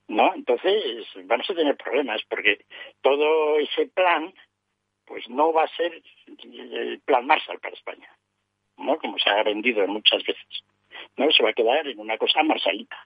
¿No? 0.07 0.33
Entonces, 0.33 1.05
vamos 1.25 1.49
a 1.49 1.53
tener 1.53 1.75
problemas 1.75 2.21
porque 2.29 2.65
todo 3.01 3.59
ese 3.59 3.87
plan, 3.87 4.33
pues 5.05 5.27
no 5.29 5.51
va 5.51 5.63
a 5.63 5.75
ser 5.75 6.01
el 6.43 7.01
plan 7.01 7.27
Marshall 7.27 7.59
para 7.59 7.75
España, 7.75 8.09
¿no? 8.77 8.97
Como 8.97 9.19
se 9.19 9.29
ha 9.29 9.43
vendido 9.43 9.85
muchas 9.87 10.23
veces. 10.23 10.63
¿no? 11.17 11.29
Se 11.31 11.43
va 11.43 11.49
a 11.49 11.53
quedar 11.53 11.87
en 11.87 11.99
una 11.99 12.17
cosa 12.17 12.41
marsalita, 12.43 12.97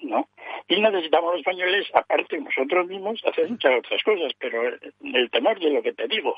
¿no? 0.00 0.28
Y 0.68 0.80
necesitamos 0.80 1.32
los 1.32 1.40
españoles, 1.40 1.88
aparte 1.94 2.40
nosotros 2.40 2.86
mismos, 2.86 3.20
hacer 3.24 3.50
muchas 3.50 3.78
otras 3.78 4.02
cosas, 4.02 4.32
pero 4.38 4.62
el 4.68 5.30
tenor 5.30 5.58
de 5.58 5.70
lo 5.70 5.82
que 5.82 5.92
te 5.92 6.06
digo. 6.06 6.36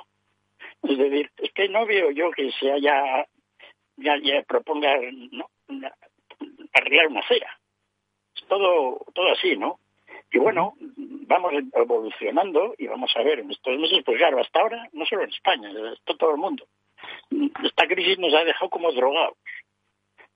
Es 0.82 0.96
decir, 0.96 1.30
es 1.36 1.52
que 1.52 1.68
no 1.68 1.84
veo 1.84 2.10
yo 2.10 2.30
que 2.30 2.50
se 2.52 2.72
haya, 2.72 3.26
ya, 4.00 4.16
ya 4.22 4.42
proponga, 4.42 4.96
¿no? 5.32 5.48
Arreglar 6.72 7.08
una 7.08 7.20
acera. 7.20 7.58
Es 8.34 8.46
todo, 8.46 9.04
todo 9.14 9.32
así, 9.32 9.56
¿no? 9.56 9.78
Y 10.32 10.38
bueno, 10.38 10.74
vamos 10.76 11.52
evolucionando 11.74 12.74
y 12.78 12.86
vamos 12.86 13.12
a 13.16 13.22
ver 13.22 13.40
en 13.40 13.50
estos 13.50 13.78
meses, 13.78 14.00
pues 14.04 14.18
claro, 14.18 14.40
hasta 14.40 14.60
ahora, 14.60 14.88
no 14.92 15.04
solo 15.06 15.24
en 15.24 15.30
España, 15.30 15.70
todo 16.18 16.30
el 16.30 16.36
mundo. 16.36 16.66
Esta 17.64 17.86
crisis 17.86 18.18
nos 18.18 18.32
ha 18.34 18.44
dejado 18.44 18.70
como 18.70 18.92
drogados. 18.92 19.36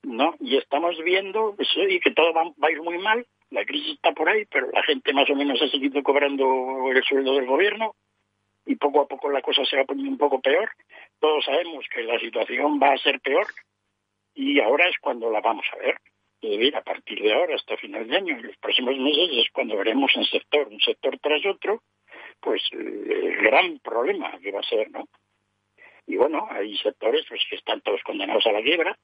¿no? 0.03 0.35
Y 0.41 0.57
estamos 0.57 0.97
viendo 1.03 1.55
pues, 1.57 1.69
oye, 1.77 2.01
que 2.01 2.11
todo 2.11 2.33
va, 2.33 2.45
va 2.45 2.69
a 2.69 2.71
ir 2.71 2.83
muy 2.83 2.99
mal, 2.99 3.27
la 3.51 3.65
crisis 3.65 3.95
está 3.95 4.13
por 4.13 4.29
ahí, 4.29 4.45
pero 4.47 4.71
la 4.71 4.83
gente 4.83 5.13
más 5.13 5.29
o 5.31 5.35
menos 5.35 5.61
ha 5.63 5.69
seguido 5.69 6.03
cobrando 6.03 6.91
el 6.91 7.03
sueldo 7.05 7.35
del 7.35 7.47
gobierno 7.47 7.95
y 8.67 8.77
poco 8.77 9.03
a 9.03 9.07
poco 9.07 9.31
la 9.31 9.43
cosa 9.43 9.65
se 9.65 9.77
va 9.77 9.85
poniendo 9.85 10.13
un 10.13 10.19
poco 10.19 10.41
peor. 10.41 10.71
Todos 11.21 11.45
sabemos 11.45 11.85
que 11.93 12.03
la 12.03 12.19
situación 12.19 12.81
va 12.81 12.93
a 12.93 12.99
ser 12.99 13.21
peor 13.21 13.47
y 14.35 14.61
ahora 14.61 14.89
es 14.89 14.97
cuando 15.01 15.31
la 15.31 15.41
vamos 15.41 15.67
a 15.73 15.77
ver. 15.77 15.99
Decir, 16.41 16.77
a 16.77 16.83
partir 16.83 17.23
de 17.23 17.33
ahora 17.33 17.55
hasta 17.55 17.77
final 17.79 18.07
de 18.07 18.17
año, 18.17 18.37
en 18.37 18.47
los 18.47 18.57
próximos 18.59 18.97
meses 18.99 19.31
es 19.33 19.51
cuando 19.51 19.79
veremos 19.79 20.13
en 20.15 20.25
sector, 20.25 20.69
un 20.69 20.81
sector 20.81 21.19
tras 21.19 21.45
otro, 21.47 21.83
pues 22.41 22.63
el 22.73 23.37
gran 23.37 23.79
problema 23.79 24.39
que 24.43 24.53
va 24.53 24.61
a 24.61 24.65
ser, 24.65 24.91
¿no? 24.91 25.09
Y 26.07 26.17
bueno, 26.17 26.47
hay 26.51 26.77
sectores 26.77 27.25
pues 27.29 27.41
que 27.49 27.57
están 27.57 27.81
todos 27.81 28.03
condenados 28.03 28.47
a 28.47 28.53
la 28.53 28.63
quiebra, 28.63 28.95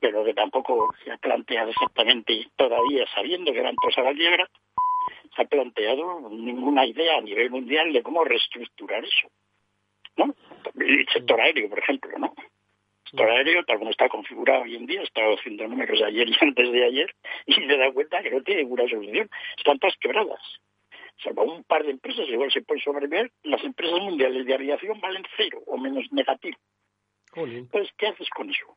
pero 0.00 0.24
que 0.24 0.34
tampoco 0.34 0.92
se 1.04 1.12
ha 1.12 1.18
planteado 1.18 1.70
exactamente 1.70 2.48
todavía, 2.56 3.06
sabiendo 3.14 3.52
que 3.52 3.60
eran 3.60 3.76
todos 3.80 3.98
a 3.98 4.02
la 4.02 4.14
quiebra, 4.14 4.48
se 5.34 5.42
ha 5.42 5.44
planteado 5.46 6.28
ninguna 6.30 6.86
idea 6.86 7.18
a 7.18 7.20
nivel 7.20 7.50
mundial 7.50 7.92
de 7.92 8.02
cómo 8.02 8.24
reestructurar 8.24 9.04
eso. 9.04 9.28
¿no? 10.16 10.34
El 10.78 11.06
sector 11.12 11.40
aéreo, 11.40 11.68
por 11.68 11.78
ejemplo, 11.78 12.18
¿no? 12.18 12.34
El 12.36 13.10
sector 13.10 13.30
aéreo, 13.30 13.64
tal 13.64 13.78
como 13.78 13.90
está 13.90 14.08
configurado 14.08 14.62
hoy 14.62 14.76
en 14.76 14.86
día, 14.86 15.00
he 15.00 15.04
estado 15.04 15.34
haciendo 15.34 15.66
números 15.68 16.00
ayer 16.02 16.28
y 16.28 16.36
antes 16.40 16.72
de 16.72 16.84
ayer, 16.84 17.14
y 17.46 17.60
me 17.60 17.76
dado 17.76 17.94
cuenta 17.94 18.22
que 18.22 18.30
no 18.30 18.42
tiene 18.42 18.62
ninguna 18.62 18.88
solución. 18.88 19.30
Están 19.56 19.78
todas 19.78 19.96
quebradas. 19.98 20.40
Salvo 21.22 21.44
un 21.44 21.64
par 21.64 21.84
de 21.84 21.90
empresas, 21.92 22.28
igual 22.28 22.50
se 22.50 22.62
puede 22.62 22.80
sobrevivir, 22.80 23.30
las 23.44 23.62
empresas 23.62 24.00
mundiales 24.00 24.44
de 24.44 24.54
aviación 24.54 25.00
valen 25.00 25.22
cero 25.36 25.62
o 25.66 25.76
menos 25.76 26.10
negativo. 26.10 26.58
Entonces, 27.34 27.92
¿qué 27.96 28.08
haces 28.08 28.28
con 28.30 28.50
eso? 28.50 28.76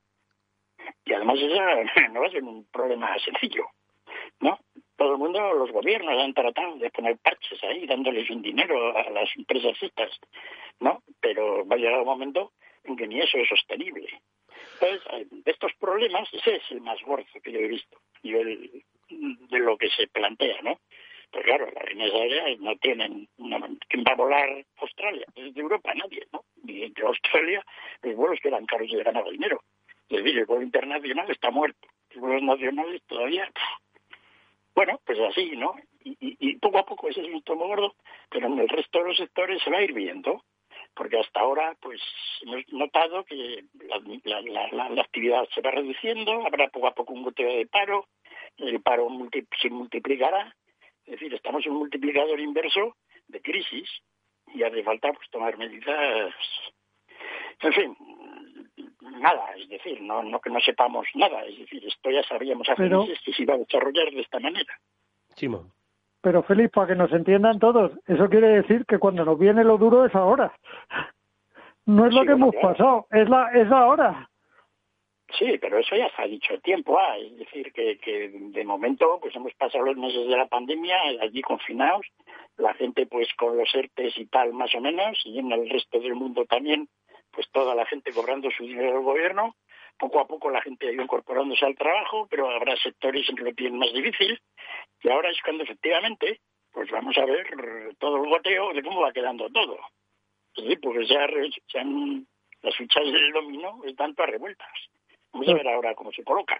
Y 1.05 1.13
además 1.13 1.39
esa 1.39 2.09
no 2.11 2.21
va 2.21 2.27
a 2.27 2.31
ser 2.31 2.43
un 2.43 2.65
problema 2.65 3.17
sencillo, 3.19 3.65
¿no? 4.39 4.59
Todo 4.97 5.13
el 5.13 5.17
mundo, 5.17 5.53
los 5.53 5.71
gobiernos 5.71 6.21
han 6.21 6.34
tratado 6.34 6.75
de 6.77 6.89
poner 6.89 7.17
parches 7.17 7.62
ahí, 7.63 7.86
dándoles 7.86 8.29
un 8.29 8.41
dinero 8.41 8.95
a 8.97 9.10
las 9.10 9.29
empresas 9.36 9.77
estas, 9.81 10.12
¿no? 10.79 11.03
Pero 11.19 11.65
va 11.65 11.75
a 11.75 11.79
llegar 11.79 11.99
un 11.99 12.05
momento 12.05 12.53
en 12.84 12.95
que 12.95 13.08
ni 13.08 13.19
eso 13.19 13.38
es 13.38 13.49
sostenible. 13.49 14.08
Entonces, 14.73 15.01
eh, 15.13 15.25
estos 15.45 15.73
problemas, 15.79 16.27
ese 16.34 16.55
es 16.55 16.63
el 16.71 16.81
más 16.81 17.01
gordo 17.01 17.25
que 17.43 17.51
yo 17.51 17.60
he 17.60 17.67
visto, 17.67 17.97
nivel 18.23 18.84
de 19.10 19.60
lo 19.60 19.77
que 19.77 19.89
se 19.89 20.08
plantea, 20.08 20.62
¿no? 20.62 20.79
Pues 21.31 21.43
claro, 21.43 21.69
las 21.71 21.86
líneas 21.89 22.13
aéreas 22.13 22.60
no 22.60 22.75
tienen... 22.77 23.27
No, 23.38 23.60
¿Quién 23.89 24.03
va 24.08 24.13
a 24.13 24.15
volar 24.15 24.65
Australia? 24.77 25.25
Desde 25.36 25.60
Europa 25.60 25.93
nadie, 25.93 26.25
¿no? 26.31 26.45
Y 26.63 26.89
de 26.89 27.01
Australia 27.05 27.65
los 28.01 28.15
vuelos 28.15 28.39
que 28.41 28.47
eran 28.47 28.65
caros 28.65 28.88
y 28.89 28.95
ganar 29.03 29.29
dinero. 29.29 29.62
Es 30.10 30.23
decir, 30.23 30.39
el 30.39 30.45
vuelo 30.45 30.63
internacional 30.63 31.29
está 31.29 31.51
muerto. 31.51 31.88
Los 32.12 32.21
vuelos 32.21 32.43
nacionales 32.43 33.01
todavía... 33.08 33.51
Bueno, 34.75 34.99
pues 35.05 35.17
así, 35.19 35.55
¿no? 35.55 35.75
Y, 36.03 36.11
y, 36.19 36.38
y 36.39 36.55
poco 36.57 36.79
a 36.79 36.85
poco 36.85 37.07
ese 37.07 37.21
es 37.21 37.33
un 37.33 37.41
tomo 37.43 37.67
gordo, 37.67 37.95
pero 38.29 38.47
en 38.47 38.59
el 38.59 38.69
resto 38.69 38.99
de 38.99 39.05
los 39.05 39.17
sectores 39.17 39.61
se 39.63 39.71
va 39.71 39.77
a 39.77 39.83
ir 39.83 39.93
viendo 39.93 40.43
porque 40.95 41.19
hasta 41.19 41.41
ahora 41.41 41.75
pues 41.81 42.01
hemos 42.41 42.67
notado 42.69 43.25
que 43.25 43.65
la, 44.23 45.01
actividad 45.01 45.47
se 45.53 45.61
va 45.61 45.71
reduciendo, 45.71 46.45
habrá 46.45 46.69
poco 46.69 46.88
a 46.88 46.95
poco 46.95 47.13
un 47.13 47.23
goteo 47.23 47.57
de 47.57 47.67
paro, 47.67 48.07
el 48.57 48.81
paro 48.81 49.09
multi, 49.09 49.45
se 49.61 49.69
multiplicará, 49.69 50.55
es 51.05 51.11
decir, 51.11 51.33
estamos 51.33 51.65
en 51.65 51.73
un 51.73 51.79
multiplicador 51.79 52.39
inverso 52.39 52.95
de 53.27 53.41
crisis 53.41 53.89
y 54.53 54.63
hace 54.63 54.83
falta 54.83 55.11
pues 55.11 55.29
tomar 55.29 55.57
medidas, 55.57 56.33
en 57.61 57.73
fin, 57.73 57.97
nada, 59.11 59.45
es 59.57 59.67
decir, 59.69 60.01
no, 60.01 60.23
no 60.23 60.39
que 60.39 60.49
no 60.49 60.59
sepamos 60.59 61.07
nada, 61.15 61.43
es 61.45 61.57
decir, 61.59 61.85
esto 61.85 62.09
ya 62.11 62.23
sabíamos 62.23 62.67
hace 62.69 62.83
Pero- 62.83 63.01
meses 63.01 63.19
que 63.23 63.33
se 63.33 63.43
iba 63.43 63.53
a 63.55 63.57
desarrollar 63.57 64.11
de 64.11 64.21
esta 64.21 64.39
manera. 64.39 64.79
Chimo. 65.35 65.71
Pero 66.21 66.41
Félix, 66.43 66.71
para 66.71 66.87
que 66.87 66.95
nos 66.95 67.11
entiendan 67.11 67.59
todos, 67.59 67.91
eso 68.07 68.27
quiere 68.29 68.47
decir 68.47 68.85
que 68.85 68.97
cuando 68.97 69.23
nos 69.25 69.37
viene 69.37 69.63
lo 69.63 69.77
duro 69.77 70.05
es 70.05 70.15
ahora. 70.15 70.51
No 71.85 72.07
es 72.07 72.13
lo 72.13 72.21
que 72.21 72.31
bueno, 72.31 72.45
hemos 72.47 72.55
claro. 72.55 72.67
pasado, 72.69 73.07
es 73.11 73.29
la 73.29 73.51
es 73.53 73.71
ahora. 73.71 74.29
Sí, 75.37 75.57
pero 75.59 75.79
eso 75.79 75.95
ya 75.95 76.09
se 76.15 76.21
ha 76.21 76.25
dicho 76.27 76.57
tiempo, 76.61 76.97
ah, 76.97 77.17
es 77.17 77.37
decir, 77.37 77.71
que, 77.73 77.97
que 77.97 78.29
de 78.31 78.63
momento 78.63 79.19
pues 79.21 79.35
hemos 79.35 79.53
pasado 79.55 79.83
los 79.83 79.97
meses 79.97 80.27
de 80.27 80.37
la 80.37 80.45
pandemia 80.47 80.97
allí 81.21 81.41
confinados, 81.41 82.05
la 82.57 82.73
gente 82.75 83.05
pues 83.05 83.27
con 83.35 83.57
los 83.57 83.73
ERTES 83.73 84.17
y 84.17 84.25
tal 84.27 84.53
más 84.53 84.73
o 84.75 84.81
menos, 84.81 85.19
y 85.25 85.39
en 85.39 85.51
el 85.51 85.69
resto 85.69 85.99
del 85.99 86.15
mundo 86.15 86.45
también, 86.45 86.87
pues 87.35 87.47
toda 87.51 87.75
la 87.75 87.85
gente 87.85 88.13
cobrando 88.13 88.49
su 88.51 88.63
dinero 88.63 88.93
del 88.93 89.03
gobierno, 89.03 89.55
poco 89.99 90.19
a 90.19 90.27
poco 90.27 90.49
la 90.49 90.61
gente 90.61 90.87
ha 90.87 90.91
ido 90.91 91.03
incorporándose 91.03 91.65
al 91.65 91.75
trabajo, 91.75 92.27
pero 92.29 92.49
habrá 92.49 92.75
sectores 92.77 93.29
en 93.29 93.35
que 93.35 93.43
lo 93.43 93.53
tienen 93.53 93.77
más 93.77 93.93
difícil, 93.93 94.41
y 95.03 95.09
ahora 95.09 95.29
es 95.29 95.41
cuando 95.43 95.63
efectivamente 95.63 96.39
pues 96.71 96.89
vamos 96.91 97.17
a 97.17 97.25
ver 97.25 97.47
todo 97.99 98.21
el 98.21 98.29
goteo 98.29 98.73
de 98.73 98.83
cómo 98.83 99.01
va 99.01 99.13
quedando 99.13 99.49
todo. 99.49 99.79
Es 100.55 100.63
decir, 100.63 100.79
porque 100.81 101.05
se 101.05 101.79
han, 101.79 102.27
las 102.61 102.75
fichas 102.75 103.05
del 103.05 103.31
dominó 103.31 103.81
están 103.85 104.13
todas 104.13 104.31
revueltas. 104.31 104.67
Vamos 105.31 105.47
a 105.47 105.53
ver 105.53 105.67
ahora 105.69 105.95
cómo 105.95 106.11
se 106.11 106.23
colocan. 106.23 106.59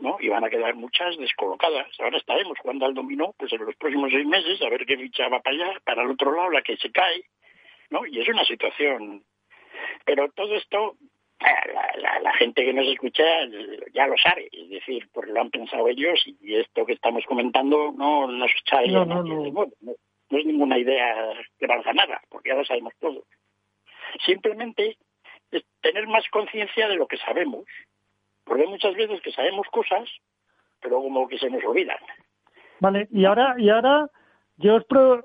¿no? 0.00 0.18
Y 0.20 0.28
van 0.28 0.44
a 0.44 0.50
quedar 0.50 0.74
muchas 0.74 1.16
descolocadas. 1.16 1.88
Ahora 2.00 2.18
estaremos 2.18 2.58
jugando 2.58 2.86
al 2.86 2.94
dominó, 2.94 3.34
pues 3.38 3.52
en 3.52 3.64
los 3.64 3.76
próximos 3.76 4.10
seis 4.12 4.26
meses, 4.26 4.60
a 4.62 4.68
ver 4.68 4.84
qué 4.84 4.96
ficha 4.96 5.28
va 5.28 5.40
para 5.40 5.56
allá, 5.56 5.80
para 5.84 6.02
el 6.02 6.10
otro 6.10 6.32
lado, 6.32 6.50
la 6.50 6.62
que 6.62 6.76
se 6.76 6.90
cae, 6.90 7.24
¿no? 7.90 8.06
Y 8.06 8.20
es 8.20 8.28
una 8.28 8.44
situación. 8.44 9.24
Pero 10.04 10.28
todo 10.32 10.54
esto, 10.56 10.96
la, 11.40 11.92
la- 11.98 12.20
la 12.20 12.32
gente 12.34 12.64
que 12.64 12.72
nos 12.72 12.86
escucha 12.86 13.22
ya 13.92 14.06
lo 14.06 14.16
sabe, 14.18 14.48
es 14.52 14.68
decir, 14.70 15.08
pues 15.12 15.28
lo 15.28 15.40
han 15.40 15.50
pensado 15.50 15.88
ellos 15.88 16.22
y 16.40 16.54
esto 16.56 16.84
que 16.86 16.92
estamos 16.94 17.24
comentando 17.26 17.92
no 17.96 18.26
nos 18.26 18.50
No, 18.88 19.04
no, 19.04 19.22
nadie 19.22 19.34
no. 19.34 19.42
de 19.42 19.50
nuevo, 19.52 19.72
no, 19.80 19.92
no 20.30 20.38
es 20.38 20.44
ninguna 20.46 20.78
idea 20.78 21.32
que 21.58 21.66
valga 21.66 21.92
nada, 21.92 22.20
porque 22.30 22.50
ya 22.50 22.56
lo 22.56 22.64
sabemos 22.64 22.92
todo. 23.00 23.24
Simplemente 24.24 24.96
es 25.50 25.64
tener 25.80 26.06
más 26.06 26.26
conciencia 26.30 26.88
de 26.88 26.96
lo 26.96 27.06
que 27.06 27.16
sabemos, 27.18 27.64
porque 28.44 28.62
hay 28.62 28.68
muchas 28.68 28.94
veces 28.94 29.20
que 29.20 29.32
sabemos 29.32 29.66
cosas, 29.68 30.08
pero 30.80 31.00
como 31.02 31.28
que 31.28 31.38
se 31.38 31.50
nos 31.50 31.62
olvidan. 31.64 31.98
Vale, 32.80 33.08
y 33.10 33.24
ahora 33.24 33.54
y 33.58 33.68
ahora 33.70 34.08
yo 34.56 34.76
os 34.76 34.84
pro- 34.84 35.24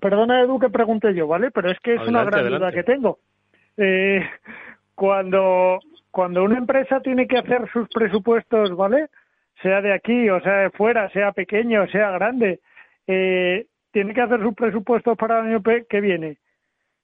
perdona 0.00 0.40
Edu 0.40 0.58
que 0.58 0.70
pregunte 0.70 1.14
yo, 1.14 1.26
¿vale? 1.26 1.50
Pero 1.50 1.70
es 1.70 1.78
que 1.80 1.94
es 1.94 2.00
una 2.06 2.20
Adelante, 2.22 2.30
gran 2.48 2.58
duda 2.58 2.72
que 2.72 2.82
tengo. 2.84 3.18
Eh, 3.78 4.28
cuando 4.94 5.78
cuando 6.10 6.42
una 6.42 6.58
empresa 6.58 7.00
tiene 7.00 7.28
que 7.28 7.38
hacer 7.38 7.70
sus 7.72 7.88
presupuestos, 7.88 8.76
¿vale? 8.76 9.06
Sea 9.62 9.80
de 9.80 9.92
aquí 9.92 10.28
o 10.30 10.40
sea 10.40 10.58
de 10.58 10.70
fuera, 10.70 11.08
sea 11.10 11.32
pequeño, 11.32 11.86
sea 11.88 12.10
grande, 12.10 12.60
eh, 13.06 13.66
tiene 13.92 14.14
que 14.14 14.20
hacer 14.20 14.42
sus 14.42 14.54
presupuestos 14.54 15.16
para 15.16 15.40
el 15.40 15.46
año 15.46 15.62
que 15.88 16.00
viene, 16.00 16.38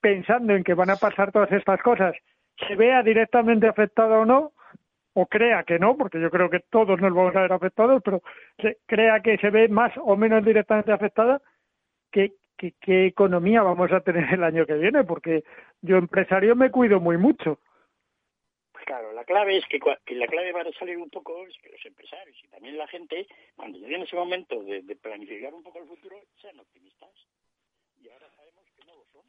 pensando 0.00 0.54
en 0.54 0.64
que 0.64 0.74
van 0.74 0.90
a 0.90 0.96
pasar 0.96 1.32
todas 1.32 1.52
estas 1.52 1.80
cosas, 1.80 2.14
se 2.66 2.74
vea 2.76 3.02
directamente 3.02 3.68
afectado 3.68 4.20
o 4.20 4.24
no, 4.24 4.52
o 5.14 5.26
crea 5.26 5.62
que 5.62 5.78
no, 5.78 5.96
porque 5.96 6.20
yo 6.20 6.30
creo 6.30 6.50
que 6.50 6.60
todos 6.70 7.00
nos 7.00 7.14
vamos 7.14 7.34
a 7.36 7.42
ver 7.42 7.52
afectados, 7.52 8.02
pero 8.04 8.20
crea 8.86 9.20
que 9.20 9.38
se 9.38 9.50
ve 9.50 9.68
más 9.68 9.92
o 10.02 10.16
menos 10.16 10.44
directamente 10.44 10.92
afectada, 10.92 11.40
¿qué, 12.10 12.32
qué, 12.56 12.72
qué 12.80 13.06
economía 13.06 13.62
vamos 13.62 13.90
a 13.92 14.00
tener 14.00 14.32
el 14.34 14.44
año 14.44 14.66
que 14.66 14.74
viene? 14.74 15.04
Porque 15.04 15.44
yo 15.82 15.96
empresario 15.96 16.54
me 16.56 16.70
cuido 16.70 17.00
muy 17.00 17.16
mucho. 17.18 17.58
Pues 18.72 18.84
claro, 18.86 19.12
la 19.12 19.24
clave 19.24 19.56
es 19.56 19.64
que, 19.66 19.78
cua- 19.78 20.00
que 20.04 20.14
la 20.14 20.26
clave 20.26 20.52
va 20.52 20.62
a 20.62 20.72
salir 20.78 20.96
un 20.98 21.08
poco 21.10 21.46
es 21.46 21.56
que 21.62 21.70
los 21.70 21.84
empresarios 21.86 22.36
y 22.42 22.48
también 22.48 22.76
la 22.76 22.88
gente, 22.88 23.26
cuando 23.56 23.78
lleguen 23.78 24.02
ese 24.02 24.16
momento 24.16 24.62
de, 24.62 24.82
de 24.82 24.96
planificar 24.96 25.54
un 25.54 25.62
poco 25.62 25.78
el 25.78 25.86
futuro, 25.86 26.16
sean 26.40 26.58
optimistas. 26.58 27.10
Y 28.02 28.08
ahora 28.08 28.28
sabemos 28.36 28.64
que 28.76 28.84
no 28.86 28.94
lo 28.96 29.04
son. 29.12 29.22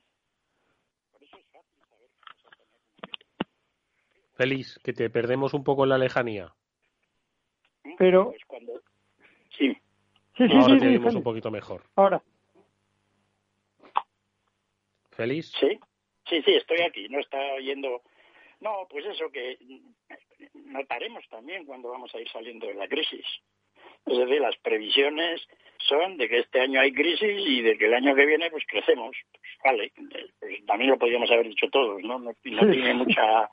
Por 1.11 1.23
eso 1.23 1.37
es 1.37 1.45
fácil 1.51 1.79
saber 1.89 2.09
qué 2.09 2.23
vas 2.33 2.45
a 2.45 2.57
tener. 2.57 4.35
Feliz, 4.35 4.79
que 4.83 4.93
te 4.93 5.09
perdemos 5.09 5.53
un 5.53 5.63
poco 5.63 5.83
en 5.83 5.89
la 5.89 5.97
lejanía. 5.97 6.53
Pero, 7.97 8.25
Pues 8.31 8.43
cuando... 8.45 8.73
Sí, 9.57 9.71
sí, 10.35 10.47
sí, 10.47 10.53
Ahora 10.53 10.73
sí, 10.73 10.79
te 10.79 10.87
oímos 10.87 11.15
un 11.15 11.23
poquito 11.23 11.49
mejor. 11.51 11.83
Ahora, 11.95 12.21
Feliz. 15.15 15.51
sí, 15.59 15.79
sí, 16.27 16.41
sí, 16.43 16.55
estoy 16.55 16.81
aquí, 16.81 17.07
no 17.09 17.19
está 17.19 17.37
oyendo... 17.53 18.01
No, 18.59 18.87
pues 18.89 19.05
eso 19.05 19.29
que 19.31 19.57
notaremos 20.53 21.27
también 21.29 21.65
cuando 21.65 21.89
vamos 21.89 22.13
a 22.15 22.19
ir 22.19 22.29
saliendo 22.29 22.67
de 22.67 22.73
la 22.73 22.87
crisis. 22.87 23.25
Es 24.05 24.17
decir, 24.17 24.39
las 24.39 24.55
previsiones 24.57 25.45
son 25.79 26.17
de 26.17 26.29
que 26.29 26.39
este 26.39 26.61
año 26.61 26.79
hay 26.79 26.93
crisis 26.93 27.41
y 27.45 27.61
de 27.61 27.77
que 27.77 27.85
el 27.85 27.93
año 27.93 28.15
que 28.15 28.25
viene 28.25 28.49
pues 28.49 28.63
crecemos. 28.67 29.15
Pues, 29.31 29.53
vale, 29.63 29.91
pues 30.39 30.65
también 30.65 30.91
lo 30.91 30.97
podríamos 30.97 31.29
haber 31.31 31.47
dicho 31.47 31.69
todos, 31.69 32.01
¿no? 32.03 32.19
No, 32.19 32.31
no 32.31 32.71
tiene 32.71 32.93
mucha... 32.93 33.49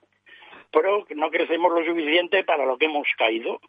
Pero 0.70 1.07
no 1.14 1.31
crecemos 1.31 1.73
lo 1.73 1.85
suficiente 1.85 2.44
para 2.44 2.65
lo 2.65 2.79
que 2.79 2.87
hemos 2.87 3.06
caído, 3.19 3.60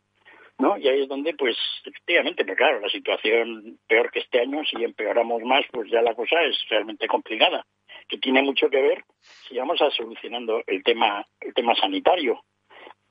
¿no? 0.58 0.78
Y 0.78 0.88
ahí 0.88 1.02
es 1.02 1.10
donde, 1.10 1.34
pues, 1.34 1.58
efectivamente, 1.86 2.46
pero 2.46 2.56
claro, 2.56 2.80
la 2.80 2.90
situación 2.90 3.78
peor 3.88 4.12
que 4.12 4.20
este 4.20 4.40
año, 4.40 4.64
si 4.64 4.82
empeoramos 4.82 5.44
más, 5.44 5.66
pues 5.72 5.90
ya 5.92 6.02
la 6.02 6.16
cosa 6.16 6.42
es 6.44 6.58
realmente 6.70 7.08
complicada, 7.08 7.66
que 8.08 8.18
tiene 8.18 8.42
mucho 8.42 8.70
que 8.70 8.82
ver 8.82 9.04
si 9.48 9.58
vamos 9.58 9.82
a 9.82 9.90
solucionando 9.92 10.64
el 10.68 10.84
tema, 10.84 11.26
el 11.40 11.54
tema 11.54 11.76
sanitario. 11.76 12.44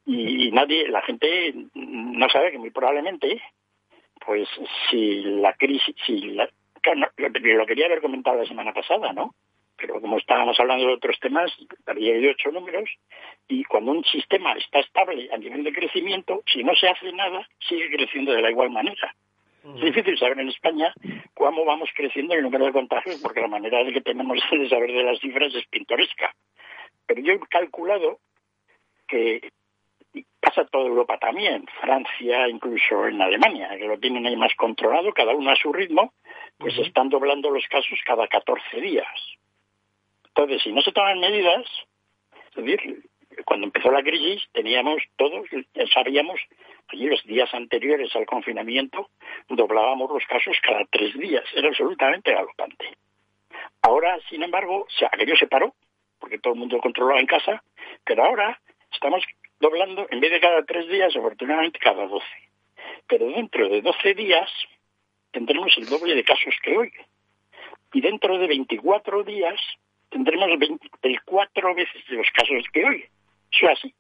Y, 0.05 0.49
y 0.49 0.51
nadie, 0.53 0.89
la 0.89 1.03
gente 1.03 1.55
no 1.75 2.29
sabe 2.29 2.51
que 2.53 2.59
muy 2.59 2.71
probablemente, 2.71 3.41
pues, 4.25 4.49
si 4.91 5.23
la 5.23 5.55
crisis, 5.55 5.95
si 6.07 6.21
la, 6.33 6.49
lo, 7.17 7.67
quería 7.67 7.87
haber 7.87 8.01
comentado 8.01 8.39
la 8.39 8.47
semana 8.47 8.73
pasada, 8.73 9.13
¿no? 9.13 9.35
pero 9.83 10.01
como 10.01 10.19
estábamos 10.19 10.59
hablando 10.61 10.87
de 10.87 10.95
otros 10.95 11.19
temas, 11.19 11.51
había 11.87 12.15
ocho 12.31 12.53
números, 12.53 12.89
y 13.49 13.65
cuando 13.65 13.91
un 13.91 14.05
sistema 14.05 14.53
está 14.53 14.79
estable 14.79 15.29
a 15.33 15.37
nivel 15.37 15.65
de 15.65 15.73
crecimiento, 15.73 16.43
si 16.47 16.63
no 16.63 16.73
se 16.77 16.89
hace 16.89 17.13
nada, 17.13 17.49
sigue 17.69 17.91
creciendo 17.91 18.33
de 18.33 18.43
la 18.43 18.51
igual 18.51 18.71
manera. 18.71 19.13
Es 19.65 19.81
difícil 19.81 20.19
saber 20.19 20.41
en 20.41 20.49
España 20.49 20.93
cómo 21.35 21.65
vamos 21.65 21.89
creciendo 21.95 22.35
el 22.35 22.43
número 22.43 22.67
de 22.67 22.73
contagios, 22.73 23.21
porque 23.23 23.41
la 23.41 23.49
manera 23.49 23.85
de 23.85 23.93
que 23.93 24.01
tenemos 24.01 24.39
de 24.51 24.69
saber 24.69 24.93
de 24.93 25.05
las 25.05 25.21
cifras 25.21 25.55
es 25.55 25.67
pintoresca. 25.67 26.35
Pero 27.07 27.21
yo 27.21 27.33
he 27.35 27.41
calculado 27.41 28.19
que 29.07 29.51
pasa 30.41 30.65
toda 30.65 30.87
Europa 30.87 31.19
también, 31.19 31.67
Francia, 31.81 32.49
incluso 32.49 33.07
en 33.07 33.23
Alemania, 33.23 33.77
que 33.79 33.87
lo 33.87 33.99
tienen 33.99 34.27
ahí 34.27 34.37
más 34.37 34.55
controlado, 34.57 35.13
cada 35.13 35.35
uno 35.35 35.51
a 35.51 35.57
su 35.57 35.73
ritmo, 35.73 36.13
pues 36.59 36.77
están 36.79 37.09
doblando 37.09 37.51
los 37.51 37.67
casos 37.69 37.99
cada 38.05 38.27
14 38.27 38.81
días. 38.81 39.07
Entonces, 40.29 40.63
si 40.63 40.73
no 40.73 40.81
se 40.83 40.93
toman 40.93 41.21
medidas, 41.21 41.65
es 42.57 42.65
decir, 42.65 43.05
cuando 43.45 43.67
empezó 43.67 43.91
la 43.91 44.03
crisis 44.03 44.43
teníamos 44.53 45.03
todos, 45.17 45.47
sabíamos, 45.93 46.41
allí 46.89 47.07
los 47.07 47.23
días 47.25 47.53
anteriores 47.55 48.15
al 48.17 48.27
confinamiento, 48.27 49.09
doblábamos 49.49 50.11
los 50.11 50.25
casos 50.27 50.57
cada 50.63 50.85
tres 50.87 51.15
días, 51.19 51.45
era 51.55 51.69
absolutamente 51.69 52.33
galopante. 52.33 52.97
Ahora, 53.83 54.19
sin 54.29 54.43
embargo, 54.43 54.87
aquello 55.11 55.37
se 55.37 55.47
paró, 55.47 55.75
porque 56.19 56.39
todo 56.39 56.55
el 56.55 56.61
mundo 56.61 56.79
controlaba 56.79 57.21
en 57.21 57.27
casa, 57.27 57.63
pero 58.05 58.25
ahora 58.25 58.61
estamos 58.93 59.25
doblando, 59.59 60.07
en 60.11 60.21
vez 60.21 60.31
de 60.31 60.41
cada 60.41 60.63
tres 60.65 60.89
días, 60.89 61.15
afortunadamente 61.17 61.79
cada 61.79 62.07
doce. 62.07 62.51
Pero 63.07 63.27
dentro 63.27 63.69
de 63.69 63.81
doce 63.81 64.15
días 64.15 64.51
tendremos 65.31 65.77
el 65.79 65.87
doble 65.87 66.15
de 66.15 66.25
casos 66.25 66.55
que 66.63 66.77
hoy. 66.77 66.93
Y 67.93 68.01
dentro 68.01 68.39
de 68.39 68.47
24 68.47 69.23
días 69.25 69.61
tendremos 70.11 70.59
24 70.59 71.75
veces 71.75 72.07
de 72.09 72.17
los 72.17 72.31
casos 72.31 72.65
que 72.73 72.85
hoy. 72.85 73.05
Es 73.63 73.69
así. 73.79 73.95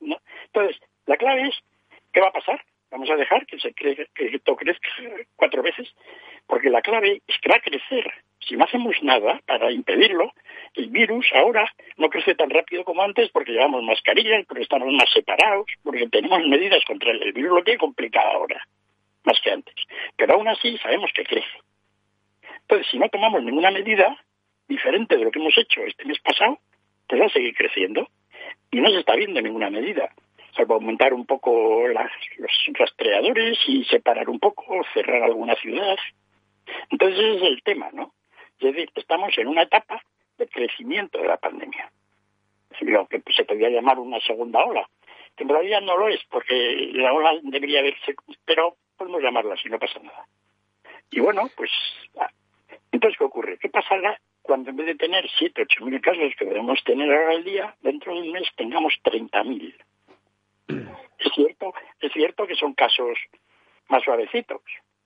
¿no? 0.00 0.18
Entonces, 0.46 0.80
la 1.06 1.16
clave 1.16 1.48
es, 1.48 1.54
¿qué 2.12 2.20
va 2.20 2.28
a 2.28 2.32
pasar? 2.32 2.60
Vamos 2.90 3.10
a 3.10 3.16
dejar 3.16 3.46
que, 3.46 3.58
se 3.58 3.72
cre 3.74 4.08
que 4.14 4.26
esto 4.26 4.54
crezca 4.54 4.88
cuatro 5.36 5.62
veces, 5.62 5.92
porque 6.46 6.70
la 6.70 6.82
clave 6.82 7.22
es 7.26 7.38
que 7.40 7.48
va 7.48 7.56
a 7.56 7.60
crecer. 7.60 8.04
Si 8.46 8.56
no 8.56 8.64
hacemos 8.64 8.94
nada 9.02 9.40
para 9.46 9.72
impedirlo, 9.72 10.32
el 10.74 10.90
virus 10.90 11.26
ahora 11.34 11.66
no 11.96 12.10
crece 12.10 12.34
tan 12.34 12.50
rápido 12.50 12.84
como 12.84 13.02
antes 13.02 13.30
porque 13.30 13.52
llevamos 13.52 13.82
mascarillas, 13.82 14.44
porque 14.46 14.62
estamos 14.62 14.92
más 14.92 15.10
separados, 15.12 15.66
porque 15.82 16.06
tenemos 16.08 16.46
medidas 16.46 16.84
contra. 16.84 17.10
El 17.10 17.32
virus 17.32 17.52
lo 17.52 17.64
tiene 17.64 17.78
complicado 17.78 18.30
ahora, 18.30 18.62
más 19.24 19.40
que 19.40 19.50
antes. 19.50 19.74
Pero 20.16 20.34
aún 20.34 20.46
así 20.46 20.76
sabemos 20.78 21.10
que 21.14 21.24
crece. 21.24 21.58
Entonces, 22.60 22.86
si 22.90 22.98
no 22.98 23.08
tomamos 23.08 23.42
ninguna 23.42 23.70
medida 23.70 24.16
diferente 24.68 25.16
de 25.16 25.24
lo 25.24 25.30
que 25.30 25.38
hemos 25.38 25.56
hecho 25.56 25.82
este 25.82 26.04
mes 26.04 26.18
pasado, 26.20 26.58
pues 27.08 27.20
va 27.20 27.26
a 27.26 27.30
seguir 27.30 27.54
creciendo. 27.54 28.08
Y 28.74 28.80
no 28.80 28.90
se 28.90 28.98
está 28.98 29.14
viendo 29.14 29.40
ninguna 29.40 29.70
medida, 29.70 30.10
salvo 30.56 30.74
aumentar 30.74 31.14
un 31.14 31.26
poco 31.26 31.86
las, 31.86 32.10
los 32.38 32.50
rastreadores 32.72 33.56
y 33.68 33.84
separar 33.84 34.28
un 34.28 34.40
poco, 34.40 34.64
cerrar 34.92 35.22
alguna 35.22 35.54
ciudad. 35.54 35.96
Entonces 36.90 37.20
ese 37.20 37.36
es 37.36 37.42
el 37.42 37.62
tema, 37.62 37.90
¿no? 37.92 38.12
Es 38.58 38.74
decir, 38.74 38.90
estamos 38.96 39.32
en 39.38 39.46
una 39.46 39.62
etapa 39.62 40.02
de 40.38 40.48
crecimiento 40.48 41.18
de 41.20 41.28
la 41.28 41.36
pandemia. 41.36 41.88
Lo 42.80 43.06
que 43.06 43.22
se 43.36 43.44
podría 43.44 43.70
llamar 43.70 44.00
una 44.00 44.18
segunda 44.18 44.64
ola, 44.64 44.90
que 45.36 45.44
en 45.44 45.50
realidad 45.50 45.80
no 45.80 45.96
lo 45.96 46.08
es, 46.08 46.20
porque 46.28 46.90
la 46.94 47.12
ola 47.12 47.30
debería 47.44 47.78
haberse, 47.78 48.16
pero 48.44 48.74
podemos 48.96 49.22
llamarla 49.22 49.54
así, 49.54 49.68
no 49.68 49.78
pasa 49.78 50.00
nada. 50.00 50.26
Y 51.12 51.20
bueno, 51.20 51.48
pues, 51.56 51.70
entonces, 52.90 53.16
¿qué 53.18 53.24
ocurre? 53.24 53.56
¿Qué 53.56 53.68
pasará 53.68 54.18
cuando 54.44 54.68
en 54.70 54.76
vez 54.76 54.86
de 54.88 54.94
tener 54.96 55.26
7, 55.38 55.62
8 55.62 55.84
mil 55.86 56.00
casos 56.02 56.32
que 56.38 56.44
debemos 56.44 56.78
tener 56.84 57.10
ahora 57.10 57.30
al 57.30 57.44
día, 57.44 57.74
dentro 57.80 58.14
de 58.14 58.20
un 58.20 58.30
mes 58.32 58.46
tengamos 58.56 58.92
30 59.02 59.42
mil? 59.44 59.74
Es 60.68 61.32
cierto, 61.34 61.72
es 62.00 62.12
cierto 62.12 62.46
que 62.46 62.54
son 62.54 62.74
casos 62.74 63.18
más 63.88 64.02
suavecitos. 64.04 64.60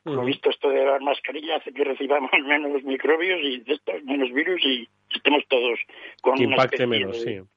Lo 0.04 0.24
visto 0.24 0.50
esto 0.50 0.70
de 0.70 0.84
la 0.84 0.98
mascarilla 0.98 1.56
hace 1.56 1.72
que 1.72 1.84
recibamos 1.84 2.30
menos 2.44 2.82
microbios 2.82 3.40
y 3.42 3.60
de 3.60 3.78
menos 4.04 4.32
virus 4.32 4.60
y 4.64 4.88
estemos 5.14 5.46
todos 5.48 5.78
con 6.20 6.34
que 6.36 6.44
una 6.46 6.56
impacte 6.56 6.76
especie 6.82 6.86
menos, 6.86 7.24
de- 7.24 7.42
sí. 7.42 7.48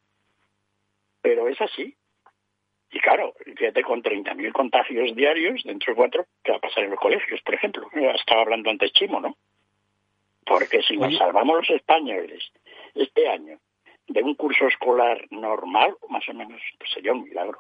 Pero 1.24 1.48
es 1.48 1.60
así. 1.62 1.96
Y 2.92 3.00
claro, 3.00 3.34
fíjate, 3.58 3.82
con 3.84 4.04
30.000 4.04 4.52
contagios 4.52 5.16
diarios 5.16 5.64
dentro 5.64 5.94
de 5.94 5.96
cuatro, 5.96 6.26
¿qué 6.44 6.52
va 6.52 6.58
a 6.58 6.62
pasar 6.62 6.84
en 6.84 6.92
los 6.92 7.00
colegios, 7.00 7.42
por 7.42 7.56
ejemplo? 7.56 7.88
Estaba 8.16 8.42
hablando 8.42 8.70
antes 8.70 8.92
Chimo, 8.92 9.20
¿no? 9.20 9.36
Porque 10.52 10.82
si 10.82 10.98
nos 10.98 11.18
salvamos 11.18 11.58
los 11.58 11.70
españoles 11.70 12.44
este 12.94 13.28
año 13.28 13.58
de 14.08 14.22
un 14.22 14.36
curso 14.36 14.68
escolar 14.68 15.26
normal, 15.32 15.96
más 16.10 16.28
o 16.28 16.34
menos, 16.34 16.62
pues 16.78 16.92
sería 16.92 17.14
un 17.14 17.24
milagro. 17.24 17.60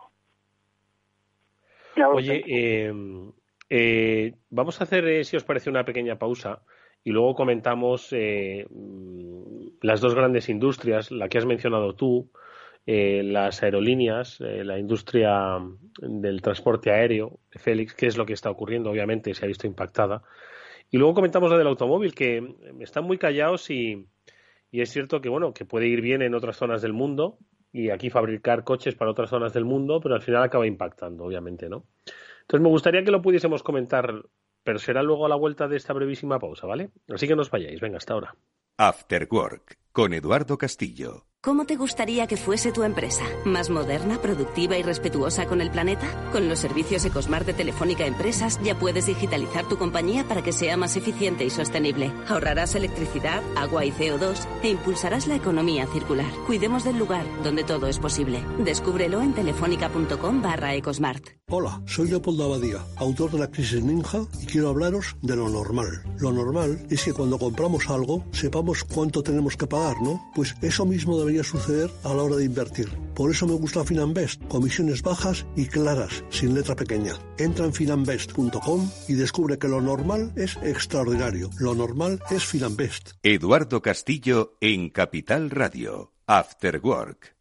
Oye, 2.14 2.44
eh, 2.46 2.94
eh, 3.70 4.34
vamos 4.50 4.82
a 4.82 4.84
hacer, 4.84 5.08
eh, 5.08 5.24
si 5.24 5.38
os 5.38 5.46
parece, 5.46 5.70
una 5.70 5.86
pequeña 5.86 6.18
pausa 6.18 6.62
y 7.06 7.12
luego 7.12 7.36
comentamos 7.36 8.10
eh, 8.12 8.66
mm, 8.70 9.78
las 9.82 10.02
dos 10.02 10.14
grandes 10.14 10.50
industrias, 10.50 11.10
la 11.12 11.30
que 11.30 11.38
has 11.38 11.46
mencionado 11.46 11.96
tú, 11.96 12.30
eh, 12.86 13.22
las 13.24 13.64
aerolíneas, 13.64 14.40
la 14.42 14.78
industria 14.78 15.60
del 16.02 16.42
transporte 16.42 16.92
aéreo, 16.92 17.40
Félix, 17.52 17.94
qué 17.94 18.08
es 18.08 18.18
lo 18.18 18.26
que 18.26 18.34
está 18.34 18.50
ocurriendo, 18.50 18.90
obviamente 18.90 19.34
se 19.34 19.46
ha 19.46 19.48
visto 19.48 19.68
impactada. 19.68 20.24
Y 20.92 20.98
luego 20.98 21.14
comentamos 21.14 21.50
la 21.50 21.58
del 21.58 21.68
automóvil, 21.68 22.14
que 22.14 22.38
eh, 22.38 22.54
están 22.82 23.06
muy 23.06 23.18
callados 23.18 23.70
y, 23.70 24.06
y 24.70 24.82
es 24.82 24.92
cierto 24.92 25.22
que, 25.22 25.30
bueno, 25.30 25.54
que 25.54 25.66
puede 25.66 25.88
ir 25.88 26.02
bien 26.02 26.22
en 26.22 26.36
otras 26.36 26.58
zonas 26.58 26.82
del 26.82 26.94
mundo 26.94 27.40
y 27.72 27.90
aquí 27.90 28.10
fabricar 28.10 28.64
coches 28.64 28.96
para 28.96 29.12
otras 29.12 29.30
zonas 29.30 29.54
del 29.54 29.66
mundo, 29.66 30.02
pero 30.02 30.16
al 30.16 30.22
final 30.22 30.44
acaba 30.44 30.68
impactando, 30.68 31.24
obviamente, 31.24 31.70
¿no? 31.70 31.86
Entonces 32.42 32.62
me 32.62 32.70
gustaría 32.70 33.04
que 33.04 33.12
lo 33.12 33.22
pudiésemos 33.22 33.64
comentar, 33.64 34.26
pero 34.64 34.78
será 34.78 35.02
luego 35.02 35.26
a 35.26 35.30
la 35.30 35.36
vuelta 35.36 35.70
de 35.70 35.78
esta 35.78 35.94
brevísima 35.94 36.40
pausa, 36.40 36.68
¿vale? 36.68 36.90
Así 37.10 37.28
que 37.28 37.36
no 37.36 37.44
os 37.44 37.50
vayáis, 37.50 37.80
venga, 37.80 37.98
hasta 37.98 38.14
ahora. 38.14 38.36
After 38.78 39.28
Work 39.32 39.78
con 39.94 40.14
Eduardo 40.14 40.58
Castillo. 40.58 41.31
¿Cómo 41.44 41.66
te 41.66 41.76
gustaría 41.76 42.28
que 42.28 42.38
fuese 42.38 42.72
tu 42.72 42.84
empresa? 42.84 43.26
¿Más 43.46 43.72
moderna, 43.72 44.22
productiva 44.22 44.78
y 44.78 44.84
respetuosa 44.84 45.48
con 45.48 45.60
el 45.60 45.72
planeta? 45.72 46.30
Con 46.32 46.48
los 46.48 46.60
servicios 46.60 47.04
Ecosmart 47.04 47.48
de 47.48 47.56
Telefónica 47.56 48.06
Empresas 48.06 48.60
ya 48.64 48.78
puedes 48.78 49.08
digitalizar 49.08 49.68
tu 49.68 49.76
compañía 49.76 50.24
para 50.28 50.44
que 50.44 50.52
sea 50.52 50.78
más 50.78 50.98
eficiente 50.98 51.44
y 51.44 51.50
sostenible. 51.50 52.12
Ahorrarás 52.28 52.76
electricidad, 52.76 53.42
agua 53.56 53.84
y 53.86 53.92
CO2 53.92 54.38
e 54.62 54.70
impulsarás 54.70 55.26
la 55.26 55.36
economía 55.36 55.88
circular. 55.88 56.32
Cuidemos 56.46 56.84
del 56.84 57.00
lugar 57.00 57.26
donde 57.44 57.64
todo 57.64 57.88
es 57.88 57.98
posible. 57.98 58.46
Descúbrelo 58.60 59.24
en 59.24 59.34
telefónica.com 59.34 60.44
barra 60.44 60.76
Ecosmart. 60.76 61.42
Hola, 61.54 61.82
soy 61.86 62.08
Leopoldo 62.08 62.46
Abadía, 62.46 62.86
autor 62.98 63.32
de 63.32 63.40
La 63.40 63.52
Crisis 63.52 63.84
Ninja, 63.84 64.26
y 64.42 64.46
quiero 64.46 64.70
hablaros 64.70 65.18
de 65.22 65.36
lo 65.36 65.50
normal. 65.50 66.04
Lo 66.18 66.32
normal 66.32 66.86
es 66.90 67.04
que 67.04 67.14
cuando 67.14 67.38
compramos 67.38 67.90
algo 67.90 68.24
sepamos 68.32 68.86
cuánto 68.86 69.22
tenemos 69.22 69.58
que 69.58 69.68
pagar, 69.68 70.02
¿no? 70.02 70.22
Pues 70.34 70.56
eso 70.62 70.86
mismo 70.86 71.18
debería 71.32 71.50
suceder 71.50 71.90
a 72.04 72.14
la 72.14 72.24
hora 72.24 72.36
de 72.36 72.46
invertir. 72.46 72.90
Por 73.16 73.32
eso 73.32 73.48
me 73.48 73.54
gusta 73.54 73.86
Finanbest, 73.86 74.42
comisiones 74.48 75.02
bajas 75.02 75.46
y 75.56 75.66
claras, 75.68 76.26
sin 76.30 76.54
letra 76.54 76.76
pequeña. 76.76 77.14
Entra 77.38 77.66
en 77.66 77.74
finanbest.com 77.74 78.90
y 79.08 79.14
descubre 79.14 79.58
que 79.58 79.70
lo 79.70 79.80
normal 79.80 80.34
es 80.36 80.58
extraordinario. 80.58 81.50
Lo 81.58 81.74
normal 81.74 82.22
es 82.30 82.46
Finanbest. 82.46 83.12
Eduardo 83.24 83.82
Castillo 83.82 84.58
en 84.60 84.90
Capital 84.90 85.50
Radio. 85.50 86.12
After 86.28 86.82
Work. 86.84 87.36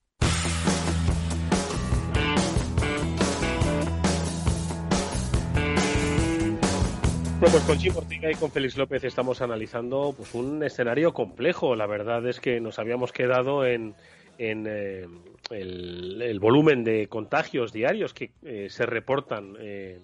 Pues 7.41 7.65
con 7.65 7.97
Ortega 7.97 8.31
y 8.31 8.35
con 8.35 8.51
Félix 8.51 8.77
López 8.77 9.03
estamos 9.03 9.41
analizando 9.41 10.15
pues 10.15 10.35
un 10.35 10.63
escenario 10.63 11.15
complejo. 11.15 11.75
La 11.75 11.87
verdad 11.87 12.27
es 12.29 12.39
que 12.39 12.61
nos 12.61 12.79
habíamos 12.79 13.13
quedado 13.13 13.65
en, 13.65 13.95
en 14.37 14.67
eh, 14.69 15.07
el, 15.51 16.21
el 16.23 16.39
volumen 16.39 16.85
de 16.85 17.09
contagios 17.09 17.73
diarios 17.73 18.15
que 18.15 18.31
eh, 18.43 18.69
se 18.69 18.87
reportan 18.87 19.57
eh, 19.59 20.01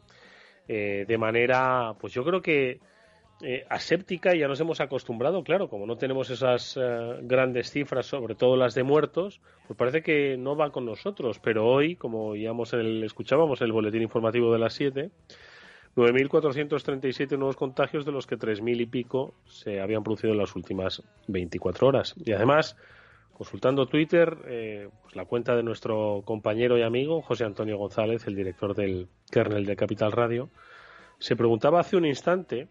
eh, 0.66 1.05
de 1.07 1.18
manera, 1.18 1.95
pues 2.01 2.12
yo 2.12 2.24
creo 2.24 2.43
que 2.43 2.80
aséptica 3.68 4.34
y 4.34 4.39
ya 4.39 4.49
nos 4.49 4.61
hemos 4.61 4.80
acostumbrado, 4.80 5.45
claro, 5.45 5.68
como 5.68 5.84
no 5.84 5.99
tenemos 5.99 6.30
esas 6.30 6.74
grandes 7.20 7.70
cifras, 7.70 8.07
sobre 8.07 8.34
todo 8.34 8.57
las 8.57 8.74
de 8.74 8.82
muertos, 8.82 9.43
pues 9.66 9.76
parece 9.76 10.03
que 10.03 10.39
no 10.39 10.57
va 10.57 10.70
con 10.70 10.87
nosotros. 10.87 11.39
Pero 11.41 11.66
hoy, 11.66 11.97
como 11.97 12.34
ya 12.34 12.49
hemos 12.49 12.72
escuchábamos 12.72 13.61
en 13.61 13.66
el 13.66 13.72
boletín 13.72 14.01
informativo 14.01 14.55
de 14.55 14.59
las 14.59 14.72
7, 14.72 15.11
9.437 15.97 17.38
nuevos 17.38 17.57
contagios, 17.57 18.05
de 18.05 18.12
los 18.12 18.26
que 18.26 18.38
3.000 18.38 18.82
y 18.82 18.86
pico 18.86 19.32
se 19.47 19.80
habían 19.80 20.05
producido 20.05 20.34
en 20.34 20.38
las 20.38 20.55
últimas 20.55 21.03
24 21.26 21.88
horas. 21.88 22.14
Y 22.22 22.32
además, 22.32 22.76
consultando 23.32 23.86
Twitter, 23.86 24.36
eh, 24.47 24.90
pues 25.03 25.16
la 25.16 25.24
cuenta 25.24 25.57
de 25.57 25.62
nuestro 25.62 26.22
compañero 26.26 26.76
y 26.76 26.82
amigo 26.82 27.22
José 27.22 27.44
Antonio 27.44 27.78
González, 27.78 28.26
el 28.26 28.36
director 28.36 28.74
del 28.74 29.09
kernel 29.30 29.64
de 29.64 29.74
Capital 29.74 30.12
Radio, 30.12 30.51
se 31.18 31.34
preguntaba 31.34 31.80
hace 31.80 31.97
un 31.97 32.05
instante 32.05 32.68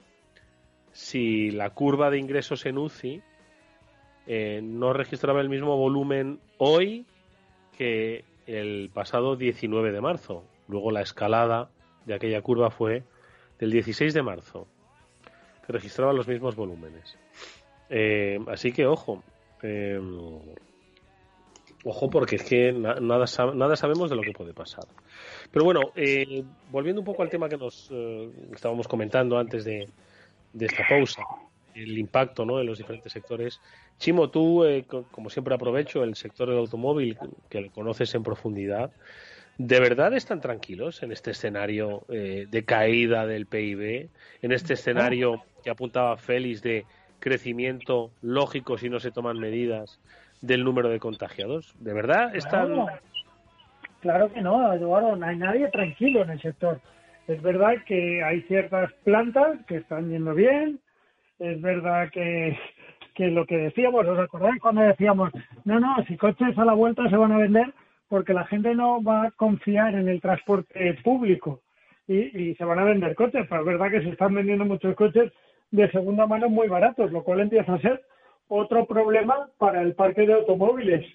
si 0.91 1.49
la 1.49 1.71
curva 1.71 2.11
de 2.11 2.19
ingresos 2.19 2.63
en 2.67 2.77
UCI 2.77 3.23
eh, 4.27 4.61
no 4.63 4.93
registraba 4.93 5.41
el 5.41 5.49
mismo 5.49 5.75
volumen 5.77 6.39
hoy 6.59 7.07
que 7.75 8.23
el 8.45 8.91
pasado 8.93 9.35
19 9.35 9.91
de 9.91 9.99
marzo. 9.99 10.43
Luego 10.67 10.91
la 10.91 11.01
escalada 11.01 11.69
de 12.05 12.13
aquella 12.13 12.41
curva 12.41 12.69
fue 12.69 13.03
del 13.59 13.71
16 13.71 14.13
de 14.13 14.21
marzo, 14.23 14.67
que 15.65 15.73
registraba 15.73 16.13
los 16.13 16.27
mismos 16.27 16.55
volúmenes. 16.55 17.17
Eh, 17.89 18.39
así 18.47 18.71
que 18.71 18.85
ojo, 18.85 19.23
eh, 19.61 19.99
ojo 21.83 22.09
porque 22.09 22.35
es 22.37 22.43
que 22.43 22.71
na- 22.71 22.95
nada, 22.99 23.25
sab- 23.25 23.55
nada 23.55 23.75
sabemos 23.75 24.09
de 24.09 24.15
lo 24.15 24.21
que 24.23 24.31
puede 24.31 24.53
pasar. 24.53 24.85
Pero 25.51 25.65
bueno, 25.65 25.91
eh, 25.95 26.43
volviendo 26.69 27.01
un 27.01 27.05
poco 27.05 27.21
al 27.21 27.29
tema 27.29 27.49
que 27.49 27.57
nos 27.57 27.87
eh, 27.91 28.29
estábamos 28.53 28.87
comentando 28.87 29.37
antes 29.37 29.63
de, 29.65 29.87
de 30.53 30.65
esta 30.65 30.87
pausa, 30.87 31.23
el 31.73 31.97
impacto 31.97 32.45
¿no? 32.45 32.59
en 32.59 32.65
los 32.67 32.77
diferentes 32.77 33.11
sectores. 33.11 33.61
Chimo, 33.99 34.29
tú, 34.29 34.63
eh, 34.63 34.85
co- 34.87 35.05
como 35.11 35.29
siempre 35.29 35.53
aprovecho 35.53 36.03
el 36.03 36.15
sector 36.15 36.49
del 36.49 36.57
automóvil, 36.59 37.17
que 37.49 37.61
lo 37.61 37.71
conoces 37.71 38.13
en 38.15 38.23
profundidad, 38.23 38.91
¿de 39.57 39.79
verdad 39.79 40.13
están 40.13 40.41
tranquilos 40.41 41.03
en 41.03 41.11
este 41.11 41.31
escenario 41.31 42.03
eh, 42.09 42.47
de 42.49 42.65
caída 42.65 43.25
del 43.25 43.45
PIB, 43.45 44.09
en 44.41 44.51
este 44.51 44.73
escenario 44.73 45.43
que 45.63 45.69
apuntaba 45.69 46.17
Félix 46.17 46.61
de 46.61 46.85
crecimiento 47.19 48.11
lógico 48.21 48.77
si 48.77 48.89
no 48.89 48.99
se 48.99 49.11
toman 49.11 49.39
medidas 49.39 49.99
del 50.41 50.63
número 50.63 50.89
de 50.89 50.99
contagiados? 50.99 51.75
¿De 51.79 51.93
verdad 51.93 52.35
están...? 52.35 52.73
Claro, 52.73 52.99
claro 54.01 54.33
que 54.33 54.41
no, 54.41 54.73
Eduardo, 54.73 55.15
no 55.15 55.25
hay 55.25 55.37
nadie 55.37 55.69
tranquilo 55.69 56.23
en 56.23 56.31
el 56.31 56.41
sector. 56.41 56.81
Es 57.27 57.41
verdad 57.41 57.75
que 57.87 58.23
hay 58.23 58.41
ciertas 58.43 58.91
plantas 59.03 59.57
que 59.67 59.77
están 59.77 60.09
yendo 60.09 60.33
bien, 60.33 60.79
es 61.39 61.59
verdad 61.61 62.09
que, 62.11 62.57
que 63.15 63.27
lo 63.27 63.45
que 63.45 63.57
decíamos, 63.57 64.05
¿os 64.05 64.19
acordáis 64.19 64.61
cuando 64.61 64.81
decíamos, 64.81 65.31
no, 65.63 65.79
no, 65.79 65.95
si 66.07 66.17
coches 66.17 66.57
a 66.57 66.65
la 66.65 66.73
vuelta 66.73 67.09
se 67.09 67.17
van 67.17 67.31
a 67.31 67.37
vender 67.37 67.73
porque 68.07 68.33
la 68.33 68.45
gente 68.45 68.75
no 68.75 69.03
va 69.03 69.25
a 69.25 69.31
confiar 69.31 69.95
en 69.95 70.07
el 70.07 70.21
transporte 70.21 70.93
público 71.03 71.61
y, 72.07 72.53
se 72.55 72.63
van 72.63 72.79
a 72.79 72.83
vender 72.83 73.15
coches, 73.15 73.43
es 73.43 73.65
verdad 73.65 73.89
que 73.89 74.01
se 74.01 74.09
están 74.09 74.33
vendiendo 74.35 74.65
muchos 74.65 74.95
coches 74.95 75.31
de 75.71 75.89
segunda 75.91 76.27
mano 76.27 76.49
muy 76.49 76.67
baratos, 76.67 77.11
lo 77.11 77.23
cual 77.23 77.39
empieza 77.39 77.73
a 77.73 77.81
ser 77.81 78.03
otro 78.47 78.85
problema 78.85 79.49
para 79.57 79.81
el 79.81 79.95
parque 79.95 80.25
de 80.25 80.33
automóviles. 80.33 81.05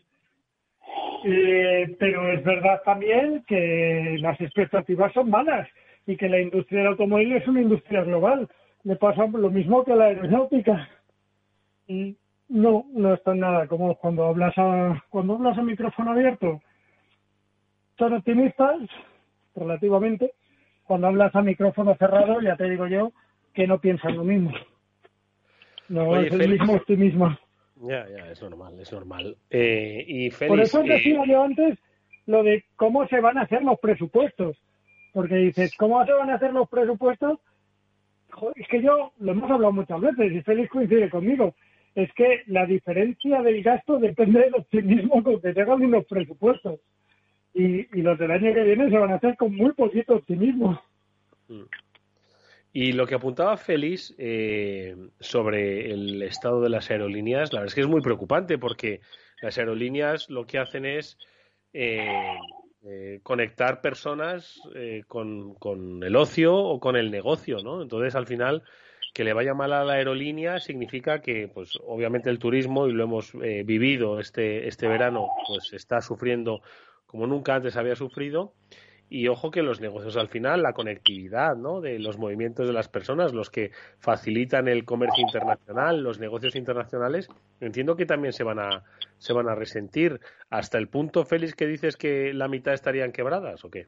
Eh, 1.24 1.96
pero 1.98 2.32
es 2.32 2.42
verdad 2.42 2.82
también 2.84 3.44
que 3.46 4.16
las 4.20 4.40
expectativas 4.40 5.12
son 5.12 5.30
malas 5.30 5.68
y 6.06 6.16
que 6.16 6.28
la 6.28 6.40
industria 6.40 6.80
del 6.80 6.88
automóvil 6.88 7.32
es 7.32 7.46
una 7.46 7.60
industria 7.60 8.02
global. 8.02 8.48
Le 8.82 8.96
pasa 8.96 9.26
lo 9.26 9.50
mismo 9.50 9.84
que 9.84 9.94
la 9.94 10.06
aeronáutica. 10.06 10.88
Y 11.86 12.16
no, 12.48 12.86
no 12.92 13.14
está 13.14 13.34
nada 13.34 13.68
como 13.68 13.94
cuando 13.96 14.24
hablas 14.24 14.54
a, 14.56 15.04
cuando 15.10 15.34
hablas 15.34 15.58
a 15.58 15.62
micrófono 15.62 16.10
abierto. 16.10 16.60
Son 18.00 18.14
optimistas, 18.14 18.78
relativamente. 19.54 20.32
Cuando 20.84 21.08
hablas 21.08 21.36
a 21.36 21.42
micrófono 21.42 21.94
cerrado, 21.96 22.40
ya 22.40 22.56
te 22.56 22.70
digo 22.70 22.86
yo 22.86 23.12
que 23.52 23.66
no 23.66 23.78
piensan 23.78 24.16
lo 24.16 24.24
mismo. 24.24 24.52
No 25.90 26.08
Oye, 26.08 26.28
es 26.28 26.32
el 26.32 26.38
Félix. 26.40 26.60
mismo 26.60 26.76
optimismo. 26.76 27.38
Ya, 27.82 28.08
ya, 28.08 28.30
es 28.30 28.40
normal, 28.40 28.80
es 28.80 28.90
normal. 28.90 29.36
Eh, 29.50 30.02
y 30.08 30.30
Félix, 30.30 30.48
Por 30.48 30.60
eso 30.60 30.80
eh, 30.80 30.94
decía 30.94 31.22
yo 31.26 31.42
antes 31.42 31.78
lo 32.24 32.42
de 32.42 32.64
cómo 32.76 33.06
se 33.06 33.20
van 33.20 33.36
a 33.36 33.42
hacer 33.42 33.62
los 33.62 33.78
presupuestos. 33.78 34.56
Porque 35.12 35.34
dices, 35.34 35.76
¿cómo 35.76 36.02
se 36.06 36.12
van 36.14 36.30
a 36.30 36.36
hacer 36.36 36.54
los 36.54 36.70
presupuestos? 36.70 37.38
Joder, 38.30 38.54
es 38.56 38.68
que 38.68 38.80
yo, 38.80 39.12
lo 39.18 39.32
hemos 39.32 39.50
hablado 39.50 39.72
muchas 39.72 40.00
veces 40.00 40.32
y 40.32 40.40
Félix 40.40 40.70
coincide 40.70 41.10
conmigo, 41.10 41.54
es 41.94 42.10
que 42.14 42.44
la 42.46 42.64
diferencia 42.64 43.42
del 43.42 43.62
gasto 43.62 43.98
depende 43.98 44.40
del 44.40 44.54
optimismo 44.54 45.22
con 45.22 45.38
que 45.42 45.48
hagan 45.48 45.82
unos 45.82 46.06
presupuestos. 46.06 46.80
Y, 47.54 47.98
y 47.98 48.02
los 48.02 48.18
del 48.18 48.30
año 48.30 48.54
que 48.54 48.62
viene 48.62 48.90
se 48.90 48.98
van 48.98 49.12
a 49.12 49.16
hacer 49.16 49.36
con 49.36 49.54
muy 49.54 49.72
poquito 49.72 50.14
optimismo. 50.16 50.80
Y 52.72 52.92
lo 52.92 53.06
que 53.06 53.16
apuntaba 53.16 53.56
Félix 53.56 54.14
eh, 54.18 54.96
sobre 55.18 55.90
el 55.90 56.22
estado 56.22 56.60
de 56.60 56.68
las 56.68 56.90
aerolíneas, 56.90 57.52
la 57.52 57.60
verdad 57.60 57.72
es 57.72 57.74
que 57.74 57.80
es 57.80 57.88
muy 57.88 58.00
preocupante 58.00 58.58
porque 58.58 59.00
las 59.42 59.58
aerolíneas 59.58 60.30
lo 60.30 60.46
que 60.46 60.58
hacen 60.58 60.86
es 60.86 61.18
eh, 61.72 62.36
eh, 62.82 63.20
conectar 63.22 63.82
personas 63.82 64.58
eh, 64.74 65.02
con, 65.06 65.54
con 65.56 66.02
el 66.02 66.16
ocio 66.16 66.56
o 66.56 66.80
con 66.80 66.96
el 66.96 67.10
negocio, 67.10 67.58
¿no? 67.62 67.82
Entonces, 67.82 68.14
al 68.14 68.26
final, 68.26 68.62
que 69.12 69.22
le 69.22 69.34
vaya 69.34 69.52
mal 69.52 69.74
a 69.74 69.84
la 69.84 69.94
aerolínea 69.94 70.60
significa 70.60 71.20
que, 71.20 71.46
pues, 71.46 71.78
obviamente 71.86 72.30
el 72.30 72.38
turismo, 72.38 72.86
y 72.86 72.92
lo 72.92 73.04
hemos 73.04 73.34
eh, 73.42 73.64
vivido 73.66 74.18
este, 74.18 74.66
este 74.66 74.88
verano, 74.88 75.28
pues 75.46 75.74
está 75.74 76.00
sufriendo 76.00 76.62
como 77.10 77.26
nunca 77.26 77.56
antes 77.56 77.76
había 77.76 77.96
sufrido. 77.96 78.52
Y 79.12 79.26
ojo 79.26 79.50
que 79.50 79.62
los 79.62 79.80
negocios 79.80 80.16
al 80.16 80.28
final, 80.28 80.62
la 80.62 80.72
conectividad, 80.72 81.56
¿no? 81.56 81.80
De 81.80 81.98
los 81.98 82.16
movimientos 82.16 82.68
de 82.68 82.72
las 82.72 82.88
personas, 82.88 83.34
los 83.34 83.50
que 83.50 83.72
facilitan 83.98 84.68
el 84.68 84.84
comercio 84.84 85.24
internacional, 85.24 86.00
los 86.00 86.20
negocios 86.20 86.54
internacionales, 86.54 87.28
entiendo 87.60 87.96
que 87.96 88.06
también 88.06 88.32
se 88.32 88.44
van 88.44 88.60
a 88.60 88.84
se 89.18 89.32
van 89.32 89.48
a 89.48 89.56
resentir 89.56 90.20
hasta 90.48 90.78
el 90.78 90.88
punto, 90.88 91.24
Félix, 91.24 91.56
que 91.56 91.66
dices 91.66 91.96
que 91.96 92.32
la 92.32 92.46
mitad 92.46 92.72
estarían 92.72 93.10
quebradas, 93.10 93.64
¿o 93.64 93.70
qué? 93.70 93.86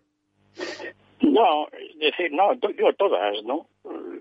No, 1.21 1.69
es 1.69 1.99
decir, 2.01 2.33
no, 2.33 2.55
digo 2.55 2.93
todas, 2.95 3.45
¿no? 3.45 3.69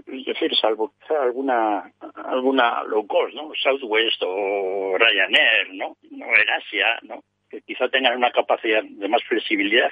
Es 0.06 0.26
decir, 0.26 0.56
salvo 0.56 0.94
quizá 1.02 1.24
alguna, 1.24 1.92
alguna 2.14 2.84
low 2.84 3.08
cost, 3.08 3.34
¿no? 3.34 3.52
Southwest 3.56 4.22
o 4.24 4.98
Ryanair, 5.00 5.74
¿no? 5.74 5.98
En 6.12 6.50
Asia, 6.50 7.00
¿no? 7.02 7.24
Que 7.52 7.62
quizá 7.62 7.90
tengan 7.90 8.18
una 8.18 8.32
capacidad 8.32 8.84
de 8.84 9.08
más 9.08 9.24
flexibilidad. 9.26 9.92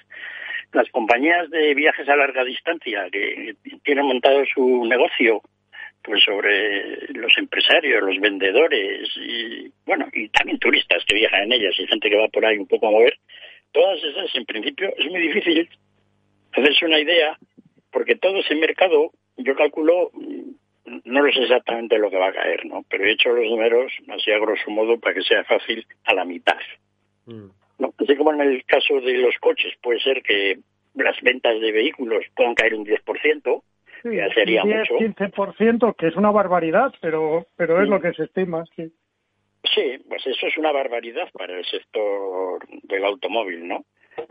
Las 0.73 0.89
compañías 0.89 1.49
de 1.49 1.73
viajes 1.75 2.07
a 2.09 2.15
larga 2.15 2.43
distancia 2.43 3.07
que 3.11 3.55
tienen 3.83 4.05
montado 4.05 4.43
su 4.53 4.85
negocio 4.85 5.41
pues 6.01 6.23
sobre 6.23 7.11
los 7.13 7.37
empresarios, 7.37 8.01
los 8.01 8.19
vendedores 8.19 9.09
y 9.17 9.71
bueno, 9.85 10.07
y 10.13 10.29
también 10.29 10.57
turistas 10.57 11.03
que 11.05 11.15
viajan 11.15 11.43
en 11.43 11.53
ellas 11.53 11.75
y 11.77 11.87
gente 11.87 12.09
que 12.09 12.17
va 12.17 12.27
por 12.29 12.45
ahí 12.45 12.57
un 12.57 12.67
poco 12.67 12.87
a 12.87 12.91
mover, 12.91 13.17
todas 13.71 14.01
esas 14.03 14.33
en 14.35 14.45
principio 14.45 14.93
es 14.97 15.05
muy 15.07 15.21
difícil 15.21 15.69
hacerse 16.53 16.85
una 16.85 16.99
idea, 16.99 17.37
porque 17.91 18.15
todo 18.15 18.39
ese 18.39 18.55
mercado, 18.55 19.11
yo 19.37 19.55
calculo, 19.55 20.11
mm, 20.13 20.99
no 21.05 21.21
lo 21.21 21.31
sé 21.31 21.43
exactamente 21.43 21.97
lo 21.97 22.09
que 22.09 22.17
va 22.17 22.29
a 22.29 22.33
caer, 22.33 22.65
¿no? 22.65 22.83
Pero 22.89 23.05
he 23.05 23.11
hecho 23.11 23.29
los 23.29 23.45
números 23.45 23.91
así 24.07 24.31
a 24.31 24.39
grosso 24.39 24.69
modo 24.71 24.99
para 24.99 25.15
que 25.15 25.21
sea 25.21 25.43
fácil 25.43 25.85
a 26.05 26.13
la 26.13 26.25
mitad. 26.25 26.57
¿No? 27.29 27.93
Así 27.97 28.15
como 28.17 28.33
en 28.33 28.41
el 28.41 28.65
caso 28.65 28.99
de 29.01 29.13
los 29.13 29.35
coches, 29.39 29.73
puede 29.81 29.99
ser 29.99 30.21
que 30.23 30.59
las 30.95 31.19
ventas 31.21 31.59
de 31.61 31.71
vehículos 31.71 32.25
puedan 32.35 32.55
caer 32.55 32.75
un 32.75 32.85
10%, 32.85 33.63
Sí, 34.01 34.15
ya 34.15 34.33
sería 34.33 34.63
10, 34.63 34.91
mucho. 34.91 35.05
15%, 35.05 35.95
que 35.97 36.07
es 36.07 36.15
una 36.15 36.31
barbaridad, 36.31 36.93
pero, 37.01 37.47
pero 37.57 37.79
es 37.79 37.85
Sí. 37.85 37.89
lo 37.89 38.01
que 38.01 38.13
se 38.13 38.23
estima, 38.23 38.63
sí. 38.75 38.91
Sí, 39.75 39.97
pues 40.07 40.25
eso 40.25 40.47
es 40.47 40.57
una 40.57 40.71
barbaridad 40.71 41.29
para 41.33 41.57
el 41.57 41.65
sector 41.65 42.65
del 42.83 43.03
automóvil, 43.03 43.67
¿no? 43.67 43.83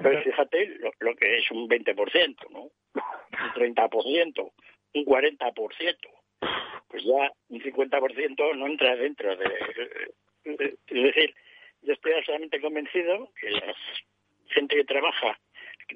Pero 0.02 0.22
fíjate 0.22 0.66
lo, 0.80 0.90
lo 1.00 1.14
que 1.16 1.36
es 1.38 1.50
un 1.50 1.68
20%, 1.68 2.36
¿no? 2.50 2.70
Un 2.94 3.74
30%, 3.74 4.50
un 4.94 5.04
40%. 5.04 5.96
Pues 6.88 7.04
ya 7.04 7.30
un 7.50 7.60
50% 7.60 8.56
no 8.56 8.66
entra 8.66 8.96
dentro 8.96 9.36
de... 9.36 9.44
de- 10.44 10.76
Es 10.88 11.02
decir, 11.02 11.34
yo 11.82 11.92
estoy 11.92 12.12
absolutamente 12.12 12.60
convencido 12.60 13.30
que 13.40 13.50
la 13.50 13.74
gente 14.48 14.76
que 14.76 14.84
trabaja, 14.84 15.38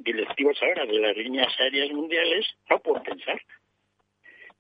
directivos 0.01 0.63
ahora 0.63 0.87
de 0.87 0.99
las 0.99 1.17
líneas 1.17 1.53
aéreas 1.61 1.91
mundiales, 1.91 2.47
no 2.71 2.79
pueden 2.81 3.03
pensar. 3.03 3.41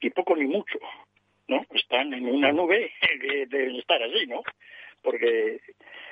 Ni 0.00 0.10
poco 0.10 0.36
ni 0.36 0.46
mucho. 0.46 0.78
¿no? 1.48 1.66
Están 1.74 2.12
en 2.14 2.26
una 2.26 2.52
nube 2.52 2.92
que 3.20 3.46
deben 3.46 3.76
estar 3.76 4.02
así, 4.02 4.26
¿no? 4.26 4.42
Porque, 5.02 5.60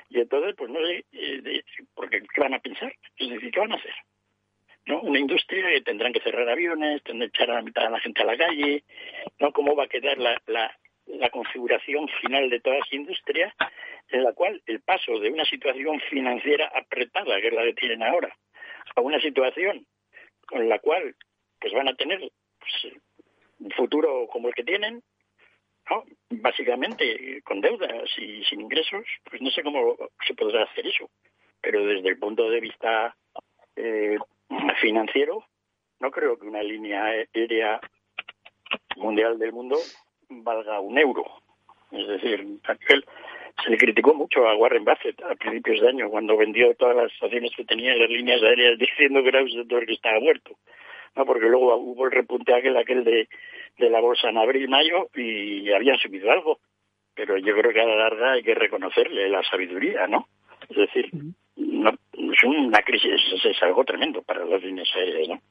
y 0.09 0.19
entonces, 0.19 0.55
pues 0.55 0.69
no 0.69 0.79
sé, 0.85 1.05
eh, 1.13 1.63
porque 1.95 2.21
¿qué 2.21 2.41
van 2.41 2.53
a 2.53 2.59
pensar? 2.59 2.93
Es 3.17 3.29
decir, 3.29 3.51
¿qué 3.51 3.59
van 3.59 3.71
a 3.71 3.75
hacer? 3.75 3.93
¿No? 4.85 5.01
Una 5.01 5.19
industria 5.19 5.69
que 5.69 5.81
tendrán 5.81 6.11
que 6.11 6.21
cerrar 6.21 6.49
aviones, 6.49 7.03
tendrán 7.03 7.29
que 7.29 7.37
echar 7.37 7.51
a 7.51 7.55
la 7.55 7.61
mitad 7.61 7.83
de 7.83 7.91
la 7.91 7.99
gente 7.99 8.21
a 8.21 8.25
la 8.25 8.37
calle, 8.37 8.83
¿no? 9.39 9.51
¿Cómo 9.53 9.75
va 9.75 9.85
a 9.85 9.87
quedar 9.87 10.17
la, 10.17 10.41
la, 10.47 10.77
la 11.19 11.29
configuración 11.29 12.07
final 12.21 12.49
de 12.49 12.59
toda 12.59 12.77
esa 12.77 12.95
industria 12.95 13.53
en 14.09 14.23
la 14.23 14.33
cual 14.33 14.61
el 14.65 14.81
paso 14.81 15.19
de 15.19 15.29
una 15.29 15.45
situación 15.45 15.99
financiera 16.09 16.71
apretada, 16.73 17.39
que 17.39 17.47
es 17.47 17.53
la 17.53 17.63
que 17.63 17.73
tienen 17.73 18.03
ahora, 18.03 18.35
a 18.95 19.01
una 19.01 19.19
situación 19.19 19.85
con 20.45 20.67
la 20.67 20.79
cual 20.79 21.15
pues 21.59 21.73
van 21.73 21.87
a 21.87 21.95
tener 21.95 22.19
pues, 22.59 22.93
un 23.59 23.71
futuro 23.71 24.27
como 24.27 24.47
el 24.47 24.53
que 24.53 24.63
tienen, 24.63 25.01
básicamente 26.29 27.41
con 27.43 27.61
deudas 27.61 28.09
y 28.17 28.43
sin 28.45 28.61
ingresos, 28.61 29.05
pues 29.29 29.41
no 29.41 29.51
sé 29.51 29.63
cómo 29.63 29.97
se 30.25 30.33
podrá 30.33 30.63
hacer 30.63 30.87
eso. 30.87 31.09
Pero 31.61 31.85
desde 31.85 32.09
el 32.09 32.17
punto 32.17 32.49
de 32.49 32.59
vista 32.59 33.15
eh, 33.75 34.17
financiero, 34.81 35.45
no 35.99 36.11
creo 36.11 36.37
que 36.39 36.47
una 36.47 36.63
línea 36.63 37.05
aérea 37.05 37.79
mundial 38.95 39.37
del 39.37 39.51
mundo 39.51 39.77
valga 40.43 40.79
un 40.79 40.97
euro. 40.97 41.25
Es 41.91 42.07
decir, 42.07 42.59
a 42.63 42.73
nivel 42.73 43.05
se 43.63 43.69
le 43.69 43.77
criticó 43.77 44.13
mucho 44.13 44.47
a 44.47 44.55
Warren 44.55 44.85
Buffett 44.85 45.21
a 45.23 45.35
principios 45.35 45.81
de 45.81 45.89
año 45.89 46.09
cuando 46.09 46.37
vendió 46.37 46.73
todas 46.75 46.95
las 46.95 47.11
acciones 47.21 47.51
que 47.55 47.65
tenía 47.65 47.93
en 47.93 47.99
las 47.99 48.09
líneas 48.09 48.41
aéreas 48.41 48.77
diciendo 48.79 49.21
que 49.21 49.29
era 49.29 49.43
un 49.43 49.51
sector 49.51 49.85
que 49.85 49.93
estaba 49.93 50.19
muerto. 50.19 50.55
No, 51.15 51.25
porque 51.25 51.47
luego 51.47 51.75
hubo 51.75 52.05
el 52.05 52.11
repunte 52.11 52.53
aquel, 52.53 52.77
aquel 52.77 53.03
de, 53.03 53.27
de 53.77 53.89
la 53.89 53.99
bolsa 53.99 54.29
en 54.29 54.37
abril 54.37 54.69
mayo 54.69 55.09
y 55.13 55.69
habían 55.71 55.97
subido 55.97 56.31
algo. 56.31 56.59
Pero 57.13 57.37
yo 57.37 57.53
creo 57.57 57.73
que 57.73 57.81
a 57.81 57.85
la 57.85 57.95
larga 57.95 58.31
hay 58.31 58.43
que 58.43 58.55
reconocerle 58.55 59.27
la 59.27 59.43
sabiduría, 59.43 60.07
¿no? 60.07 60.27
Es 60.69 60.77
decir, 60.77 61.09
no, 61.57 61.89
es 62.13 62.43
una 62.45 62.81
crisis, 62.81 63.11
es, 63.33 63.45
es 63.45 63.61
algo 63.61 63.83
tremendo 63.83 64.21
para 64.21 64.45
las 64.45 64.63
líneas 64.63 64.87
aéreas, 64.95 65.27
¿no? 65.27 65.41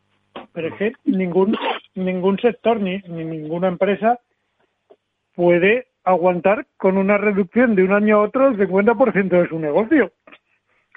Pero 0.55 0.69
es 0.69 0.75
que 0.75 0.93
ningún, 1.05 1.57
ningún 1.95 2.39
sector 2.39 2.81
ni, 2.81 2.99
ni 3.09 3.25
ninguna 3.25 3.69
empresa 3.69 4.19
puede 5.41 5.87
aguantar 6.05 6.67
con 6.77 6.99
una 6.99 7.17
reducción 7.17 7.75
de 7.75 7.83
un 7.83 7.93
año 7.93 8.17
a 8.19 8.23
otro 8.25 8.49
el 8.49 8.59
50% 8.59 9.29
de 9.29 9.49
su 9.49 9.59
negocio. 9.59 10.13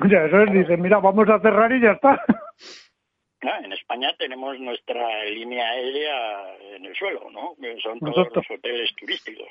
O 0.03 0.09
sea, 0.09 0.25
eso 0.25 0.41
es, 0.41 0.51
dicen, 0.51 0.81
mira, 0.81 0.99
vamos 0.99 1.29
a 1.29 1.39
cerrar 1.39 1.71
y 1.71 1.79
ya 1.81 1.91
está. 1.93 2.21
Ah, 3.45 3.59
en 3.61 3.73
España 3.73 4.09
tenemos 4.17 4.57
nuestra 4.57 5.25
línea 5.25 5.67
aérea 5.71 6.55
en 6.77 6.85
el 6.85 6.95
suelo, 6.95 7.29
¿no? 7.29 7.55
Son 7.81 7.99
todos 7.99 8.15
Nosotros. 8.15 8.45
los 8.49 8.57
hoteles 8.57 8.95
turísticos. 8.95 9.49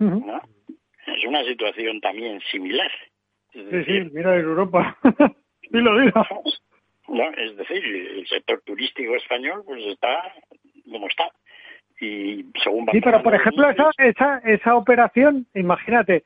Es 0.00 1.24
una 1.24 1.44
situación 1.44 2.00
también 2.00 2.40
similar. 2.50 2.90
Es 3.52 3.62
Sí, 3.62 3.62
decir, 3.70 4.04
sí, 4.04 4.10
mira, 4.12 4.34
en 4.34 4.40
Europa. 4.40 4.98
dilo, 5.70 5.96
dilo. 6.00 6.26
¿no? 7.06 7.30
Es 7.36 7.56
decir, 7.56 7.84
el 7.84 8.26
sector 8.26 8.60
turístico 8.66 9.14
español 9.14 9.62
pues 9.64 9.80
está 9.86 10.34
como 10.90 11.06
está. 11.06 11.30
Y 12.00 12.44
según 12.62 12.86
Sí, 12.92 13.00
pero 13.00 13.22
por 13.22 13.34
ejemplo, 13.34 13.68
esa, 13.70 13.90
esa, 13.98 14.38
esa 14.44 14.76
operación, 14.76 15.46
imagínate, 15.54 16.24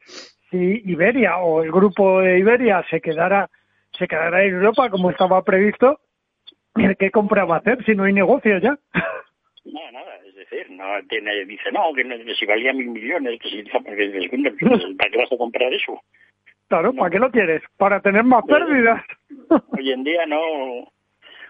si 0.50 0.82
Iberia 0.84 1.38
o 1.38 1.62
el 1.62 1.72
grupo 1.72 2.20
de 2.20 2.38
Iberia 2.38 2.84
se 2.90 3.00
quedara, 3.00 3.48
se 3.98 4.06
quedara 4.06 4.44
en 4.44 4.54
Europa 4.54 4.90
como 4.90 5.10
estaba 5.10 5.42
previsto, 5.42 5.98
¿qué 6.98 7.10
compra 7.10 7.44
va 7.44 7.56
a 7.56 7.58
hacer 7.58 7.82
si 7.84 7.94
no 7.94 8.04
hay 8.04 8.12
negocio 8.12 8.58
ya? 8.58 8.78
No, 9.64 9.92
nada, 9.92 10.16
es 10.26 10.34
decir, 10.34 10.70
no 10.72 10.84
tiene, 11.08 11.44
dice, 11.44 11.70
no, 11.72 11.92
que, 11.94 12.02
no- 12.04 12.16
que 12.16 12.34
si 12.34 12.44
valía 12.46 12.72
mil 12.72 12.88
millones, 12.88 13.40
que 13.40 13.48
si, 13.48 13.62
porque 13.62 14.08
dices, 14.08 14.28
"Coño, 14.30 14.50
¿para 14.98 15.10
qué 15.10 15.18
vas 15.18 15.32
a 15.32 15.36
comprar 15.36 15.72
eso? 15.72 16.00
Claro, 16.68 16.92
¿para 16.94 17.10
qué 17.10 17.18
lo 17.18 17.30
quieres? 17.30 17.62
Para 17.76 18.00
tener 18.00 18.24
más 18.24 18.44
pérdidas. 18.44 19.04
Hoy 19.68 19.92
en 19.92 20.02
día 20.04 20.26
no, 20.26 20.90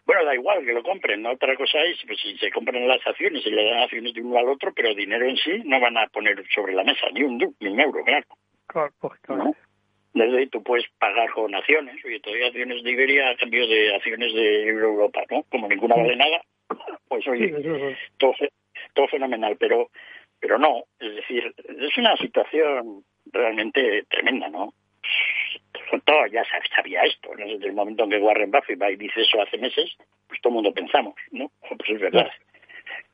bueno, 0.04 0.24
da 0.24 0.34
igual 0.34 0.64
que 0.64 0.72
lo 0.72 0.82
compren, 0.82 1.22
¿no? 1.22 1.30
Otra 1.32 1.54
cosa 1.56 1.78
es, 1.84 1.98
pues 2.06 2.18
si 2.20 2.36
se 2.38 2.50
compran 2.50 2.86
las 2.88 3.06
acciones 3.06 3.46
y 3.46 3.50
le 3.50 3.64
dan 3.64 3.80
acciones 3.80 4.12
de 4.14 4.20
uno 4.20 4.38
al 4.38 4.48
otro, 4.48 4.72
pero 4.74 4.94
dinero 4.94 5.26
en 5.28 5.36
sí 5.36 5.62
no 5.64 5.80
van 5.80 5.96
a 5.96 6.06
poner 6.08 6.42
sobre 6.54 6.74
la 6.74 6.84
mesa, 6.84 7.06
ni 7.12 7.22
un, 7.22 7.38
du- 7.38 7.54
ni 7.60 7.68
un 7.68 7.80
euro, 7.80 8.02
claro. 8.04 8.26
Claro, 8.66 8.92
pues, 9.00 9.20
claro. 9.20 9.44
¿no? 9.44 9.56
Desde 10.14 10.38
ahí 10.38 10.46
tú 10.48 10.62
puedes 10.62 10.84
pagar 10.98 11.30
con 11.30 11.54
acciones, 11.54 12.04
oye, 12.04 12.20
te 12.20 12.30
doy 12.30 12.42
acciones 12.42 12.82
de 12.82 12.90
Iberia 12.90 13.30
a 13.30 13.36
cambio 13.36 13.66
de 13.66 13.94
acciones 13.94 14.34
de 14.34 14.68
Europa, 14.68 15.22
¿no? 15.30 15.42
Como 15.44 15.68
ninguna 15.68 15.94
vale 15.96 16.16
nada, 16.16 16.42
pues 17.08 17.24
Sí, 17.24 17.30
oye, 17.30 17.96
todo, 18.18 18.34
todo 18.94 19.08
fenomenal, 19.08 19.56
pero 19.58 19.88
pero 20.40 20.58
no, 20.58 20.82
es 20.98 21.14
decir, 21.14 21.54
es 21.68 21.96
una 21.96 22.16
situación 22.16 23.04
realmente 23.32 24.02
tremenda, 24.10 24.48
¿no? 24.48 24.74
Todo 26.04 26.26
ya 26.26 26.44
sabía 26.74 27.02
esto, 27.02 27.30
¿no? 27.36 27.46
desde 27.46 27.66
el 27.66 27.72
momento 27.74 28.04
en 28.04 28.10
que 28.10 28.18
Warren 28.18 28.50
Buffett 28.50 28.80
va 28.80 28.90
y 28.90 28.96
dice 28.96 29.20
eso 29.22 29.40
hace 29.40 29.56
meses, 29.58 29.90
pues 30.28 30.40
todo 30.40 30.50
el 30.50 30.54
mundo 30.54 30.72
pensamos, 30.72 31.14
¿no? 31.30 31.50
Pues 31.68 31.90
es 31.90 32.00
verdad. 32.00 32.30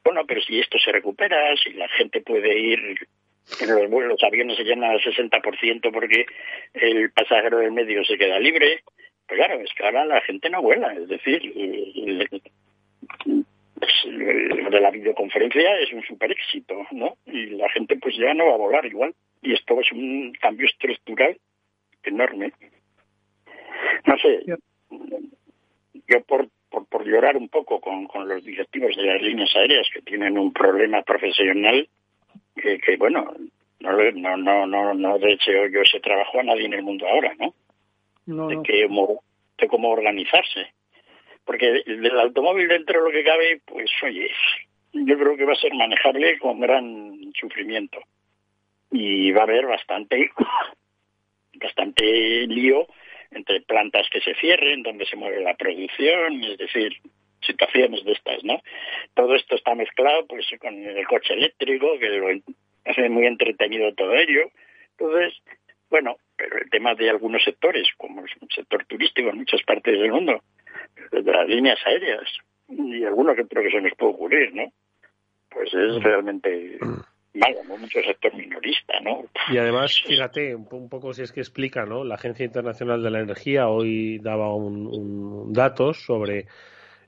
Bueno, 0.04 0.24
pero 0.26 0.40
si 0.40 0.58
esto 0.58 0.78
se 0.78 0.90
recupera, 0.92 1.54
si 1.56 1.72
la 1.74 1.88
gente 1.88 2.20
puede 2.20 2.58
ir, 2.58 3.06
en 3.60 3.68
los 3.74 3.88
vuelos, 3.90 4.12
los 4.12 4.24
aviones 4.24 4.56
se 4.56 4.64
llenan 4.64 4.90
al 4.90 5.00
60% 5.00 5.92
porque 5.92 6.26
el 6.74 7.10
pasajero 7.12 7.58
del 7.58 7.72
medio 7.72 8.04
se 8.04 8.16
queda 8.18 8.38
libre, 8.38 8.82
pues 9.26 9.38
claro, 9.38 9.60
es 9.60 9.70
que 9.74 9.84
ahora 9.84 10.04
la 10.06 10.20
gente 10.22 10.48
no 10.50 10.62
vuela, 10.62 10.92
es 10.94 11.08
decir, 11.08 11.40
el- 11.56 12.22
el- 12.30 12.42
pues, 13.78 13.92
lo 14.06 14.70
de 14.70 14.80
la 14.80 14.90
videoconferencia 14.90 15.78
es 15.78 15.92
un 15.92 16.02
super 16.04 16.30
éxito, 16.32 16.86
¿no? 16.92 17.16
Y 17.26 17.46
la 17.50 17.68
gente 17.70 17.96
pues 17.96 18.16
ya 18.16 18.34
no 18.34 18.46
va 18.46 18.54
a 18.54 18.58
volar 18.58 18.84
igual. 18.86 19.14
Y 19.42 19.52
esto 19.54 19.80
es 19.80 19.92
un 19.92 20.32
cambio 20.40 20.66
estructural 20.66 21.36
enorme. 22.04 22.52
No 24.06 24.18
sé, 24.18 24.44
yo 26.08 26.22
por, 26.24 26.48
por, 26.70 26.86
por 26.86 27.04
llorar 27.06 27.36
un 27.36 27.48
poco 27.48 27.80
con, 27.80 28.06
con 28.06 28.28
los 28.28 28.44
directivos 28.44 28.96
de 28.96 29.02
las 29.04 29.22
líneas 29.22 29.54
aéreas 29.56 29.86
que 29.92 30.02
tienen 30.02 30.38
un 30.38 30.52
problema 30.52 31.02
profesional 31.02 31.88
que, 32.56 32.78
que 32.78 32.96
bueno, 32.96 33.32
no, 33.80 33.92
le- 33.92 34.12
no, 34.12 34.36
no, 34.36 34.66
no, 34.66 34.94
no 34.94 35.18
deseo 35.18 35.68
yo 35.68 35.82
ese 35.82 36.00
trabajo 36.00 36.40
a 36.40 36.42
nadie 36.42 36.66
en 36.66 36.74
el 36.74 36.82
mundo 36.82 37.06
ahora, 37.06 37.34
¿no? 37.38 37.54
No, 38.26 38.48
de, 38.48 38.56
no. 38.56 38.62
que, 38.62 38.88
mo- 38.88 39.22
de 39.58 39.68
cómo 39.68 39.90
organizarse. 39.90 40.72
Porque 41.44 41.82
el 41.86 42.02
del 42.02 42.20
automóvil 42.20 42.68
dentro 42.68 43.00
de 43.02 43.06
lo 43.08 43.12
que 43.12 43.24
cabe, 43.24 43.60
pues 43.64 43.90
oye, 44.02 44.30
yo 44.92 45.18
creo 45.18 45.36
que 45.36 45.44
va 45.44 45.52
a 45.52 45.56
ser 45.56 45.72
manejable 45.74 46.38
con 46.38 46.60
gran 46.60 47.32
sufrimiento. 47.40 47.98
Y 48.90 49.30
va 49.32 49.40
a 49.40 49.44
haber 49.44 49.66
bastante, 49.66 50.30
bastante 51.58 52.46
lío 52.46 52.86
entre 53.30 53.60
plantas 53.60 54.08
que 54.10 54.20
se 54.20 54.34
cierren, 54.34 54.82
donde 54.82 55.06
se 55.06 55.16
mueve 55.16 55.42
la 55.42 55.54
producción, 55.54 56.42
es 56.44 56.58
decir, 56.58 56.96
situaciones 57.42 58.04
de 58.04 58.12
estas, 58.12 58.42
¿no? 58.44 58.62
Todo 59.14 59.34
esto 59.34 59.54
está 59.54 59.74
mezclado 59.74 60.26
pues 60.26 60.46
con 60.60 60.74
el 60.74 61.06
coche 61.06 61.34
eléctrico, 61.34 61.98
que 61.98 62.08
lo 62.08 62.28
hace 62.84 63.08
muy 63.08 63.26
entretenido 63.26 63.92
todo 63.94 64.14
ello. 64.14 64.50
Entonces, 64.98 65.34
bueno, 65.90 66.16
pero 66.36 66.58
el 66.58 66.70
tema 66.70 66.94
de 66.94 67.10
algunos 67.10 67.42
sectores, 67.42 67.88
como 67.96 68.22
el 68.22 68.30
sector 68.54 68.84
turístico 68.86 69.30
en 69.30 69.38
muchas 69.38 69.62
partes 69.62 69.98
del 69.98 70.12
mundo, 70.12 70.42
de 71.12 71.22
las 71.22 71.48
líneas 71.48 71.78
aéreas, 71.86 72.24
y 72.68 73.04
alguno 73.04 73.34
que 73.34 73.42
otro 73.42 73.62
que 73.62 73.70
se 73.70 73.80
nos 73.80 73.94
puede 73.94 74.12
ocurrir, 74.12 74.54
¿no? 74.54 74.72
Pues 75.50 75.72
es 75.72 76.02
realmente 76.02 76.78
malo, 77.34 77.62
¿no? 77.66 77.76
Mucho 77.76 78.00
sector 78.00 78.34
minorista, 78.34 79.00
¿no? 79.00 79.24
Y 79.50 79.58
además, 79.58 80.02
fíjate, 80.06 80.54
un 80.54 80.88
poco 80.88 81.12
si 81.12 81.22
es 81.22 81.32
que 81.32 81.40
explica, 81.40 81.84
¿no? 81.84 82.04
La 82.04 82.16
Agencia 82.16 82.44
Internacional 82.44 83.02
de 83.02 83.10
la 83.10 83.20
Energía 83.20 83.68
hoy 83.68 84.18
daba 84.18 84.54
un, 84.54 84.86
un 84.86 85.52
datos 85.52 86.04
sobre 86.04 86.46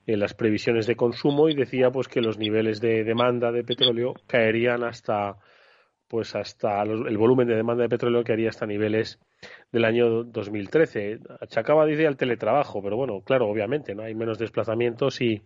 eh, 0.07 0.17
las 0.17 0.33
previsiones 0.33 0.87
de 0.87 0.95
consumo 0.95 1.49
y 1.49 1.55
decía 1.55 1.91
pues 1.91 2.07
que 2.07 2.21
los 2.21 2.37
niveles 2.37 2.81
de 2.81 3.03
demanda 3.03 3.51
de 3.51 3.63
petróleo 3.63 4.13
caerían 4.27 4.83
hasta 4.83 5.35
pues 6.11 6.35
hasta 6.35 6.83
los- 6.85 7.07
el 7.07 7.17
volumen 7.17 7.47
de 7.47 7.55
demanda 7.55 7.83
de 7.83 7.89
petróleo 7.89 8.23
caería 8.23 8.49
hasta 8.49 8.65
niveles 8.67 9.17
del 9.71 9.85
año 9.85 10.23
2013. 10.25 11.19
Achacaba, 11.39 11.85
dice, 11.85 12.05
al 12.05 12.17
teletrabajo, 12.17 12.83
pero 12.83 12.97
bueno, 12.97 13.21
claro, 13.23 13.47
obviamente, 13.47 13.95
¿no? 13.95 14.03
Hay 14.03 14.13
menos 14.13 14.37
desplazamientos 14.37 15.21
y, 15.21 15.41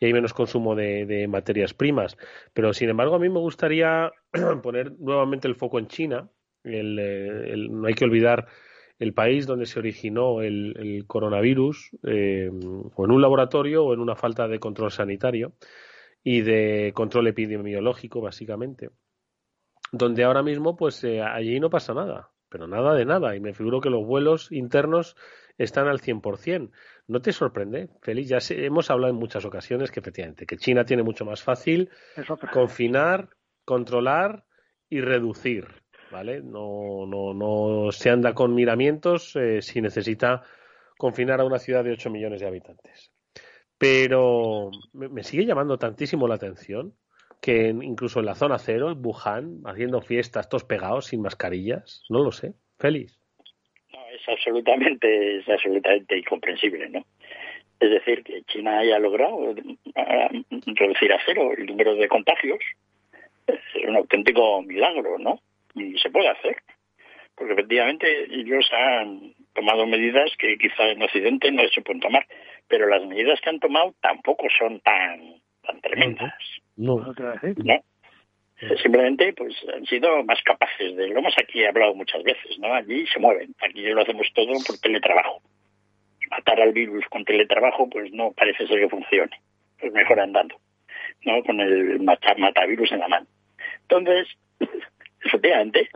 y 0.00 0.06
hay 0.06 0.12
menos 0.12 0.34
consumo 0.34 0.74
de, 0.74 1.26
materias 1.28 1.74
primas. 1.74 2.16
Pero, 2.52 2.72
sin 2.74 2.88
embargo, 2.90 3.14
a 3.14 3.18
mí 3.20 3.28
me 3.28 3.38
gustaría 3.38 4.10
poner 4.62 4.92
nuevamente 4.98 5.46
el 5.48 5.54
foco 5.54 5.78
en 5.78 5.86
China. 5.86 6.28
Eh, 6.64 6.80
el- 6.80 7.68
no 7.70 7.86
hay 7.86 7.94
que 7.94 8.04
olvidar 8.04 8.46
el 8.98 9.14
país 9.14 9.46
donde 9.46 9.66
se 9.66 9.78
originó 9.78 10.42
el, 10.42 10.74
el 10.78 11.06
coronavirus, 11.06 11.90
eh, 12.06 12.50
o 12.96 13.04
en 13.04 13.10
un 13.12 13.22
laboratorio 13.22 13.84
o 13.86 13.94
en 13.94 14.00
una 14.00 14.16
falta 14.16 14.48
de 14.48 14.58
control 14.58 14.90
sanitario 14.90 15.52
y 16.22 16.42
de 16.42 16.92
control 16.94 17.28
epidemiológico, 17.28 18.20
básicamente. 18.20 18.90
Donde 19.92 20.24
ahora 20.24 20.42
mismo, 20.42 20.76
pues 20.76 21.02
eh, 21.04 21.20
allí 21.20 21.58
no 21.60 21.68
pasa 21.70 21.94
nada, 21.94 22.30
pero 22.48 22.66
nada 22.66 22.94
de 22.94 23.04
nada. 23.04 23.34
Y 23.36 23.40
me 23.40 23.54
figuro 23.54 23.80
que 23.80 23.90
los 23.90 24.06
vuelos 24.06 24.52
internos 24.52 25.16
están 25.58 25.88
al 25.88 26.00
100%. 26.00 26.70
¿No 27.08 27.20
te 27.20 27.32
sorprende, 27.32 27.88
Félix? 28.02 28.28
Ya 28.28 28.40
sé- 28.40 28.64
hemos 28.64 28.90
hablado 28.90 29.12
en 29.12 29.18
muchas 29.18 29.44
ocasiones 29.44 29.90
que 29.90 30.00
efectivamente 30.00 30.46
que 30.46 30.56
China 30.56 30.84
tiene 30.84 31.02
mucho 31.02 31.24
más 31.24 31.42
fácil 31.42 31.90
confinar, 32.52 33.30
controlar 33.64 34.44
y 34.88 35.00
reducir, 35.00 35.66
¿vale? 36.10 36.40
No, 36.40 37.04
no, 37.06 37.34
no 37.34 37.92
se 37.92 38.10
anda 38.10 38.32
con 38.34 38.54
miramientos 38.54 39.34
eh, 39.36 39.60
si 39.60 39.80
necesita 39.80 40.42
confinar 40.98 41.40
a 41.40 41.44
una 41.44 41.58
ciudad 41.58 41.82
de 41.84 41.92
8 41.92 42.10
millones 42.10 42.40
de 42.40 42.46
habitantes. 42.46 43.12
Pero 43.78 44.70
me 44.92 45.22
sigue 45.24 45.46
llamando 45.46 45.78
tantísimo 45.78 46.28
la 46.28 46.34
atención 46.34 46.94
que 47.40 47.68
incluso 47.68 48.20
en 48.20 48.26
la 48.26 48.34
zona 48.34 48.58
cero, 48.58 48.90
en 48.90 49.04
Wuhan, 49.04 49.62
haciendo 49.64 50.00
fiestas 50.00 50.48
todos 50.48 50.64
pegados 50.64 51.06
sin 51.06 51.22
mascarillas, 51.22 52.04
no 52.08 52.22
lo 52.22 52.32
sé. 52.32 52.52
Félix. 52.78 53.18
No, 53.92 53.98
es 54.10 54.28
absolutamente, 54.28 55.38
es 55.38 55.48
absolutamente 55.48 56.18
incomprensible, 56.18 56.88
¿no? 56.88 57.04
Es 57.78 57.90
decir, 57.90 58.22
que 58.22 58.42
China 58.42 58.78
haya 58.78 58.98
logrado 58.98 59.54
ah, 59.96 60.28
reducir 60.66 61.12
a 61.12 61.18
cero 61.24 61.52
el 61.56 61.66
número 61.66 61.94
de 61.94 62.08
contagios 62.08 62.58
es 63.46 63.88
un 63.88 63.96
auténtico 63.96 64.62
milagro, 64.62 65.18
¿no? 65.18 65.40
Y 65.74 65.98
se 65.98 66.10
puede 66.10 66.28
hacer, 66.28 66.56
porque 67.34 67.54
efectivamente 67.54 68.24
ellos 68.30 68.70
han 68.72 69.34
tomado 69.54 69.86
medidas 69.86 70.30
que 70.38 70.58
quizá 70.58 70.88
en 70.88 71.02
Occidente 71.02 71.50
no 71.50 71.66
se 71.68 71.80
pueden 71.80 72.00
tomar, 72.00 72.26
pero 72.68 72.86
las 72.86 73.04
medidas 73.06 73.40
que 73.40 73.50
han 73.50 73.60
tomado 73.60 73.94
tampoco 74.00 74.46
son 74.58 74.80
tan, 74.80 75.39
tan 75.70 75.80
tremendas. 75.80 76.34
No. 76.76 76.94
Otra 76.94 77.32
vez, 77.42 77.44
¿eh? 77.44 77.54
¿no? 77.64 77.74
Simplemente, 78.82 79.32
pues 79.32 79.54
han 79.74 79.86
sido 79.86 80.22
más 80.24 80.40
capaces 80.42 80.94
de. 80.96 81.08
Lo 81.08 81.20
hemos 81.20 81.34
aquí 81.42 81.64
hablado 81.64 81.94
muchas 81.94 82.22
veces, 82.22 82.58
¿no? 82.58 82.74
Allí 82.74 83.06
se 83.06 83.18
mueven. 83.18 83.54
Aquí 83.62 83.82
lo 83.82 84.02
hacemos 84.02 84.26
todo 84.34 84.52
por 84.66 84.78
teletrabajo. 84.78 85.40
Matar 86.30 86.60
al 86.60 86.72
virus 86.72 87.04
con 87.06 87.24
teletrabajo, 87.24 87.88
pues 87.88 88.12
no 88.12 88.32
parece 88.32 88.66
ser 88.66 88.78
que 88.80 88.88
funcione. 88.88 89.40
Pues 89.80 89.92
mejor 89.92 90.20
andando, 90.20 90.56
¿no? 91.24 91.42
Con 91.42 91.58
el 91.60 92.00
mata- 92.00 92.34
matavirus 92.36 92.92
en 92.92 92.98
la 93.00 93.08
mano. 93.08 93.26
Entonces, 93.82 94.28
efectivamente. 95.24 95.88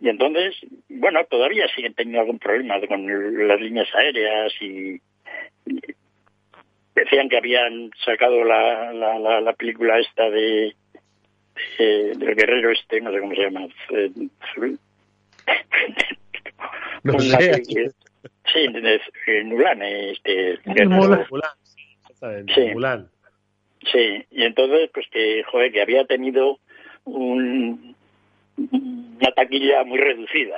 Y 0.00 0.08
entonces, 0.08 0.56
bueno, 0.88 1.24
todavía 1.24 1.66
siguen 1.74 1.94
teniendo 1.94 2.20
algún 2.20 2.38
problema 2.40 2.80
con 2.86 3.48
las 3.48 3.60
líneas 3.60 3.88
aéreas 3.94 4.52
y 4.60 5.00
decían 7.00 7.28
que 7.28 7.36
habían 7.38 7.90
sacado 8.04 8.44
la, 8.44 8.92
la, 8.92 9.18
la, 9.18 9.40
la 9.40 9.52
película 9.54 9.98
esta 9.98 10.28
de, 10.30 10.74
de- 11.78 12.14
del 12.16 12.34
guerrero 12.34 12.70
este, 12.70 13.00
no 13.00 13.12
sé 13.12 13.20
cómo 13.20 13.34
se 13.34 13.42
llama. 13.42 13.66
eh, 13.90 14.10
No 17.04 17.18
sé. 17.20 17.62
Sí, 18.52 18.66
de 18.72 19.44
Mulan, 19.44 19.82
este 19.82 20.58
Mulan. 20.86 21.26
Mulan, 21.30 21.50
sí, 21.62 21.82
exactamente, 22.02 22.54
Sí. 22.54 22.60
Mulan. 22.74 23.08
Sí, 23.92 24.24
y 24.32 24.42
entonces, 24.42 24.90
pues 24.92 25.06
que, 25.10 25.42
joder, 25.44 25.70
que 25.72 25.82
había 25.82 26.04
tenido 26.04 26.58
un, 27.04 27.94
una 28.56 29.30
taquilla 29.32 29.84
muy 29.84 29.98
reducida, 29.98 30.56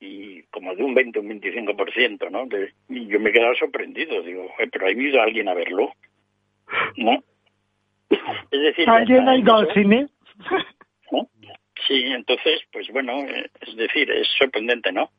y 0.00 0.42
como 0.44 0.74
de 0.74 0.82
un 0.82 0.94
20 0.94 1.18
o 1.18 1.22
un 1.22 1.40
25%, 1.40 2.30
¿no? 2.30 2.46
De- 2.46 2.72
y 2.88 3.06
yo 3.06 3.18
me 3.20 3.30
he 3.30 3.32
quedado 3.32 3.54
sorprendido, 3.54 4.22
digo, 4.22 4.52
pero 4.70 4.86
ha 4.86 4.90
ido 4.90 5.22
alguien 5.22 5.48
a 5.48 5.54
verlo, 5.54 5.92
¿no? 6.96 7.22
Es 8.50 8.60
decir, 8.60 8.88
¿Alguien 8.88 9.28
ha 9.28 9.36
ido 9.36 9.56
al 9.56 9.72
cine? 9.72 10.06
¿no? 11.10 11.28
Sí, 11.86 12.04
entonces, 12.04 12.60
pues 12.72 12.88
bueno, 12.88 13.24
es 13.60 13.76
decir, 13.76 14.10
es 14.10 14.28
sorprendente, 14.38 14.92
¿no? 14.92 15.10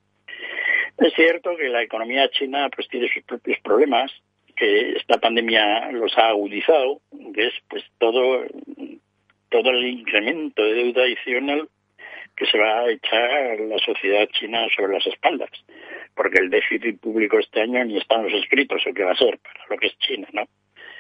Es 0.98 1.14
cierto 1.14 1.56
que 1.56 1.70
la 1.70 1.84
economía 1.84 2.30
china 2.30 2.70
pues 2.74 2.88
tiene 2.88 3.08
sus 3.14 3.24
propios 3.24 3.60
problemas, 3.60 4.12
que 4.56 4.94
esta 4.94 5.20
pandemia 5.20 5.92
los 5.92 6.18
ha 6.18 6.30
agudizado, 6.30 7.02
que 7.34 7.48
es 7.48 7.54
pues 7.70 7.84
todo 8.00 8.44
todo 9.50 9.70
el 9.70 9.86
incremento 9.86 10.62
de 10.62 10.74
deuda 10.74 11.04
adicional 11.04 11.70
que 12.38 12.46
se 12.46 12.58
va 12.58 12.82
a 12.82 12.92
echar 12.92 13.60
la 13.60 13.80
sociedad 13.80 14.30
china 14.30 14.68
sobre 14.76 14.94
las 14.94 15.08
espaldas, 15.08 15.50
porque 16.16 16.38
el 16.38 16.52
déficit 16.52 17.00
público 17.00 17.40
este 17.40 17.62
año 17.62 17.84
ni 17.84 17.98
está 17.98 18.16
en 18.16 18.24
los 18.24 18.34
escritos 18.34 18.82
o 18.86 18.94
qué 18.94 19.04
va 19.04 19.12
a 19.12 19.18
ser 19.18 19.40
para 19.40 19.66
lo 19.70 19.78
que 19.78 19.88
es 19.88 19.98
China, 19.98 20.28
¿no? 20.32 20.48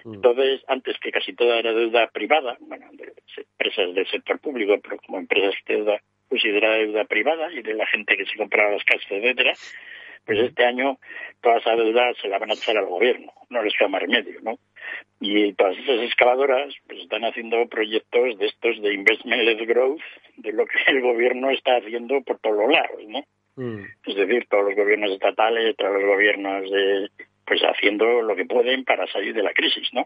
Entonces, 0.05 0.63
antes 0.67 0.97
que 0.99 1.11
casi 1.11 1.33
toda 1.33 1.59
era 1.59 1.73
deuda 1.73 2.07
privada, 2.07 2.57
bueno, 2.61 2.87
de 2.93 3.13
empresas 3.37 3.93
del 3.93 4.07
sector 4.07 4.39
público, 4.39 4.79
pero 4.81 4.97
como 4.97 5.19
empresas 5.19 5.53
de 5.67 5.75
deuda 5.75 6.01
considerada 6.29 6.77
deuda 6.77 7.05
privada 7.05 7.51
y 7.51 7.61
de 7.61 7.73
la 7.73 7.85
gente 7.87 8.17
que 8.17 8.25
se 8.25 8.37
compraba 8.37 8.71
las 8.71 8.83
casas, 8.83 9.05
etcétera, 9.09 9.53
pues 10.27 10.39
este 10.39 10.65
año 10.65 10.99
toda 11.41 11.57
esa 11.57 11.75
deuda 11.75 12.13
se 12.21 12.27
la 12.27 12.37
van 12.37 12.51
a 12.51 12.53
echar 12.53 12.77
al 12.77 12.85
gobierno, 12.85 13.31
no 13.49 13.63
les 13.63 13.73
queda 13.75 13.87
más 13.87 14.01
remedio, 14.01 14.39
¿no? 14.41 14.59
Y 15.19 15.53
todas 15.53 15.77
esas 15.77 16.01
excavadoras 16.01 16.73
pues 16.85 16.99
están 16.99 17.23
haciendo 17.23 17.65
proyectos 17.67 18.37
de 18.37 18.45
estos 18.45 18.81
de 18.81 18.93
investment-led 18.93 19.65
growth, 19.65 20.01
de 20.35 20.51
lo 20.51 20.65
que 20.65 20.77
el 20.87 21.01
gobierno 21.01 21.49
está 21.49 21.77
haciendo 21.77 22.21
por 22.21 22.39
todos 22.39 22.57
los 22.57 22.71
lados, 22.71 23.01
¿no? 23.07 23.23
Es 24.05 24.15
decir, 24.15 24.45
todos 24.49 24.65
los 24.65 24.75
gobiernos 24.75 25.11
estatales, 25.11 25.75
todos 25.77 25.93
los 25.93 26.05
gobiernos 26.05 26.69
de, 26.69 27.09
pues 27.45 27.61
haciendo 27.61 28.21
lo 28.21 28.35
que 28.35 28.45
pueden 28.45 28.83
para 28.83 29.07
salir 29.07 29.33
de 29.33 29.41
la 29.41 29.53
crisis, 29.53 29.87
¿no? 29.93 30.05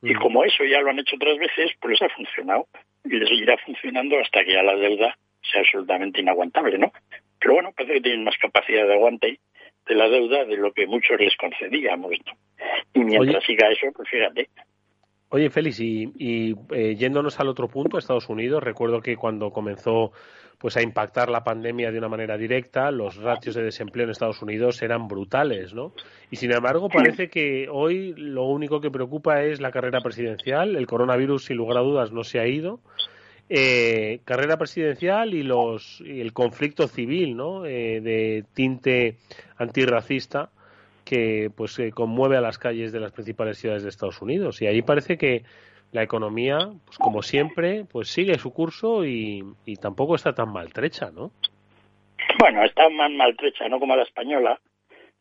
Y 0.00 0.14
como 0.14 0.44
eso 0.44 0.64
ya 0.64 0.80
lo 0.80 0.90
han 0.90 1.00
hecho 1.00 1.16
otras 1.16 1.36
veces, 1.38 1.72
pues 1.80 2.00
les 2.00 2.02
ha 2.02 2.14
funcionado 2.14 2.68
y 3.04 3.16
les 3.16 3.28
seguirá 3.28 3.58
funcionando 3.58 4.18
hasta 4.18 4.44
que 4.44 4.52
ya 4.52 4.62
la 4.62 4.76
deuda 4.76 5.18
sea 5.42 5.60
absolutamente 5.60 6.20
inaguantable, 6.20 6.78
¿no? 6.78 6.92
Pero 7.40 7.54
bueno, 7.54 7.72
parece 7.72 7.94
que 7.94 8.00
tienen 8.00 8.24
más 8.24 8.36
capacidad 8.38 8.86
de 8.86 8.94
aguante 8.94 9.40
de 9.86 9.94
la 9.94 10.08
deuda 10.08 10.44
de 10.44 10.56
lo 10.56 10.72
que 10.72 10.86
muchos 10.86 11.18
les 11.18 11.36
concedíamos. 11.36 12.12
Y 12.94 13.00
mientras 13.00 13.36
Oye. 13.36 13.46
siga 13.46 13.68
eso, 13.68 13.86
pues 13.94 14.08
fíjate, 14.08 14.48
Oye, 15.28 15.50
Félix, 15.50 15.80
y, 15.80 16.12
y, 16.18 16.54
eh, 16.70 16.94
yéndonos 16.94 17.40
al 17.40 17.48
otro 17.48 17.66
punto, 17.68 17.98
Estados 17.98 18.28
Unidos, 18.28 18.62
recuerdo 18.62 19.00
que 19.00 19.16
cuando 19.16 19.50
comenzó 19.50 20.12
pues 20.58 20.76
a 20.76 20.82
impactar 20.82 21.28
la 21.28 21.44
pandemia 21.44 21.90
de 21.90 21.98
una 21.98 22.08
manera 22.08 22.38
directa, 22.38 22.90
los 22.90 23.16
ratios 23.16 23.54
de 23.54 23.62
desempleo 23.62 24.04
en 24.04 24.10
Estados 24.10 24.40
Unidos 24.40 24.80
eran 24.80 25.06
brutales, 25.08 25.74
¿no? 25.74 25.92
Y 26.30 26.36
sin 26.36 26.52
embargo, 26.52 26.88
parece 26.88 27.28
que 27.28 27.68
hoy 27.70 28.14
lo 28.16 28.44
único 28.44 28.80
que 28.80 28.90
preocupa 28.90 29.42
es 29.42 29.60
la 29.60 29.70
carrera 29.70 30.00
presidencial. 30.00 30.76
El 30.76 30.86
coronavirus, 30.86 31.46
sin 31.46 31.58
lugar 31.58 31.78
a 31.78 31.82
dudas, 31.82 32.12
no 32.12 32.24
se 32.24 32.38
ha 32.38 32.46
ido. 32.46 32.80
Eh, 33.48 34.20
carrera 34.24 34.56
presidencial 34.56 35.32
y 35.32 35.44
los 35.44 36.00
y 36.00 36.20
el 36.20 36.32
conflicto 36.32 36.88
civil, 36.88 37.36
¿no? 37.36 37.64
Eh, 37.64 38.00
de 38.00 38.44
tinte 38.54 39.18
antirracista 39.56 40.50
que 41.04 41.52
pues 41.56 41.78
eh, 41.78 41.92
conmueve 41.92 42.36
a 42.36 42.40
las 42.40 42.58
calles 42.58 42.90
de 42.90 42.98
las 42.98 43.12
principales 43.12 43.58
ciudades 43.58 43.84
de 43.84 43.88
Estados 43.88 44.20
Unidos. 44.20 44.60
Y 44.62 44.66
ahí 44.66 44.82
parece 44.82 45.16
que 45.16 45.44
la 45.92 46.02
economía 46.02 46.58
pues 46.84 46.98
como 46.98 47.22
siempre 47.22 47.84
pues 47.84 48.08
sigue 48.08 48.36
su 48.38 48.52
curso 48.52 49.04
y, 49.04 49.44
y 49.64 49.76
tampoco 49.76 50.16
está 50.16 50.34
tan 50.34 50.52
maltrecha 50.52 51.12
no 51.12 51.30
Bueno, 52.40 52.64
está 52.64 52.88
más 52.90 53.12
maltrecha, 53.12 53.68
no 53.68 53.78
como 53.78 53.94
la 53.94 54.02
española, 54.02 54.58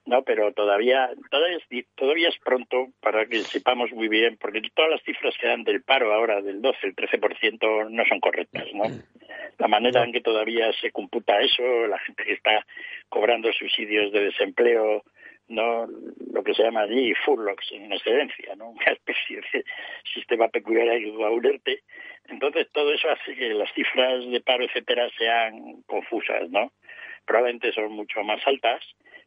no, 0.05 0.23
pero 0.23 0.53
todavía, 0.53 1.09
todavía 1.31 1.57
es, 1.57 1.85
todavía 1.95 2.29
es 2.29 2.37
pronto 2.43 2.89
para 3.01 3.25
que 3.25 3.39
sepamos 3.39 3.91
muy 3.91 4.07
bien, 4.07 4.37
porque 4.37 4.61
todas 4.73 4.91
las 4.91 5.03
cifras 5.03 5.35
que 5.39 5.47
dan 5.47 5.63
del 5.63 5.81
paro 5.81 6.13
ahora 6.13 6.41
del 6.41 6.61
12, 6.61 6.87
el 6.87 6.95
13% 6.95 7.89
no 7.89 8.05
son 8.05 8.19
correctas, 8.19 8.67
¿no? 8.73 8.83
La 9.57 9.67
manera 9.67 10.03
en 10.03 10.11
que 10.11 10.21
todavía 10.21 10.71
se 10.73 10.91
computa 10.91 11.41
eso, 11.41 11.63
la 11.87 11.97
gente 11.99 12.23
que 12.23 12.33
está 12.33 12.65
cobrando 13.09 13.51
subsidios 13.53 14.11
de 14.11 14.25
desempleo, 14.25 15.03
no 15.47 15.87
lo 16.31 16.43
que 16.43 16.53
se 16.53 16.63
llama 16.63 16.81
allí 16.81 17.13
furlocks 17.25 17.71
en 17.71 17.91
excedencia, 17.91 18.55
¿no? 18.55 18.69
Una 18.71 18.91
especie 18.91 19.41
de 19.53 19.63
sistema 20.13 20.47
peculiar 20.49 20.97
unirte. 21.31 21.81
Entonces 22.27 22.67
todo 22.71 22.93
eso 22.93 23.09
hace 23.09 23.35
que 23.35 23.53
las 23.53 23.71
cifras 23.73 24.23
de 24.29 24.41
paro, 24.41 24.65
etcétera, 24.65 25.09
sean 25.17 25.81
confusas, 25.87 26.49
¿no? 26.49 26.71
Probablemente 27.25 27.71
son 27.73 27.91
mucho 27.91 28.23
más 28.23 28.45
altas, 28.45 28.83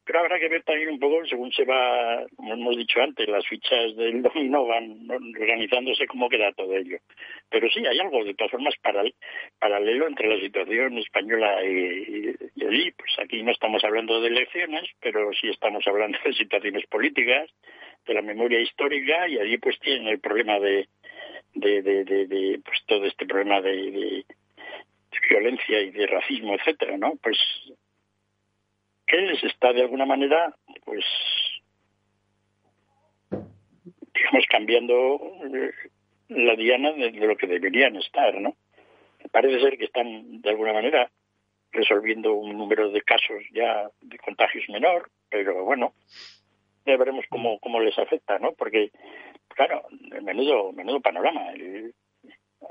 pero 0.09 0.21
habrá 0.21 0.39
que 0.41 0.49
ver 0.49 0.63
también 0.63 0.89
un 0.89 0.99
poco, 0.99 1.25
según 1.27 1.53
se 1.53 1.67
va, 1.67 2.25
como 2.35 2.55
hemos 2.55 2.79
dicho 2.79 2.99
antes, 3.03 3.29
las 3.29 3.47
fichas 3.47 3.95
del 3.95 4.23
dominó 4.23 4.65
van 4.67 5.07
organizándose, 5.11 6.07
cómo 6.07 6.31
queda 6.31 6.51
todo 6.53 6.75
ello. 6.75 6.97
Pero 7.51 7.69
sí, 7.69 7.85
hay 7.87 7.99
algo 7.99 8.25
de 8.25 8.33
todas 8.33 8.51
formas 8.51 8.75
paral- 8.83 9.15
paralelo 9.59 10.09
entre 10.09 10.27
la 10.29 10.41
situación 10.41 10.97
española 10.97 11.63
y, 11.63 12.35
y 12.57 12.65
allí. 12.65 12.91
Pues 12.93 13.19
aquí 13.19 13.43
no 13.43 13.53
estamos 13.53 13.85
hablando 13.85 14.19
de 14.23 14.29
elecciones, 14.29 14.89
pero 15.01 15.31
sí 15.39 15.49
estamos 15.51 15.87
hablando 15.87 16.19
de 16.25 16.33
situaciones 16.33 16.87
políticas, 16.87 17.51
de 18.07 18.15
la 18.15 18.23
memoria 18.23 18.61
histórica, 18.61 19.29
y 19.29 19.39
allí 19.39 19.59
pues 19.59 19.79
tienen 19.81 20.09
el 20.09 20.21
problema 20.21 20.59
de, 20.59 20.89
de, 21.53 21.83
de, 21.83 22.05
de- 22.05 22.27
de, 22.27 22.61
pues 22.65 22.79
todo 22.87 23.05
este 23.05 23.27
problema 23.27 23.61
de, 23.61 23.75
de 23.93 24.25
violencia 25.29 25.83
y 25.83 25.91
de 25.91 26.07
racismo, 26.07 26.55
etcétera, 26.55 26.97
¿no? 26.97 27.13
Pues 27.23 27.37
que 29.09 29.17
les 29.17 29.43
está 29.43 29.73
de 29.73 29.83
alguna 29.83 30.05
manera, 30.05 30.55
pues, 30.85 31.05
digamos, 33.31 34.47
cambiando 34.49 35.19
eh, 35.55 35.73
la 36.29 36.55
diana 36.55 36.93
de, 36.93 37.11
lo 37.13 37.37
que 37.37 37.47
deberían 37.47 37.97
estar, 37.97 38.39
¿no? 38.41 38.55
Parece 39.33 39.61
ser 39.61 39.79
que 39.79 39.87
están, 39.87 40.41
de 40.43 40.51
alguna 40.51 40.73
manera, 40.73 41.11
resolviendo 41.73 42.35
un 42.35 42.57
número 42.57 42.91
de 42.91 43.03
casos 43.03 43.43
ya 43.53 43.91
de 44.01 44.19
contagios 44.19 44.69
menor, 44.69 45.11
pero 45.29 45.65
bueno, 45.65 45.95
ya 46.87 46.97
veremos 46.97 47.25
cómo, 47.29 47.59
cómo 47.61 47.81
les 47.81 47.99
afecta, 47.99 48.39
¿no? 48.39 48.53
Porque, 48.53 48.91
claro, 49.49 49.83
menudo, 50.23 50.73
menudo 50.73 51.01
panorama 51.01 51.51
el- 51.53 51.95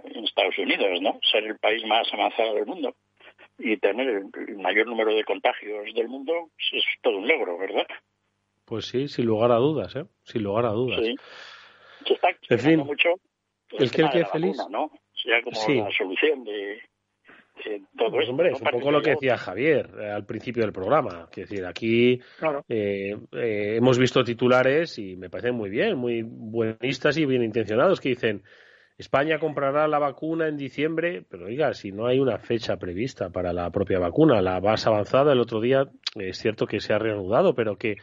en 0.04 0.24
Estados 0.24 0.58
Unidos, 0.58 1.02
¿no? 1.02 1.20
Ser 1.32 1.44
el 1.46 1.58
país 1.58 1.84
más 1.86 2.12
avanzado 2.14 2.56
del 2.56 2.66
mundo 2.66 2.96
y 3.60 3.78
tener 3.78 4.08
el, 4.10 4.58
mayor 4.58 4.88
número 4.88 5.14
de 5.16 5.24
contagios 5.24 5.94
del 5.94 6.08
mundo 6.08 6.34
pues, 6.56 6.84
es 6.84 7.02
todo 7.02 7.18
un 7.18 7.28
logro, 7.28 7.58
¿verdad? 7.58 7.88
pues 8.66 8.86
sí 8.86 9.08
sin 9.08 9.26
lugar 9.26 9.52
a 9.52 9.56
dudas 9.56 9.96
eh 9.96 10.06
sin 10.24 10.44
lugar 10.44 10.66
a 10.66 10.72
dudas 10.72 11.02
Sí. 11.06 11.16
Se 12.06 12.14
está 12.14 12.30
En 12.50 12.60
fin. 12.60 12.78
mucho 12.80 13.10
¿El 13.78 13.92
tema 13.92 14.08
el 14.08 14.12
qué, 14.14 14.18
de 14.20 14.24
la 14.24 14.30
Félix? 14.30 14.58
vacuna, 14.60 14.78
¿no? 14.80 14.92
Sea 15.14 15.42
como 15.42 15.56
Sí. 15.56 15.76
la 15.76 15.92
solución 15.92 16.44
de, 16.44 16.82
todo 17.98 18.12
Pues, 18.12 18.22
esto. 18.22 18.32
hombre, 18.32 18.52
es 18.52 18.62
un 18.62 18.68
poco 18.68 18.92
lo 18.92 19.02
que 19.02 19.10
decía 19.12 19.36
Javier 19.38 19.90
eh, 20.00 20.10
al 20.12 20.26
principio 20.26 20.64
del 20.64 20.72
programa. 20.72 21.28
Es 21.32 21.50
decir, 21.50 21.66
aquí 21.66 22.20
Claro. 22.40 22.64
eh, 22.70 23.18
eh, 23.34 23.76
hemos 23.78 23.98
visto 23.98 24.24
titulares 24.24 24.98
y 25.00 25.16
me 25.18 25.30
parecen 25.30 25.56
muy 25.56 25.70
bien, 25.70 25.98
muy 25.98 26.22
buenistas 26.24 27.18
y 27.18 27.26
bien 27.26 27.44
intencionados 27.44 28.00
que 28.00 28.10
dicen 28.10 28.44
España 28.98 29.40
comprará 29.40 29.88
la 29.88 30.00
vacuna 30.00 30.48
en 30.48 30.58
diciembre, 30.58 31.24
pero 31.30 31.46
oiga, 31.46 31.74
si 31.74 31.92
no 31.92 32.08
hay 32.08 32.20
una 32.20 32.40
fecha 32.40 32.78
prevista 32.78 33.30
para 33.30 33.54
la 33.54 33.70
propia 33.70 34.00
vacuna, 34.00 34.42
la 34.42 34.60
más 34.60 34.88
avanzada 34.88 35.34
el 35.34 35.40
otro 35.40 35.62
día 35.62 35.90
eh, 36.16 36.30
es 36.30 36.40
cierto 36.40 36.66
que 36.66 36.80
se 36.80 36.94
ha 36.94 37.00
reanudado, 37.00 37.54
pero 37.54 37.78
que 37.78 37.98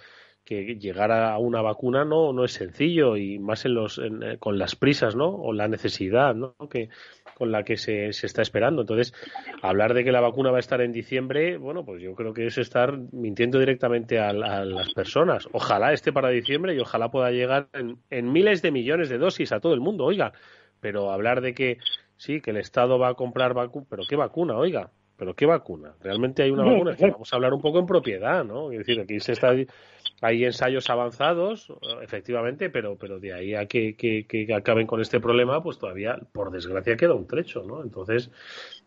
que 0.44 0.76
llegar 0.76 1.10
a 1.10 1.38
una 1.38 1.62
vacuna 1.62 2.04
no 2.04 2.34
no 2.34 2.44
es 2.44 2.52
sencillo 2.52 3.16
y 3.16 3.38
más 3.38 3.64
en 3.64 3.74
los 3.74 3.98
en, 3.98 4.22
eh, 4.22 4.36
con 4.38 4.58
las 4.58 4.76
prisas 4.76 5.16
no 5.16 5.28
o 5.34 5.54
la 5.54 5.68
necesidad 5.68 6.34
no 6.34 6.54
que, 6.70 6.90
con 7.34 7.50
la 7.50 7.64
que 7.64 7.76
se, 7.76 8.12
se 8.12 8.26
está 8.26 8.42
esperando. 8.42 8.82
Entonces, 8.82 9.14
hablar 9.62 9.94
de 9.94 10.04
que 10.04 10.12
la 10.12 10.20
vacuna 10.20 10.50
va 10.50 10.58
a 10.58 10.60
estar 10.60 10.80
en 10.80 10.92
diciembre, 10.92 11.56
bueno, 11.56 11.84
pues 11.84 12.02
yo 12.02 12.14
creo 12.14 12.34
que 12.34 12.46
es 12.46 12.58
estar 12.58 12.96
mintiendo 13.12 13.58
directamente 13.58 14.18
a, 14.18 14.28
a 14.28 14.64
las 14.64 14.92
personas. 14.92 15.48
Ojalá 15.52 15.92
esté 15.92 16.12
para 16.12 16.28
diciembre 16.28 16.74
y 16.74 16.78
ojalá 16.78 17.10
pueda 17.10 17.30
llegar 17.30 17.68
en, 17.72 17.98
en 18.10 18.30
miles 18.30 18.62
de 18.62 18.70
millones 18.70 19.08
de 19.08 19.18
dosis 19.18 19.50
a 19.52 19.60
todo 19.60 19.74
el 19.74 19.80
mundo, 19.80 20.04
oiga. 20.04 20.32
Pero 20.84 21.10
hablar 21.10 21.40
de 21.40 21.54
que 21.54 21.78
sí, 22.18 22.42
que 22.42 22.50
el 22.50 22.58
Estado 22.58 22.98
va 22.98 23.08
a 23.08 23.14
comprar 23.14 23.54
vacuna, 23.54 23.86
pero 23.88 24.02
¿qué 24.06 24.16
vacuna, 24.16 24.58
oiga? 24.58 24.90
¿Pero 25.16 25.34
qué 25.34 25.46
vacuna? 25.46 25.94
¿Realmente 26.02 26.42
hay 26.42 26.50
una 26.50 26.62
vacuna? 26.62 26.90
Es 26.90 26.98
que 26.98 27.10
vamos 27.10 27.32
a 27.32 27.36
hablar 27.36 27.54
un 27.54 27.62
poco 27.62 27.78
en 27.78 27.86
propiedad, 27.86 28.44
¿no? 28.44 28.70
Es 28.70 28.80
decir, 28.80 29.00
aquí 29.00 29.18
se 29.18 29.32
está, 29.32 29.54
hay 30.20 30.44
ensayos 30.44 30.90
avanzados, 30.90 31.72
efectivamente, 32.02 32.68
pero, 32.68 32.98
pero 32.98 33.18
de 33.18 33.32
ahí 33.32 33.54
a 33.54 33.64
que, 33.64 33.96
que, 33.96 34.26
que 34.26 34.52
acaben 34.52 34.86
con 34.86 35.00
este 35.00 35.20
problema, 35.20 35.62
pues 35.62 35.78
todavía, 35.78 36.18
por 36.32 36.50
desgracia, 36.50 36.98
queda 36.98 37.14
un 37.14 37.26
trecho, 37.26 37.62
¿no? 37.62 37.82
Entonces, 37.82 38.30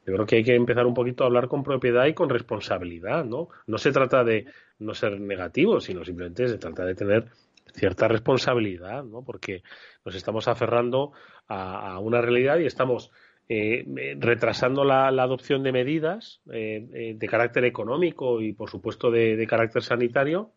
yo 0.06 0.14
creo 0.14 0.28
que 0.28 0.36
hay 0.36 0.44
que 0.44 0.54
empezar 0.54 0.86
un 0.86 0.94
poquito 0.94 1.24
a 1.24 1.28
hablar 1.28 1.48
con 1.48 1.64
propiedad 1.64 2.06
y 2.06 2.14
con 2.14 2.30
responsabilidad, 2.30 3.26
¿no? 3.26 3.50
No 3.66 3.80
se 3.80 3.92
trata 3.92 4.24
de 4.24 4.46
no 4.78 4.94
ser 4.94 5.20
negativo, 5.20 5.82
sino 5.82 6.06
simplemente 6.06 6.48
se 6.48 6.60
trata 6.60 6.86
de 6.86 6.94
tener 6.94 7.26
cierta 7.78 8.08
responsabilidad, 8.08 9.04
¿no? 9.04 9.24
Porque 9.24 9.64
nos 10.04 10.16
estamos 10.16 10.48
aferrando 10.48 11.12
a, 11.48 12.00
una 12.00 12.22
realidad 12.22 12.58
y 12.60 12.66
estamos 12.66 13.12
eh, 13.48 13.86
retrasando 14.20 14.84
la, 14.84 15.08
adopción 15.08 15.64
de 15.64 15.72
medidas 15.72 16.42
eh, 16.52 16.86
eh, 16.94 17.14
de 17.16 17.28
carácter 17.28 17.64
económico 17.66 18.42
y, 18.42 18.54
por 18.54 18.70
supuesto, 18.70 19.12
de, 19.12 19.46
carácter 19.48 19.84
sanitario, 19.84 20.52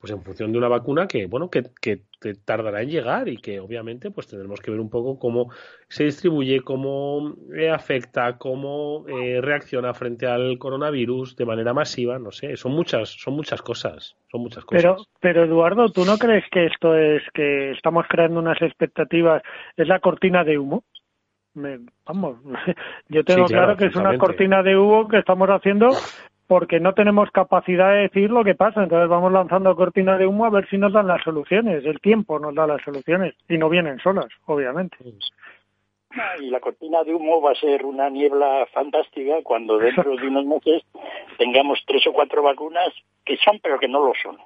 pues 0.00 0.12
en 0.12 0.22
función 0.22 0.50
de 0.50 0.58
una 0.58 0.68
vacuna 0.68 1.06
que, 1.06 1.26
bueno, 1.26 1.50
que, 1.50 1.64
que 1.80 2.02
tardará 2.44 2.82
en 2.82 2.88
llegar 2.88 3.28
y 3.28 3.36
que, 3.36 3.60
obviamente, 3.60 4.10
pues 4.10 4.26
tendremos 4.26 4.60
que 4.60 4.70
ver 4.70 4.80
un 4.80 4.88
poco 4.88 5.18
cómo 5.18 5.50
se 5.88 6.04
distribuye, 6.04 6.62
cómo 6.62 7.34
afecta, 7.72 8.38
cómo 8.38 9.04
reacciona 9.40 9.92
frente 9.92 10.26
al 10.26 10.58
coronavirus 10.58 11.36
de 11.36 11.44
manera 11.44 11.74
masiva, 11.74 12.18
no 12.18 12.32
sé, 12.32 12.56
son 12.56 12.72
muchas, 12.72 13.10
son 13.10 13.34
muchas 13.34 13.60
cosas, 13.60 14.16
son 14.30 14.40
muchas 14.40 14.64
cosas. 14.64 14.82
Pero, 14.82 14.96
pero 15.20 15.44
Eduardo, 15.44 15.90
¿tú 15.90 16.04
no 16.06 16.16
crees 16.16 16.44
que 16.50 16.66
esto 16.66 16.96
es 16.96 17.22
que 17.34 17.72
estamos 17.72 18.06
creando 18.08 18.40
unas 18.40 18.60
expectativas, 18.62 19.42
es 19.76 19.86
la 19.86 20.00
cortina 20.00 20.44
de 20.44 20.58
humo? 20.58 20.82
me, 21.54 21.80
vamos, 22.06 22.38
yo 23.08 23.24
tengo 23.24 23.46
sí, 23.46 23.54
claro, 23.54 23.74
claro, 23.74 23.78
que 23.78 23.86
es 23.86 23.96
una 23.96 24.16
cortina 24.18 24.62
de 24.62 24.76
humo 24.76 25.08
que 25.08 25.18
estamos 25.18 25.48
haciendo 25.48 25.90
porque 26.50 26.80
no 26.80 26.94
tenemos 26.94 27.30
capacidad 27.30 27.92
de 27.92 28.08
decir 28.08 28.28
lo 28.28 28.42
que 28.42 28.56
pasa. 28.56 28.82
Entonces 28.82 29.08
vamos 29.08 29.30
lanzando 29.30 29.76
cortina 29.76 30.18
de 30.18 30.26
humo 30.26 30.46
a 30.46 30.50
ver 30.50 30.68
si 30.68 30.78
nos 30.78 30.92
dan 30.92 31.06
las 31.06 31.22
soluciones. 31.22 31.84
El 31.84 32.00
tiempo 32.00 32.40
nos 32.40 32.56
da 32.56 32.66
las 32.66 32.82
soluciones 32.82 33.36
y 33.48 33.56
no 33.56 33.68
vienen 33.68 34.00
solas, 34.00 34.26
obviamente. 34.46 34.96
Y 36.40 36.50
la 36.50 36.58
cortina 36.58 37.04
de 37.04 37.14
humo 37.14 37.40
va 37.40 37.52
a 37.52 37.54
ser 37.54 37.84
una 37.86 38.10
niebla 38.10 38.66
fantástica 38.72 39.36
cuando 39.44 39.78
dentro 39.78 40.16
de 40.16 40.26
unos 40.26 40.44
meses 40.44 40.82
tengamos 41.38 41.78
tres 41.86 42.04
o 42.08 42.12
cuatro 42.12 42.42
vacunas 42.42 42.92
que 43.24 43.36
son 43.36 43.60
pero 43.62 43.78
que 43.78 43.86
no 43.86 44.04
lo 44.04 44.12
son. 44.20 44.36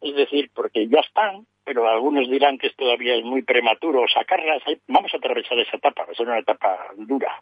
Es 0.00 0.14
decir, 0.16 0.50
porque 0.54 0.88
ya 0.88 1.00
están, 1.00 1.46
pero 1.62 1.86
algunos 1.86 2.26
dirán 2.30 2.56
que 2.56 2.70
todavía 2.70 3.16
es 3.16 3.22
muy 3.22 3.42
prematuro 3.42 4.02
sacarlas. 4.08 4.62
Vamos 4.88 5.12
a 5.12 5.18
atravesar 5.18 5.58
esa 5.58 5.76
etapa, 5.76 6.06
va 6.06 6.12
a 6.12 6.14
ser 6.14 6.26
una 6.26 6.38
etapa 6.38 6.86
dura, 6.96 7.38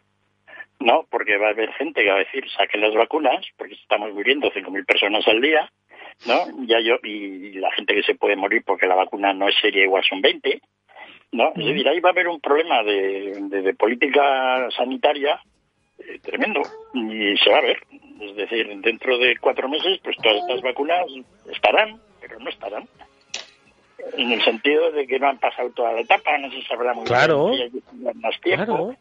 ¿no? 0.81 1.05
Porque 1.09 1.37
va 1.37 1.47
a 1.47 1.51
haber 1.51 1.71
gente 1.73 2.03
que 2.03 2.09
va 2.09 2.15
a 2.15 2.25
decir, 2.25 2.43
saquen 2.51 2.81
las 2.81 2.93
vacunas, 2.93 3.45
porque 3.57 3.75
estamos 3.75 4.13
muriendo 4.13 4.51
5.000 4.51 4.85
personas 4.85 5.27
al 5.27 5.41
día, 5.41 5.71
¿no? 6.25 6.65
Ya 6.65 6.79
yo, 6.81 6.95
y 7.03 7.53
la 7.53 7.71
gente 7.71 7.95
que 7.95 8.03
se 8.03 8.15
puede 8.15 8.35
morir 8.35 8.63
porque 8.65 8.87
la 8.87 8.95
vacuna 8.95 9.33
no 9.33 9.47
es 9.47 9.55
seria 9.61 9.83
igual 9.83 10.03
son 10.07 10.21
20, 10.21 10.61
¿no? 11.31 11.49
Es 11.55 11.65
decir, 11.65 11.87
ahí 11.87 11.99
va 11.99 12.09
a 12.09 12.13
haber 12.13 12.27
un 12.27 12.41
problema 12.41 12.83
de, 12.83 13.37
de, 13.49 13.61
de 13.61 13.73
política 13.73 14.69
sanitaria 14.75 15.41
eh, 15.99 16.19
tremendo 16.19 16.61
y 16.93 17.37
se 17.37 17.49
va 17.49 17.59
a 17.59 17.61
ver. 17.61 17.81
Es 18.19 18.35
decir, 18.35 18.67
dentro 18.81 19.17
de 19.17 19.37
cuatro 19.37 19.67
meses, 19.67 19.99
pues 20.03 20.15
todas 20.17 20.37
estas 20.37 20.61
vacunas 20.61 21.05
estarán, 21.49 21.99
pero 22.19 22.39
no 22.39 22.49
estarán 22.49 22.87
en 24.17 24.31
el 24.31 24.43
sentido 24.43 24.91
de 24.91 25.07
que 25.07 25.19
no 25.19 25.29
han 25.29 25.39
pasado 25.39 25.69
toda 25.71 25.93
la 25.93 26.01
etapa, 26.01 26.37
no 26.37 26.51
se 26.51 26.61
sabrá 26.63 26.93
muy 26.93 27.05
claro, 27.05 27.51
bien 27.51 27.71
más 28.15 28.39
tiempo. 28.41 28.65
Claro. 28.65 28.95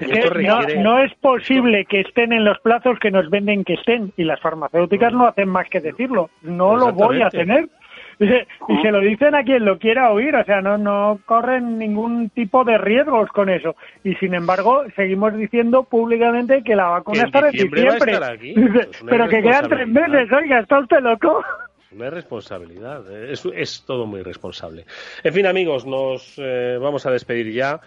Requiere... 0.00 0.42
no, 0.42 0.62
no, 0.82 0.98
es 1.02 1.12
posible 1.14 1.84
que 1.84 2.00
estén 2.00 2.32
en 2.32 2.44
los 2.44 2.58
plazos 2.60 2.98
que 2.98 3.10
nos 3.10 3.30
venden 3.30 3.64
que 3.64 3.74
estén 3.74 4.12
y 4.16 4.24
las 4.24 4.40
farmacéuticas 4.40 5.12
no 5.12 5.26
hacen 5.26 5.48
más 5.48 5.68
que 5.68 5.80
decirlo. 5.80 6.30
No 6.42 6.76
lo 6.76 6.92
voy 6.92 7.22
a 7.22 7.30
tener. 7.30 7.68
Y 8.22 8.82
se 8.82 8.92
lo 8.92 9.00
dicen 9.00 9.34
a 9.34 9.42
quien 9.42 9.64
lo 9.64 9.78
quiera 9.78 10.12
oír, 10.12 10.34
o 10.36 10.44
sea, 10.44 10.60
no, 10.60 10.78
no 10.78 11.20
corren 11.24 11.78
ningún 11.78 12.30
tipo 12.30 12.64
de 12.64 12.78
riesgos 12.78 13.28
con 13.30 13.48
eso. 13.48 13.74
Y 14.04 14.14
sin 14.16 14.34
embargo, 14.34 14.84
seguimos 14.94 15.34
diciendo 15.36 15.84
públicamente 15.84 16.62
que 16.62 16.76
la 16.76 16.88
vacuna 16.88 17.24
está 17.24 17.40
en 17.40 17.50
diciembre. 17.50 17.88
Pero 19.08 19.28
que 19.28 19.42
quedan 19.42 19.68
tres 19.68 19.88
meses, 19.88 20.30
oiga, 20.32 20.60
¿está 20.60 20.78
usted 20.78 21.00
loco? 21.00 21.42
Una 21.94 22.10
responsabilidad, 22.10 23.10
es, 23.12 23.44
es, 23.54 23.84
todo 23.84 24.06
muy 24.06 24.22
responsable. 24.22 24.86
En 25.22 25.32
fin, 25.32 25.46
amigos, 25.46 25.84
nos 25.84 26.34
eh, 26.38 26.78
vamos 26.80 27.04
a 27.04 27.10
despedir 27.10 27.52
ya 27.52 27.80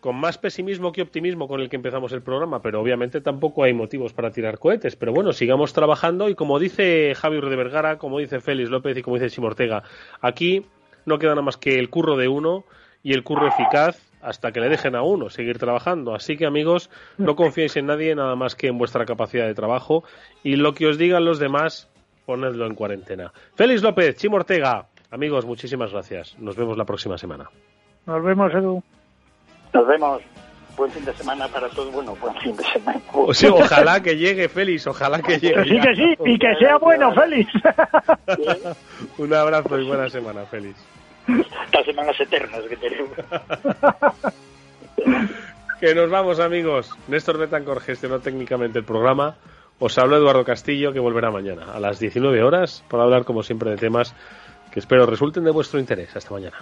con 0.00 0.16
más 0.16 0.38
pesimismo 0.38 0.92
que 0.92 1.02
optimismo 1.02 1.48
con 1.48 1.60
el 1.60 1.68
que 1.68 1.76
empezamos 1.76 2.12
el 2.12 2.22
programa, 2.22 2.62
pero 2.62 2.80
obviamente 2.80 3.20
tampoco 3.20 3.64
hay 3.64 3.72
motivos 3.72 4.12
para 4.12 4.30
tirar 4.30 4.58
cohetes. 4.58 4.96
Pero 4.96 5.12
bueno, 5.12 5.32
sigamos 5.32 5.72
trabajando 5.72 6.28
y 6.28 6.34
como 6.34 6.58
dice 6.58 7.14
Javier 7.14 7.46
de 7.46 7.56
Vergara, 7.56 7.98
como 7.98 8.18
dice 8.18 8.40
Félix 8.40 8.70
López 8.70 8.96
y 8.96 9.02
como 9.02 9.16
dice 9.16 9.30
Chimo 9.30 9.48
Ortega, 9.48 9.82
aquí 10.20 10.64
no 11.04 11.18
queda 11.18 11.30
nada 11.30 11.42
más 11.42 11.56
que 11.56 11.78
el 11.78 11.90
curro 11.90 12.16
de 12.16 12.28
uno 12.28 12.64
y 13.02 13.12
el 13.12 13.24
curro 13.24 13.48
eficaz 13.48 14.08
hasta 14.20 14.52
que 14.52 14.60
le 14.60 14.68
dejen 14.68 14.94
a 14.94 15.02
uno 15.02 15.30
seguir 15.30 15.58
trabajando. 15.58 16.14
Así 16.14 16.36
que 16.36 16.46
amigos, 16.46 16.90
no 17.16 17.36
confiéis 17.36 17.76
en 17.76 17.86
nadie 17.86 18.14
nada 18.14 18.36
más 18.36 18.54
que 18.54 18.68
en 18.68 18.78
vuestra 18.78 19.04
capacidad 19.04 19.46
de 19.46 19.54
trabajo 19.54 20.04
y 20.42 20.56
lo 20.56 20.74
que 20.74 20.86
os 20.86 20.98
digan 20.98 21.24
los 21.24 21.38
demás, 21.38 21.88
ponedlo 22.26 22.66
en 22.66 22.74
cuarentena. 22.74 23.32
Félix 23.54 23.82
López, 23.82 24.16
Chimo 24.16 24.36
Ortega, 24.36 24.86
amigos, 25.10 25.44
muchísimas 25.44 25.92
gracias. 25.92 26.38
Nos 26.38 26.56
vemos 26.56 26.76
la 26.76 26.84
próxima 26.84 27.16
semana. 27.16 27.50
Nos 28.06 28.22
vemos, 28.22 28.52
Edu. 28.52 28.82
Nos 29.72 29.86
vemos. 29.86 30.22
Buen 30.76 30.90
fin 30.92 31.04
de 31.04 31.12
semana 31.14 31.48
para 31.48 31.68
todos. 31.70 31.92
Bueno, 31.92 32.14
buen 32.20 32.34
fin 32.36 32.56
de 32.56 32.64
semana. 32.64 33.00
O 33.12 33.34
sea, 33.34 33.52
ojalá 33.52 34.00
que 34.00 34.16
llegue, 34.16 34.48
Félix. 34.48 34.86
Ojalá 34.86 35.20
que 35.20 35.38
llegue. 35.38 35.64
Sí, 35.64 35.80
que 35.80 35.96
sí. 35.96 36.14
Y 36.24 36.38
que 36.38 36.54
sea 36.54 36.78
bueno, 36.78 37.12
Félix. 37.14 37.52
Un 39.18 39.34
abrazo 39.34 39.78
y 39.78 39.86
buena 39.86 40.08
semana, 40.08 40.44
Félix. 40.46 40.78
Las 41.72 41.84
semanas 41.84 42.18
eternas 42.20 42.62
que 42.68 42.76
tenemos. 42.76 43.10
que 45.80 45.94
nos 45.94 46.10
vamos, 46.10 46.40
amigos. 46.40 46.94
Néstor 47.08 47.38
Betancor 47.38 47.80
gestionó 47.80 48.20
técnicamente 48.20 48.78
el 48.78 48.84
programa. 48.84 49.36
Os 49.80 49.98
hablo 49.98 50.16
Eduardo 50.16 50.44
Castillo, 50.44 50.92
que 50.92 51.00
volverá 51.00 51.30
mañana 51.30 51.72
a 51.74 51.80
las 51.80 51.98
19 51.98 52.42
horas 52.42 52.84
para 52.88 53.02
hablar, 53.02 53.24
como 53.24 53.42
siempre, 53.42 53.70
de 53.70 53.76
temas 53.76 54.14
que 54.72 54.80
espero 54.80 55.06
resulten 55.06 55.44
de 55.44 55.50
vuestro 55.50 55.78
interés. 55.78 56.14
Hasta 56.16 56.32
mañana. 56.32 56.56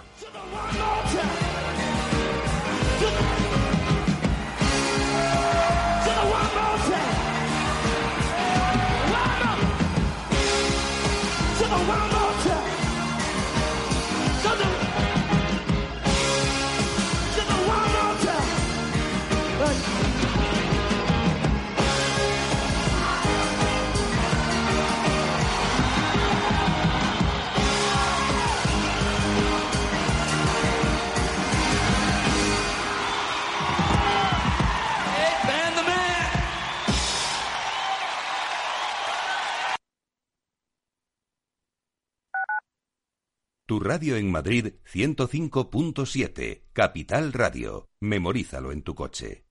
Tu 43.76 43.80
radio 43.80 44.16
en 44.16 44.30
Madrid 44.30 44.72
105.7, 44.90 46.62
Capital 46.72 47.34
Radio. 47.34 47.90
Memorízalo 48.00 48.72
en 48.72 48.80
tu 48.80 48.94
coche. 48.94 49.44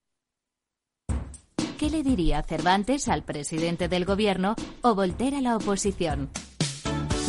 ¿Qué 1.77 1.91
le 1.91 2.01
diría 2.01 2.41
Cervantes 2.41 3.07
al 3.07 3.23
presidente 3.23 3.87
del 3.87 4.03
gobierno 4.03 4.55
o 4.81 4.95
Voltaire 4.95 5.37
a 5.37 5.41
la 5.41 5.55
oposición? 5.55 6.31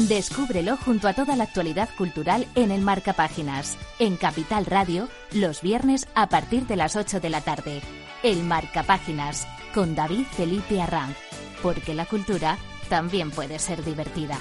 Descúbrelo 0.08 0.78
junto 0.78 1.06
a 1.06 1.12
toda 1.12 1.36
la 1.36 1.44
actualidad 1.44 1.90
cultural 1.98 2.48
en 2.54 2.70
el 2.70 2.80
Marca 2.80 3.12
Páginas, 3.12 3.76
en 3.98 4.16
Capital 4.16 4.64
Radio, 4.64 5.06
los 5.32 5.60
viernes 5.60 6.08
a 6.14 6.30
partir 6.30 6.66
de 6.66 6.76
las 6.76 6.96
8 6.96 7.20
de 7.20 7.28
la 7.28 7.42
tarde. 7.42 7.82
El 8.22 8.42
Marca 8.42 8.84
Páginas, 8.84 9.46
con 9.74 9.94
David 9.94 10.24
Felipe 10.34 10.80
Arranz, 10.80 11.18
porque 11.62 11.92
la 11.92 12.06
cultura 12.06 12.56
también 12.88 13.30
puede 13.30 13.58
ser 13.58 13.84
divertida. 13.84 14.40